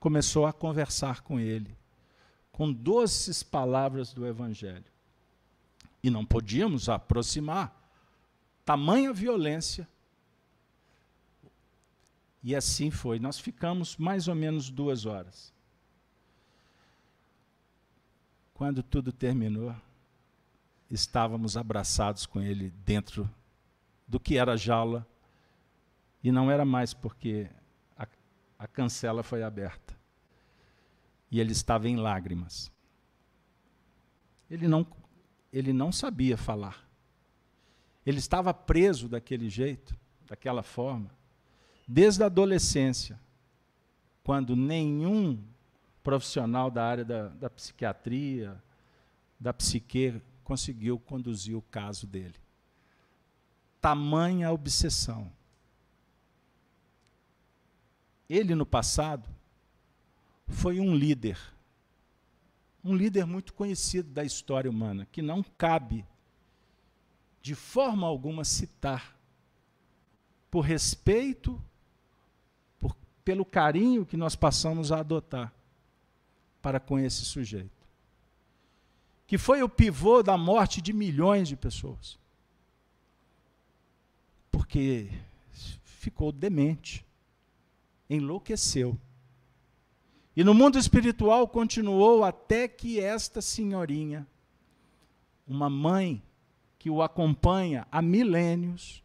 começou 0.00 0.46
a 0.46 0.52
conversar 0.52 1.20
com 1.20 1.38
ele, 1.38 1.76
com 2.50 2.72
doces 2.72 3.42
palavras 3.42 4.12
do 4.12 4.26
Evangelho. 4.26 4.84
E 6.02 6.10
não 6.10 6.26
podíamos 6.26 6.88
aproximar, 6.88 7.72
tamanha 8.64 9.12
violência. 9.12 9.88
E 12.42 12.56
assim 12.56 12.90
foi. 12.90 13.20
Nós 13.20 13.38
ficamos 13.38 13.96
mais 13.96 14.26
ou 14.26 14.34
menos 14.34 14.68
duas 14.68 15.06
horas. 15.06 15.52
Quando 18.52 18.82
tudo 18.82 19.12
terminou, 19.12 19.72
estávamos 20.92 21.56
abraçados 21.56 22.26
com 22.26 22.40
ele 22.40 22.70
dentro 22.84 23.28
do 24.06 24.20
que 24.20 24.36
era 24.36 24.56
jaula, 24.56 25.06
e 26.22 26.30
não 26.30 26.50
era 26.50 26.64
mais 26.64 26.92
porque 26.92 27.48
a, 27.96 28.06
a 28.58 28.66
cancela 28.66 29.22
foi 29.22 29.42
aberta. 29.42 29.98
E 31.30 31.40
ele 31.40 31.52
estava 31.52 31.88
em 31.88 31.96
lágrimas. 31.96 32.70
Ele 34.50 34.68
não, 34.68 34.86
ele 35.50 35.72
não 35.72 35.90
sabia 35.90 36.36
falar. 36.36 36.86
Ele 38.04 38.18
estava 38.18 38.52
preso 38.52 39.08
daquele 39.08 39.48
jeito, 39.48 39.96
daquela 40.26 40.62
forma, 40.62 41.10
desde 41.88 42.22
a 42.22 42.26
adolescência, 42.26 43.18
quando 44.22 44.54
nenhum 44.54 45.42
profissional 46.02 46.70
da 46.70 46.84
área 46.84 47.04
da, 47.04 47.28
da 47.28 47.50
psiquiatria, 47.50 48.62
da 49.40 49.52
psique, 49.52 50.20
conseguiu 50.42 50.98
conduzir 50.98 51.56
o 51.56 51.62
caso 51.62 52.06
dele. 52.06 52.34
Tamanha 53.80 54.50
obsessão. 54.50 55.32
Ele, 58.28 58.54
no 58.54 58.64
passado, 58.64 59.28
foi 60.46 60.80
um 60.80 60.94
líder, 60.94 61.38
um 62.84 62.94
líder 62.94 63.26
muito 63.26 63.52
conhecido 63.52 64.10
da 64.10 64.24
história 64.24 64.70
humana, 64.70 65.06
que 65.10 65.22
não 65.22 65.42
cabe, 65.42 66.04
de 67.40 67.54
forma 67.54 68.06
alguma, 68.06 68.44
citar, 68.44 69.16
por 70.50 70.60
respeito, 70.60 71.60
por, 72.78 72.96
pelo 73.24 73.44
carinho 73.44 74.06
que 74.06 74.16
nós 74.16 74.36
passamos 74.36 74.92
a 74.92 75.00
adotar 75.00 75.52
para 76.60 76.78
com 76.78 76.98
esse 76.98 77.24
sujeito, 77.24 77.81
que 79.32 79.38
foi 79.38 79.62
o 79.62 79.68
pivô 79.68 80.22
da 80.22 80.36
morte 80.36 80.82
de 80.82 80.92
milhões 80.92 81.48
de 81.48 81.56
pessoas 81.56 82.18
porque 84.50 85.08
ficou 85.82 86.30
demente, 86.30 87.02
enlouqueceu. 88.10 88.94
E 90.36 90.44
no 90.44 90.52
mundo 90.52 90.78
espiritual 90.78 91.48
continuou 91.48 92.22
até 92.22 92.68
que 92.68 93.00
esta 93.00 93.40
senhorinha, 93.40 94.26
uma 95.48 95.70
mãe 95.70 96.22
que 96.78 96.90
o 96.90 97.00
acompanha 97.00 97.86
há 97.90 98.02
milênios, 98.02 99.02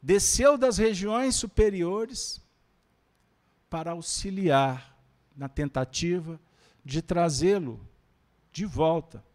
desceu 0.00 0.56
das 0.56 0.78
regiões 0.78 1.34
superiores 1.34 2.40
para 3.68 3.90
auxiliar 3.90 4.96
na 5.36 5.48
tentativa 5.48 6.38
de 6.84 7.02
trazê-lo 7.02 7.84
de 8.52 8.64
volta 8.64 9.31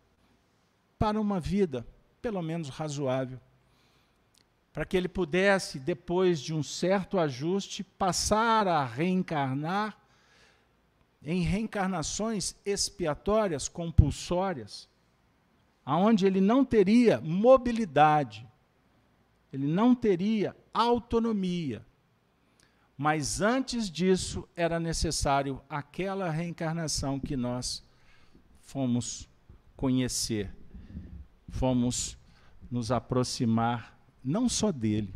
para 0.97 1.19
uma 1.19 1.39
vida, 1.39 1.85
pelo 2.21 2.41
menos 2.41 2.69
razoável, 2.69 3.39
para 4.73 4.85
que 4.85 4.95
ele 4.95 5.07
pudesse, 5.07 5.79
depois 5.79 6.39
de 6.39 6.53
um 6.53 6.61
certo 6.61 7.19
ajuste, 7.19 7.83
passar 7.83 8.67
a 8.67 8.85
reencarnar 8.85 9.97
em 11.23 11.41
reencarnações 11.41 12.55
expiatórias, 12.65 13.67
compulsórias, 13.67 14.87
aonde 15.85 16.25
ele 16.25 16.39
não 16.39 16.63
teria 16.63 17.19
mobilidade 17.19 18.47
ele 19.51 19.67
não 19.67 19.95
teria 19.95 20.55
autonomia. 20.73 21.85
Mas 22.97 23.41
antes 23.41 23.89
disso, 23.89 24.47
era 24.55 24.79
necessário 24.79 25.61
aquela 25.69 26.29
reencarnação 26.29 27.19
que 27.19 27.37
nós 27.37 27.83
fomos 28.61 29.29
conhecer, 29.75 30.51
fomos 31.49 32.17
nos 32.69 32.91
aproximar 32.91 33.97
não 34.23 34.49
só 34.49 34.71
dele, 34.71 35.13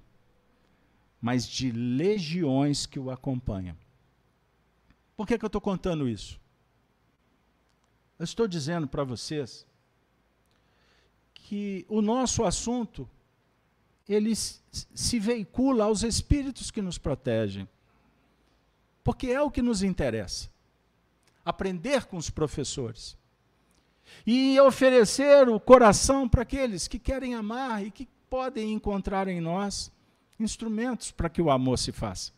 mas 1.21 1.47
de 1.47 1.71
legiões 1.71 2.85
que 2.85 2.99
o 2.99 3.11
acompanham. 3.11 3.77
Por 5.15 5.27
que, 5.27 5.37
que 5.37 5.45
eu 5.45 5.47
estou 5.47 5.61
contando 5.61 6.07
isso? 6.07 6.39
Eu 8.17 8.23
estou 8.23 8.47
dizendo 8.47 8.87
para 8.87 9.03
vocês 9.03 9.67
que 11.33 11.85
o 11.89 12.01
nosso 12.01 12.43
assunto 12.43 13.07
ele 14.07 14.35
se 14.35 15.19
veicula 15.19 15.85
aos 15.85 16.03
espíritos 16.03 16.71
que 16.71 16.81
nos 16.81 16.97
protegem. 16.97 17.67
Porque 19.03 19.27
é 19.27 19.41
o 19.41 19.51
que 19.51 19.61
nos 19.61 19.83
interessa. 19.83 20.49
Aprender 21.43 22.05
com 22.05 22.17
os 22.17 22.29
professores. 22.29 23.17
E 24.25 24.59
oferecer 24.59 25.47
o 25.49 25.59
coração 25.59 26.27
para 26.27 26.43
aqueles 26.43 26.87
que 26.87 26.99
querem 26.99 27.35
amar 27.35 27.85
e 27.85 27.91
que 27.91 28.07
podem 28.29 28.71
encontrar 28.71 29.27
em 29.27 29.41
nós 29.41 29.91
instrumentos 30.39 31.11
para 31.11 31.29
que 31.29 31.41
o 31.41 31.51
amor 31.51 31.77
se 31.77 31.91
faça. 31.91 32.31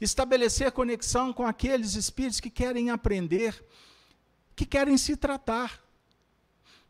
Estabelecer 0.00 0.72
conexão 0.72 1.32
com 1.32 1.46
aqueles 1.46 1.94
espíritos 1.94 2.40
que 2.40 2.50
querem 2.50 2.90
aprender, 2.90 3.64
que 4.54 4.64
querem 4.64 4.96
se 4.96 5.16
tratar. 5.16 5.80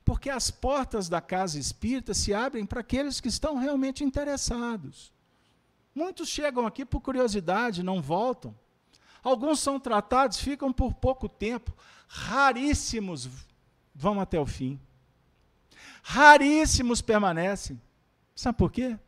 Porque 0.04 0.28
as 0.28 0.50
portas 0.50 1.08
da 1.08 1.20
casa 1.20 1.58
espírita 1.58 2.12
se 2.12 2.34
abrem 2.34 2.66
para 2.66 2.80
aqueles 2.80 3.20
que 3.20 3.28
estão 3.28 3.56
realmente 3.56 4.02
interessados. 4.02 5.12
Muitos 5.94 6.28
chegam 6.28 6.66
aqui 6.66 6.84
por 6.84 7.00
curiosidade, 7.00 7.82
não 7.82 8.02
voltam. 8.02 8.54
Alguns 9.22 9.60
são 9.60 9.78
tratados, 9.78 10.38
ficam 10.38 10.72
por 10.72 10.94
pouco 10.94 11.28
tempo. 11.28 11.72
Raríssimos 12.08 13.28
vão 13.94 14.20
até 14.20 14.38
o 14.38 14.46
fim. 14.46 14.80
Raríssimos 16.02 17.00
permanecem. 17.00 17.80
Sabe 18.34 18.58
por 18.58 18.72
quê? 18.72 18.98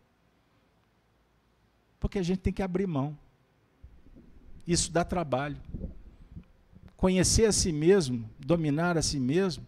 Porque 1.99 2.19
a 2.19 2.23
gente 2.23 2.39
tem 2.39 2.53
que 2.53 2.63
abrir 2.63 2.87
mão. 2.87 3.19
Isso 4.67 4.93
dá 4.93 5.05
trabalho. 5.05 5.61
Conhecer 6.97 7.47
a 7.47 7.53
si 7.53 7.73
mesmo, 7.73 8.31
dominar 8.39 8.97
a 8.97 9.03
si 9.03 9.19
mesmo, 9.19 9.67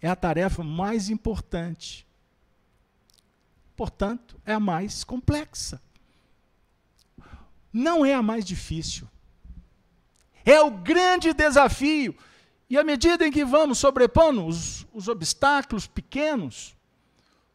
é 0.00 0.08
a 0.08 0.16
tarefa 0.16 0.62
mais 0.62 1.08
importante. 1.08 2.06
Portanto, 3.74 4.40
é 4.44 4.52
a 4.52 4.60
mais 4.60 5.02
complexa. 5.02 5.80
Não 7.72 8.04
é 8.04 8.14
a 8.14 8.22
mais 8.22 8.44
difícil. 8.44 9.08
É 10.44 10.60
o 10.60 10.70
grande 10.70 11.32
desafio. 11.32 12.16
E 12.68 12.78
à 12.78 12.84
medida 12.84 13.26
em 13.26 13.32
que 13.32 13.44
vamos 13.44 13.78
sobrepondo 13.78 14.46
os, 14.46 14.86
os 14.92 15.08
obstáculos 15.08 15.86
pequenos, 15.86 16.76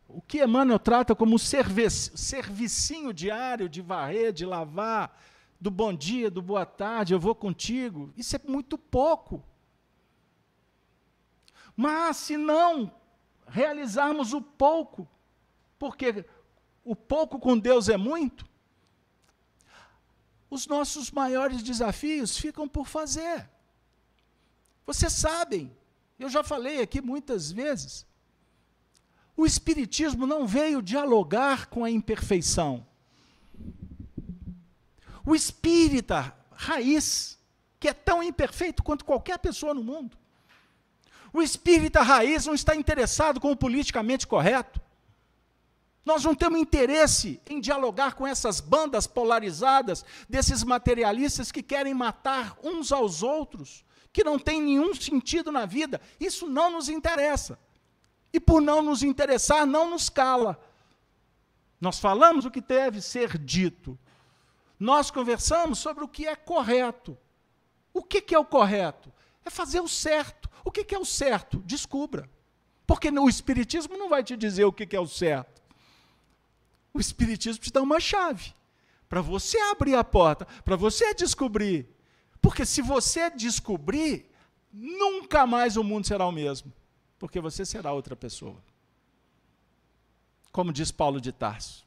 o 0.07 0.21
que 0.21 0.43
Emmanuel 0.43 0.79
trata 0.79 1.15
como 1.15 1.39
serviço, 1.39 2.17
servicinho 2.17 3.13
diário 3.13 3.67
de 3.67 3.81
varrer, 3.81 4.31
de 4.31 4.45
lavar, 4.45 5.17
do 5.59 5.71
bom 5.71 5.93
dia, 5.93 6.29
do 6.29 6.41
boa 6.41 6.65
tarde, 6.65 7.13
eu 7.13 7.19
vou 7.19 7.33
contigo, 7.33 8.13
isso 8.15 8.35
é 8.35 8.39
muito 8.47 8.77
pouco. 8.77 9.43
Mas 11.75 12.17
se 12.17 12.37
não 12.37 12.91
realizarmos 13.47 14.33
o 14.33 14.41
pouco, 14.41 15.07
porque 15.77 16.25
o 16.83 16.95
pouco 16.95 17.39
com 17.39 17.57
Deus 17.57 17.89
é 17.89 17.97
muito, 17.97 18.45
os 20.55 20.67
nossos 20.67 21.11
maiores 21.11 21.61
desafios 21.61 22.37
ficam 22.37 22.67
por 22.67 22.87
fazer. 22.87 23.49
Vocês 24.85 25.11
sabem, 25.11 25.75
eu 26.17 26.29
já 26.29 26.43
falei 26.43 26.81
aqui 26.81 27.01
muitas 27.01 27.51
vezes, 27.51 28.05
o 29.35 29.45
Espiritismo 29.45 30.25
não 30.25 30.47
veio 30.47 30.81
dialogar 30.81 31.67
com 31.67 31.83
a 31.83 31.91
imperfeição. 31.91 32.87
O 35.25 35.35
espírita 35.35 36.33
raiz, 36.51 37.37
que 37.79 37.89
é 37.89 37.93
tão 37.93 38.23
imperfeito 38.23 38.83
quanto 38.83 39.03
qualquer 39.03 39.39
pessoa 39.39 39.73
no 39.73 39.83
mundo, 39.83 40.15
o 41.33 41.41
espírita 41.41 42.01
raiz 42.01 42.45
não 42.45 42.53
está 42.53 42.75
interessado 42.75 43.41
com 43.41 43.51
o 43.51 43.57
politicamente 43.57 44.25
correto. 44.25 44.79
Nós 46.05 46.23
não 46.23 46.35
temos 46.35 46.59
interesse 46.59 47.41
em 47.49 47.59
dialogar 47.59 48.13
com 48.13 48.27
essas 48.27 48.61
bandas 48.61 49.07
polarizadas, 49.07 50.05
desses 50.29 50.63
materialistas 50.63 51.51
que 51.51 51.63
querem 51.63 51.95
matar 51.95 52.55
uns 52.63 52.91
aos 52.91 53.23
outros, 53.23 53.83
que 54.13 54.23
não 54.23 54.37
tem 54.37 54.61
nenhum 54.61 54.93
sentido 54.93 55.51
na 55.51 55.65
vida. 55.65 55.99
Isso 56.19 56.47
não 56.47 56.71
nos 56.71 56.89
interessa. 56.89 57.59
E 58.31 58.39
por 58.39 58.61
não 58.61 58.83
nos 58.83 59.01
interessar, 59.01 59.65
não 59.65 59.89
nos 59.89 60.07
cala. 60.07 60.61
Nós 61.81 61.99
falamos 61.99 62.45
o 62.45 62.51
que 62.51 62.61
deve 62.61 63.01
ser 63.01 63.37
dito. 63.39 63.97
Nós 64.79 65.09
conversamos 65.09 65.79
sobre 65.79 66.03
o 66.03 66.07
que 66.07 66.27
é 66.27 66.35
correto. 66.35 67.17
O 67.91 68.03
que, 68.03 68.21
que 68.21 68.35
é 68.35 68.39
o 68.39 68.45
correto? 68.45 69.11
É 69.43 69.49
fazer 69.49 69.79
o 69.79 69.87
certo. 69.87 70.49
O 70.63 70.69
que 70.69 70.93
é 70.93 70.99
o 70.99 71.05
certo? 71.05 71.57
Descubra. 71.65 72.29
Porque 72.85 73.09
o 73.09 73.29
Espiritismo 73.29 73.97
não 73.97 74.07
vai 74.07 74.23
te 74.23 74.37
dizer 74.37 74.65
o 74.65 74.73
que 74.73 74.95
é 74.95 74.99
o 74.99 75.07
certo. 75.07 75.64
O 76.95 76.99
Espiritismo 77.01 77.61
te 77.61 77.73
dá 77.73 77.81
uma 77.81 77.99
chave 77.99 78.53
para 79.09 79.19
você 79.19 79.59
abrir 79.59 79.95
a 79.95 80.03
porta, 80.03 80.45
para 80.63 80.77
você 80.77 81.13
descobrir. 81.13 81.89
Porque 82.41 82.65
se 82.65 82.81
você 82.81 83.29
descobrir, 83.29 84.31
nunca 84.71 85.45
mais 85.45 85.75
o 85.75 85.83
mundo 85.83 86.07
será 86.07 86.25
o 86.25 86.31
mesmo. 86.31 86.71
Porque 87.19 87.41
você 87.41 87.65
será 87.65 87.91
outra 87.91 88.15
pessoa. 88.15 88.63
Como 90.53 90.71
diz 90.71 90.89
Paulo 90.89 91.19
de 91.19 91.33
Tarso. 91.33 91.85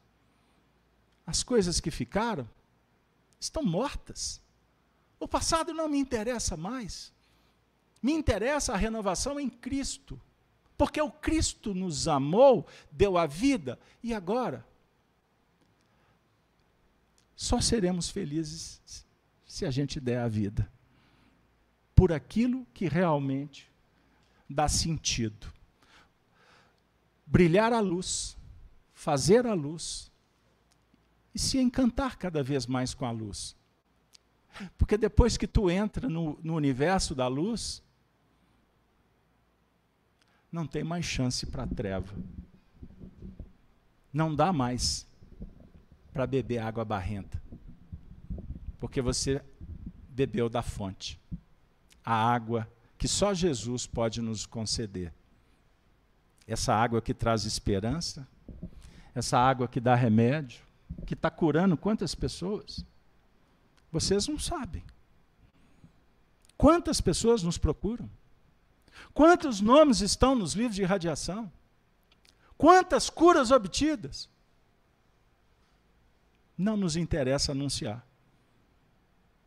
As 1.27 1.43
coisas 1.43 1.81
que 1.81 1.91
ficaram 1.91 2.47
estão 3.41 3.63
mortas. 3.63 4.43
O 5.19 5.27
passado 5.27 5.73
não 5.73 5.89
me 5.89 5.97
interessa 5.97 6.55
mais. 6.55 7.15
Me 8.03 8.13
interessa 8.13 8.75
a 8.75 8.77
renovação 8.77 9.41
em 9.41 9.49
Cristo. 9.49 10.21
Porque 10.77 11.01
o 11.01 11.11
Cristo 11.11 11.75
nos 11.75 12.07
amou, 12.07 12.67
deu 12.93 13.17
a 13.17 13.25
vida, 13.25 13.81
e 14.03 14.13
agora? 14.13 14.68
Só 17.39 17.61
seremos 17.61 18.11
felizes 18.11 19.07
se 19.47 19.65
a 19.65 19.71
gente 19.71 20.01
der 20.01 20.19
a 20.19 20.27
vida 20.27 20.69
por 21.95 22.13
aquilo 22.13 22.67
que 22.75 22.89
realmente 22.89 23.71
dá 24.51 24.67
sentido. 24.67 25.47
Brilhar 27.25 27.73
a 27.73 27.79
luz, 27.79 28.37
fazer 28.93 29.47
a 29.47 29.55
luz 29.55 30.11
e 31.33 31.39
se 31.39 31.59
encantar 31.59 32.17
cada 32.17 32.43
vez 32.43 32.67
mais 32.67 32.93
com 32.93 33.07
a 33.07 33.13
luz. 33.13 33.55
Porque 34.77 34.99
depois 34.99 35.37
que 35.37 35.47
tu 35.47 35.71
entra 35.71 36.09
no, 36.09 36.37
no 36.43 36.57
universo 36.57 37.15
da 37.15 37.29
luz, 37.29 37.81
não 40.51 40.67
tem 40.67 40.83
mais 40.83 41.05
chance 41.05 41.47
para 41.47 41.63
a 41.63 41.69
treva. 41.69 42.13
Não 44.13 44.35
dá 44.35 44.53
mais 44.53 45.07
para 46.19 46.27
beber 46.27 46.59
água 46.59 46.85
barrenta. 46.85 47.41
Porque 48.81 49.01
você 49.01 49.41
bebeu 50.09 50.49
da 50.49 50.63
fonte. 50.63 51.17
A 52.05 52.13
água 52.13 52.69
que 52.99 53.07
só 53.07 53.33
Jesus 53.33 53.87
pode 53.87 54.21
nos 54.21 54.45
conceder. 54.45 55.15
Essa 56.45 56.75
água 56.75 57.01
que 57.01 57.15
traz 57.15 57.45
esperança, 57.45 58.27
essa 59.15 59.39
água 59.39 59.69
que 59.69 59.79
dá 59.79 59.95
remédio, 59.95 60.61
que 61.07 61.15
está 61.15 61.31
curando 61.31 61.77
quantas 61.77 62.17
pessoas? 62.17 62.85
Vocês 63.93 64.27
não 64.27 64.41
sabem. 64.41 64.83
Quantas 66.57 67.01
pessoas 67.01 67.45
nos 67.45 67.59
procuram? 67.59 68.11
Quantos 69.15 69.61
nomes 69.61 70.01
estão 70.01 70.35
nos 70.35 70.55
livros 70.55 70.75
de 70.75 70.83
radiação? 70.83 71.49
Quantas 72.57 73.09
curas 73.09 73.53
obtidas? 73.53 74.29
Não 76.59 76.77
nos 76.77 76.97
interessa 76.97 77.53
anunciar. 77.53 78.05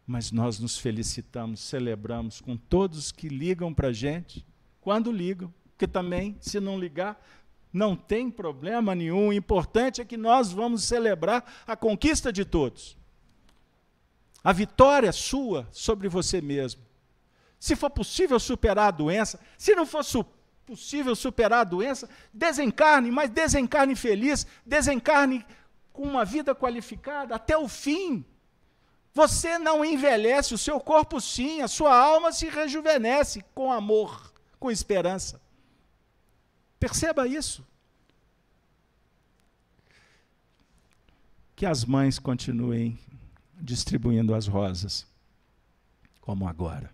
Mas 0.07 0.31
nós 0.31 0.57
nos 0.57 0.77
felicitamos, 0.77 1.59
celebramos 1.59 2.39
com 2.39 2.55
todos 2.55 3.11
que 3.11 3.27
ligam 3.27 3.73
para 3.73 3.89
a 3.89 3.93
gente, 3.93 4.45
quando 4.79 5.11
ligam, 5.11 5.53
porque 5.71 5.85
também, 5.85 6.37
se 6.39 6.59
não 6.59 6.79
ligar, 6.79 7.21
não 7.71 7.95
tem 7.95 8.31
problema 8.31 8.95
nenhum. 8.95 9.27
O 9.27 9.33
importante 9.33 9.99
é 9.99 10.05
que 10.05 10.17
nós 10.17 10.51
vamos 10.51 10.85
celebrar 10.85 11.45
a 11.67 11.75
conquista 11.75 12.31
de 12.31 12.45
todos. 12.45 12.97
A 14.43 14.53
vitória 14.53 15.11
sua 15.11 15.67
sobre 15.71 16.07
você 16.07 16.41
mesmo 16.41 16.81
se 17.61 17.75
for 17.75 17.91
possível 17.91 18.39
superar 18.39 18.87
a 18.87 18.91
doença, 18.91 19.39
se 19.55 19.75
não 19.75 19.85
for 19.85 20.03
possível 20.65 21.15
superar 21.15 21.59
a 21.59 21.63
doença, 21.63 22.09
desencarne, 22.33 23.11
mas 23.11 23.29
desencarne 23.29 23.95
feliz, 23.95 24.47
desencarne 24.65 25.45
com 25.91 26.03
uma 26.03 26.23
vida 26.25 26.55
qualificada 26.55 27.35
até 27.35 27.57
o 27.57 27.67
fim. 27.67 28.25
Você 29.13 29.57
não 29.57 29.83
envelhece, 29.83 30.53
o 30.53 30.57
seu 30.57 30.79
corpo 30.79 31.19
sim, 31.19 31.61
a 31.61 31.67
sua 31.67 31.95
alma 31.95 32.31
se 32.31 32.47
rejuvenesce 32.47 33.43
com 33.53 33.71
amor, 33.71 34.33
com 34.59 34.71
esperança. 34.71 35.41
Perceba 36.79 37.27
isso. 37.27 37.65
Que 41.55 41.65
as 41.65 41.83
mães 41.83 42.17
continuem 42.17 42.97
distribuindo 43.55 44.33
as 44.33 44.47
rosas, 44.47 45.05
como 46.21 46.47
agora. 46.47 46.91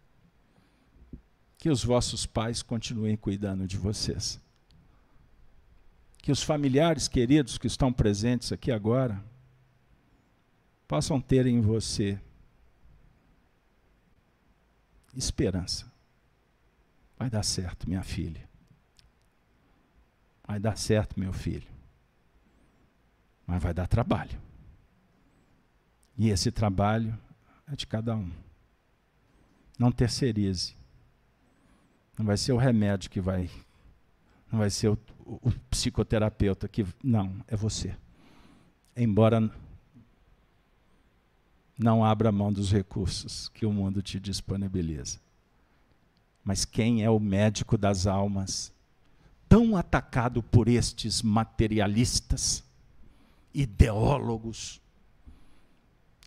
Que 1.57 1.69
os 1.69 1.84
vossos 1.84 2.26
pais 2.26 2.61
continuem 2.61 3.15
cuidando 3.15 3.68
de 3.68 3.78
vocês. 3.78 4.41
Que 6.28 6.32
os 6.34 6.44
familiares 6.44 7.08
queridos 7.08 7.58
que 7.58 7.68
estão 7.68 7.94
presentes 7.94 8.52
aqui 8.52 8.70
agora 8.70 9.24
possam 10.86 11.22
ter 11.22 11.45
em 11.45 11.62
você 11.62 12.20
esperança. 15.16 15.90
Vai 17.18 17.30
dar 17.30 17.44
certo, 17.44 17.88
minha 17.88 18.04
filha. 18.04 18.45
Vai 20.45 20.60
dar 20.60 20.78
certo, 20.78 21.18
meu 21.18 21.32
filho. 21.32 21.70
Mas 23.45 23.64
vai 23.64 23.74
dar 23.74 23.88
trabalho. 23.88 24.38
E 26.18 26.28
esse 26.28 26.52
trabalho 26.52 27.18
é 27.72 27.74
de 27.74 27.88
cada 27.88 28.14
um. 28.18 28.30
Não 29.80 29.94
terceirize. 29.94 30.76
Não 32.20 32.26
vai 32.26 32.36
ser 32.36 32.52
o 32.52 32.58
remédio 32.58 33.10
que 33.10 33.22
vai. 33.22 33.49
Não 34.52 34.60
vai 34.60 34.70
ser 34.70 34.90
o, 34.90 34.99
o, 35.28 35.52
psicoterapeuta 35.70 36.68
que. 36.68 36.86
Não, 37.04 37.36
é 37.48 37.56
você. 37.56 37.95
Embora 38.95 39.52
não 41.78 42.04
abra 42.04 42.32
mão 42.32 42.52
dos 42.52 42.72
recursos 42.72 43.49
que 43.49 43.66
o 43.66 43.72
mundo 43.72 44.02
te 44.02 44.20
disponibiliza. 44.20 45.20
Mas 46.44 46.66
quem 46.66 47.04
é 47.04 47.10
o 47.10 47.20
médico 47.20 47.78
das 47.78 48.08
almas, 48.08 48.74
tão 49.48 49.76
atacado 49.76 50.41
por 50.41 50.68
estes 50.68 51.22
materialistas, 51.22 52.64
ideólogos, 53.54 54.82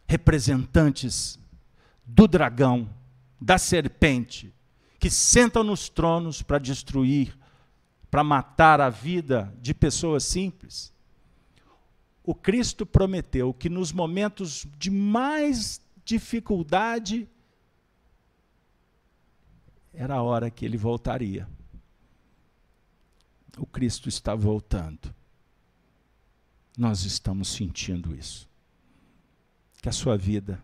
representantes 0.06 1.38
do 2.04 2.28
dragão, 2.28 2.88
da 3.40 3.56
serpente, 3.56 4.52
que 4.98 5.08
sentam 5.08 5.64
nos 5.64 5.88
tronos 5.88 6.42
para 6.42 6.58
destruir, 6.58 7.36
para 8.10 8.24
matar 8.24 8.80
a 8.80 8.90
vida 8.90 9.54
de 9.60 9.72
pessoas 9.72 10.24
simples? 10.24 10.92
o 12.30 12.34
Cristo 12.34 12.86
prometeu 12.86 13.52
que 13.52 13.68
nos 13.68 13.90
momentos 13.90 14.64
de 14.78 14.88
mais 14.88 15.80
dificuldade 16.04 17.28
era 19.92 20.14
a 20.14 20.22
hora 20.22 20.50
que 20.50 20.64
ele 20.64 20.76
voltaria. 20.76 21.48
O 23.58 23.66
Cristo 23.66 24.08
está 24.08 24.32
voltando. 24.34 25.12
Nós 26.78 27.02
estamos 27.02 27.48
sentindo 27.48 28.14
isso. 28.14 28.48
Que 29.82 29.88
a 29.88 29.92
sua 29.92 30.16
vida, 30.16 30.62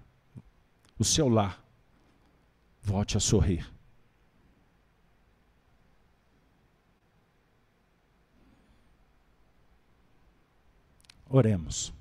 o 0.96 1.04
seu 1.04 1.28
lar, 1.28 1.60
volte 2.80 3.16
a 3.16 3.20
sorrir. 3.20 3.68
Oremos. 11.28 11.92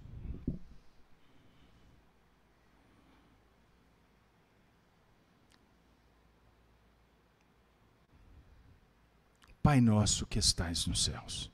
Pai 9.61 9.81
nosso 9.81 10.27
que 10.27 10.37
estais 10.37 10.85
nos 10.85 11.03
céus, 11.03 11.51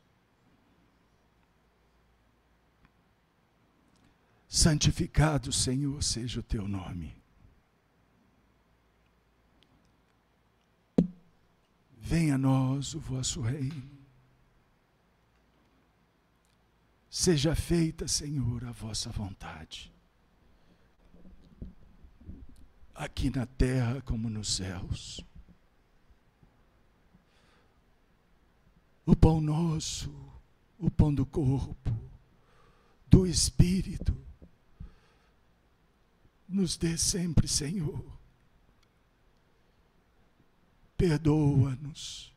santificado, 4.50 5.54
Senhor, 5.54 6.04
seja 6.04 6.42
o 6.42 6.44
teu 6.44 6.68
nome. 6.68 7.16
Venha 11.98 12.36
a 12.36 12.38
nós 12.38 12.94
o 12.94 13.00
vosso 13.00 13.40
reino 13.40 14.01
Seja 17.14 17.54
feita, 17.54 18.08
Senhor, 18.08 18.64
a 18.64 18.72
vossa 18.72 19.10
vontade, 19.10 19.92
aqui 22.96 23.30
na 23.30 23.46
terra 23.46 24.02
como 24.04 24.30
nos 24.30 24.56
céus. 24.56 25.20
O 29.06 29.14
pão 29.14 29.42
nosso, 29.42 30.10
o 30.80 30.90
pão 30.90 31.14
do 31.14 31.26
corpo, 31.26 31.92
do 33.08 33.28
Espírito, 33.28 34.18
nos 36.48 36.78
dê 36.78 36.98
sempre, 36.98 37.46
Senhor. 37.46 38.06
Perdoa-nos, 40.96 42.34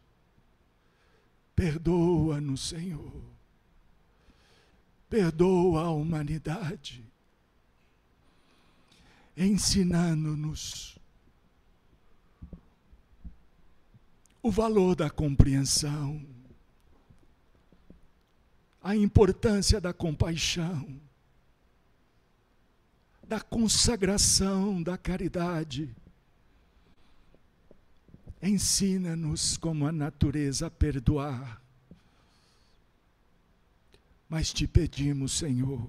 perdoa-nos, 1.54 2.70
Senhor 2.70 3.33
perdoa 5.14 5.82
a 5.82 5.90
humanidade, 5.92 7.08
ensinando-nos 9.36 10.98
o 14.42 14.50
valor 14.50 14.96
da 14.96 15.08
compreensão, 15.08 16.20
a 18.82 18.96
importância 18.96 19.80
da 19.80 19.92
compaixão, 19.92 21.00
da 23.22 23.40
consagração, 23.40 24.82
da 24.82 24.98
caridade. 24.98 25.94
Ensina-nos 28.42 29.56
como 29.56 29.86
a 29.86 29.92
natureza 29.92 30.68
perdoar 30.68 31.63
mas 34.34 34.52
te 34.52 34.66
pedimos, 34.66 35.30
Senhor, 35.30 35.88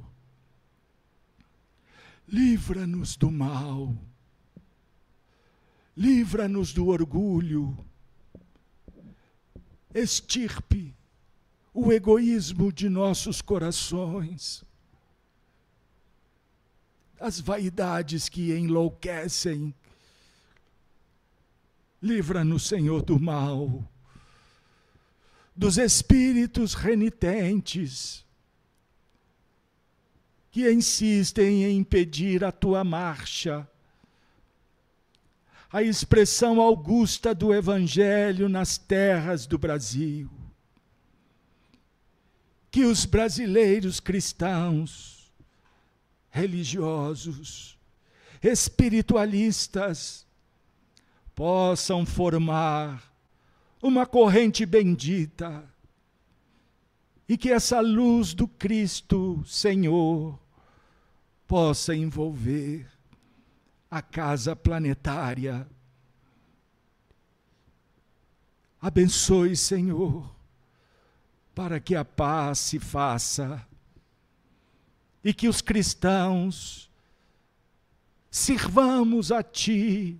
livra-nos 2.27 3.15
do 3.15 3.31
mal, 3.31 3.97
livra-nos 5.97 6.71
do 6.71 6.85
orgulho, 6.89 7.75
extirpe 9.95 10.95
o 11.73 11.91
egoísmo 11.91 12.71
de 12.71 12.87
nossos 12.87 13.41
corações, 13.41 14.63
as 17.19 17.39
vaidades 17.39 18.29
que 18.29 18.55
enlouquecem. 18.55 19.73
Livra-nos, 21.99 22.67
Senhor, 22.67 23.01
do 23.01 23.19
mal, 23.19 23.83
dos 25.55 25.79
espíritos 25.79 26.75
renitentes, 26.75 28.23
que 30.55 30.71
insistem 30.71 31.65
em 31.65 31.79
impedir 31.79 32.41
a 32.41 32.49
tua 32.49 32.81
marcha. 32.81 33.69
A 35.69 35.83
expressão 35.83 36.61
augusta 36.61 37.35
do 37.35 37.53
Evangelho 37.53 38.47
nas 38.47 38.77
terras 38.77 39.45
do 39.45 39.57
Brasil. 39.57 40.29
Que 42.71 42.85
os 42.85 43.03
brasileiros 43.03 43.99
cristãos, 43.99 45.29
religiosos, 46.29 47.77
espiritualistas, 48.41 50.25
possam 51.35 52.05
formar 52.05 53.13
uma 53.83 54.05
corrente 54.05 54.65
bendita 54.65 55.69
e 57.27 57.37
que 57.37 57.51
essa 57.51 57.81
luz 57.81 58.33
do 58.33 58.47
Cristo 58.47 59.43
Senhor 59.45 60.44
possa 61.47 61.95
envolver 61.95 62.87
a 63.89 64.01
casa 64.01 64.55
planetária. 64.55 65.67
Abençoe, 68.81 69.55
Senhor, 69.55 70.35
para 71.53 71.79
que 71.79 71.95
a 71.95 72.03
paz 72.03 72.59
se 72.59 72.79
faça 72.79 73.65
e 75.23 75.33
que 75.33 75.47
os 75.47 75.61
cristãos 75.61 76.89
sirvamos 78.29 79.31
a 79.31 79.41
Ti, 79.41 80.19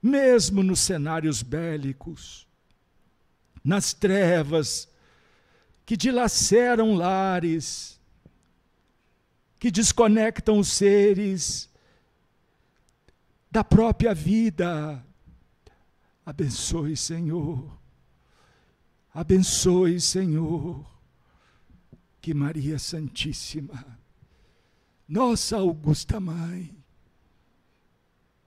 mesmo 0.00 0.62
nos 0.62 0.80
cenários 0.80 1.42
bélicos, 1.42 2.46
nas 3.62 3.92
trevas, 3.92 4.88
que 5.84 5.96
dilaceram 5.96 6.94
lares, 6.94 8.00
que 9.62 9.70
desconectam 9.70 10.58
os 10.58 10.66
seres 10.66 11.70
da 13.48 13.62
própria 13.62 14.12
vida. 14.12 15.00
Abençoe, 16.26 16.96
Senhor. 16.96 17.70
Abençoe, 19.14 20.00
Senhor, 20.00 20.84
que 22.20 22.34
Maria 22.34 22.76
Santíssima, 22.76 23.86
nossa 25.06 25.58
Augusta 25.58 26.18
Mãe, 26.18 26.74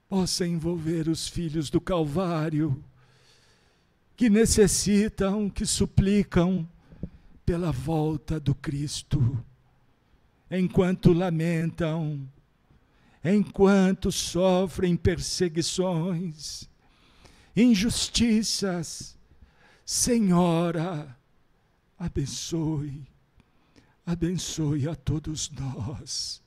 possa 0.09 0.45
envolver 0.45 1.07
os 1.07 1.29
filhos 1.29 1.69
do 1.69 1.79
Calvário, 1.79 2.83
que 4.17 4.29
necessitam, 4.29 5.49
que 5.49 5.65
suplicam 5.65 6.69
pela 7.45 7.71
volta 7.71 8.37
do 8.37 8.53
Cristo, 8.53 9.41
enquanto 10.49 11.13
lamentam, 11.13 12.27
enquanto 13.23 14.11
sofrem 14.11 14.95
perseguições, 14.95 16.69
injustiças. 17.55 19.17
Senhora, 19.85 21.15
abençoe, 21.97 23.07
abençoe 24.05 24.87
a 24.87 24.95
todos 24.95 25.49
nós, 25.51 26.41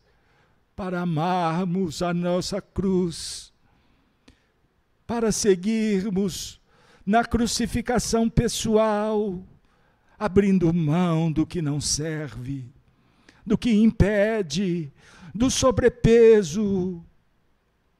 para 0.75 1.01
amarmos 1.01 2.03
a 2.03 2.12
nossa 2.12 2.61
cruz, 2.61 3.53
para 5.07 5.33
seguirmos 5.33 6.61
na 7.07 7.25
crucificação 7.25 8.29
pessoal, 8.29 9.43
abrindo 10.19 10.73
mão 10.75 11.31
do 11.31 11.47
que 11.47 11.62
não 11.62 11.81
serve, 11.81 12.70
do 13.49 13.59
que 13.59 13.73
impede, 13.73 14.93
do 15.35 15.51
sobrepeso. 15.51 17.05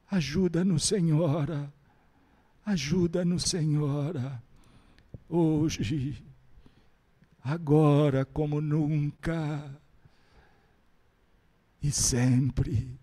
Ajuda-nos, 0.09 0.85
Senhora, 0.85 1.71
ajuda-nos, 2.65 3.43
Senhora, 3.43 4.41
hoje, 5.27 6.23
agora 7.43 8.23
como 8.25 8.61
nunca 8.61 9.79
e 11.81 11.91
sempre. 11.91 12.97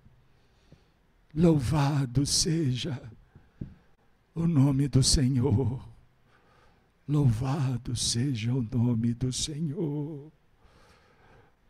Louvado 1.34 2.24
seja 2.24 3.00
o 4.34 4.46
nome 4.46 4.88
do 4.88 5.02
Senhor. 5.02 5.86
Louvado 7.06 7.94
seja 7.94 8.52
o 8.52 8.62
nome 8.62 9.14
do 9.14 9.32
Senhor. 9.32 10.32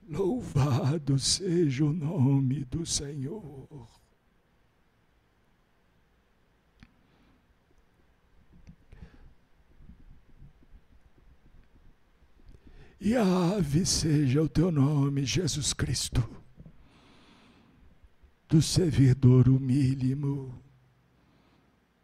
Louvado 0.09 1.19
seja 1.19 1.85
o 1.85 1.93
nome 1.93 2.65
do 2.65 2.87
Senhor. 2.87 3.89
E 13.01 13.15
ave 13.17 13.85
seja 13.85 14.43
o 14.43 14.49
teu 14.49 14.71
nome, 14.71 15.25
Jesus 15.25 15.73
Cristo, 15.73 16.23
do 18.49 18.63
servidor 18.63 19.49
humílimo 19.49 20.63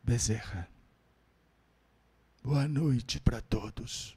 Bezerra. 0.03 0.69
Boa 2.43 2.67
noite 2.67 3.21
para 3.21 3.41
todos. 3.41 4.17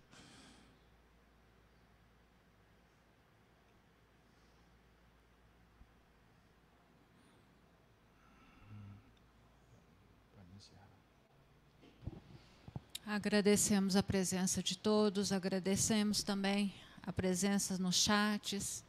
Agradecemos 13.06 13.96
a 13.96 14.04
presença 14.04 14.64
de 14.64 14.78
todos, 14.78 15.32
agradecemos 15.32 16.24
também 16.24 16.74
a 17.04 17.14
presença 17.14 17.78
nos 17.78 17.96
chats, 17.96 18.84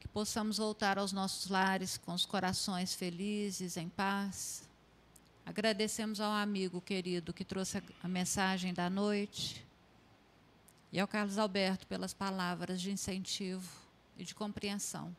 que 0.00 0.08
possamos 0.08 0.58
voltar 0.58 0.98
aos 0.98 1.12
nossos 1.12 1.50
lares 1.50 1.98
com 1.98 2.14
os 2.14 2.24
corações 2.24 2.94
felizes, 2.94 3.76
em 3.76 3.88
paz, 3.88 4.66
Agradecemos 5.46 6.20
ao 6.20 6.32
amigo 6.32 6.80
querido 6.80 7.32
que 7.32 7.44
trouxe 7.44 7.80
a, 8.02 8.08
mensagem 8.08 8.74
da 8.74 8.90
noite 8.90 9.64
e 10.90 10.98
ao 10.98 11.06
Carlos 11.06 11.38
Alberto 11.38 11.86
pelas 11.86 12.12
palavras 12.12 12.80
de 12.80 12.90
incentivo 12.90 13.70
e 14.18 14.24
de 14.24 14.34
compreensão. 14.34 15.16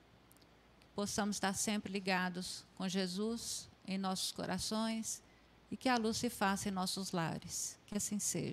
Que 0.82 0.88
possamos 0.94 1.38
estar 1.38 1.54
sempre 1.54 1.94
ligados 1.94 2.66
com 2.76 2.90
Jesus 2.90 3.70
em 3.88 3.98
nossos 3.98 4.34
corações 4.34 5.24
e 5.72 5.78
que 5.78 5.90
a 5.90 5.98
luz 5.98 6.18
se 6.18 6.30
faça 6.30 6.70
em 6.70 6.72
nossos 6.72 7.12
lares. 7.12 7.78
Que 7.86 7.98
assim 7.98 8.20
seja. 8.20 8.46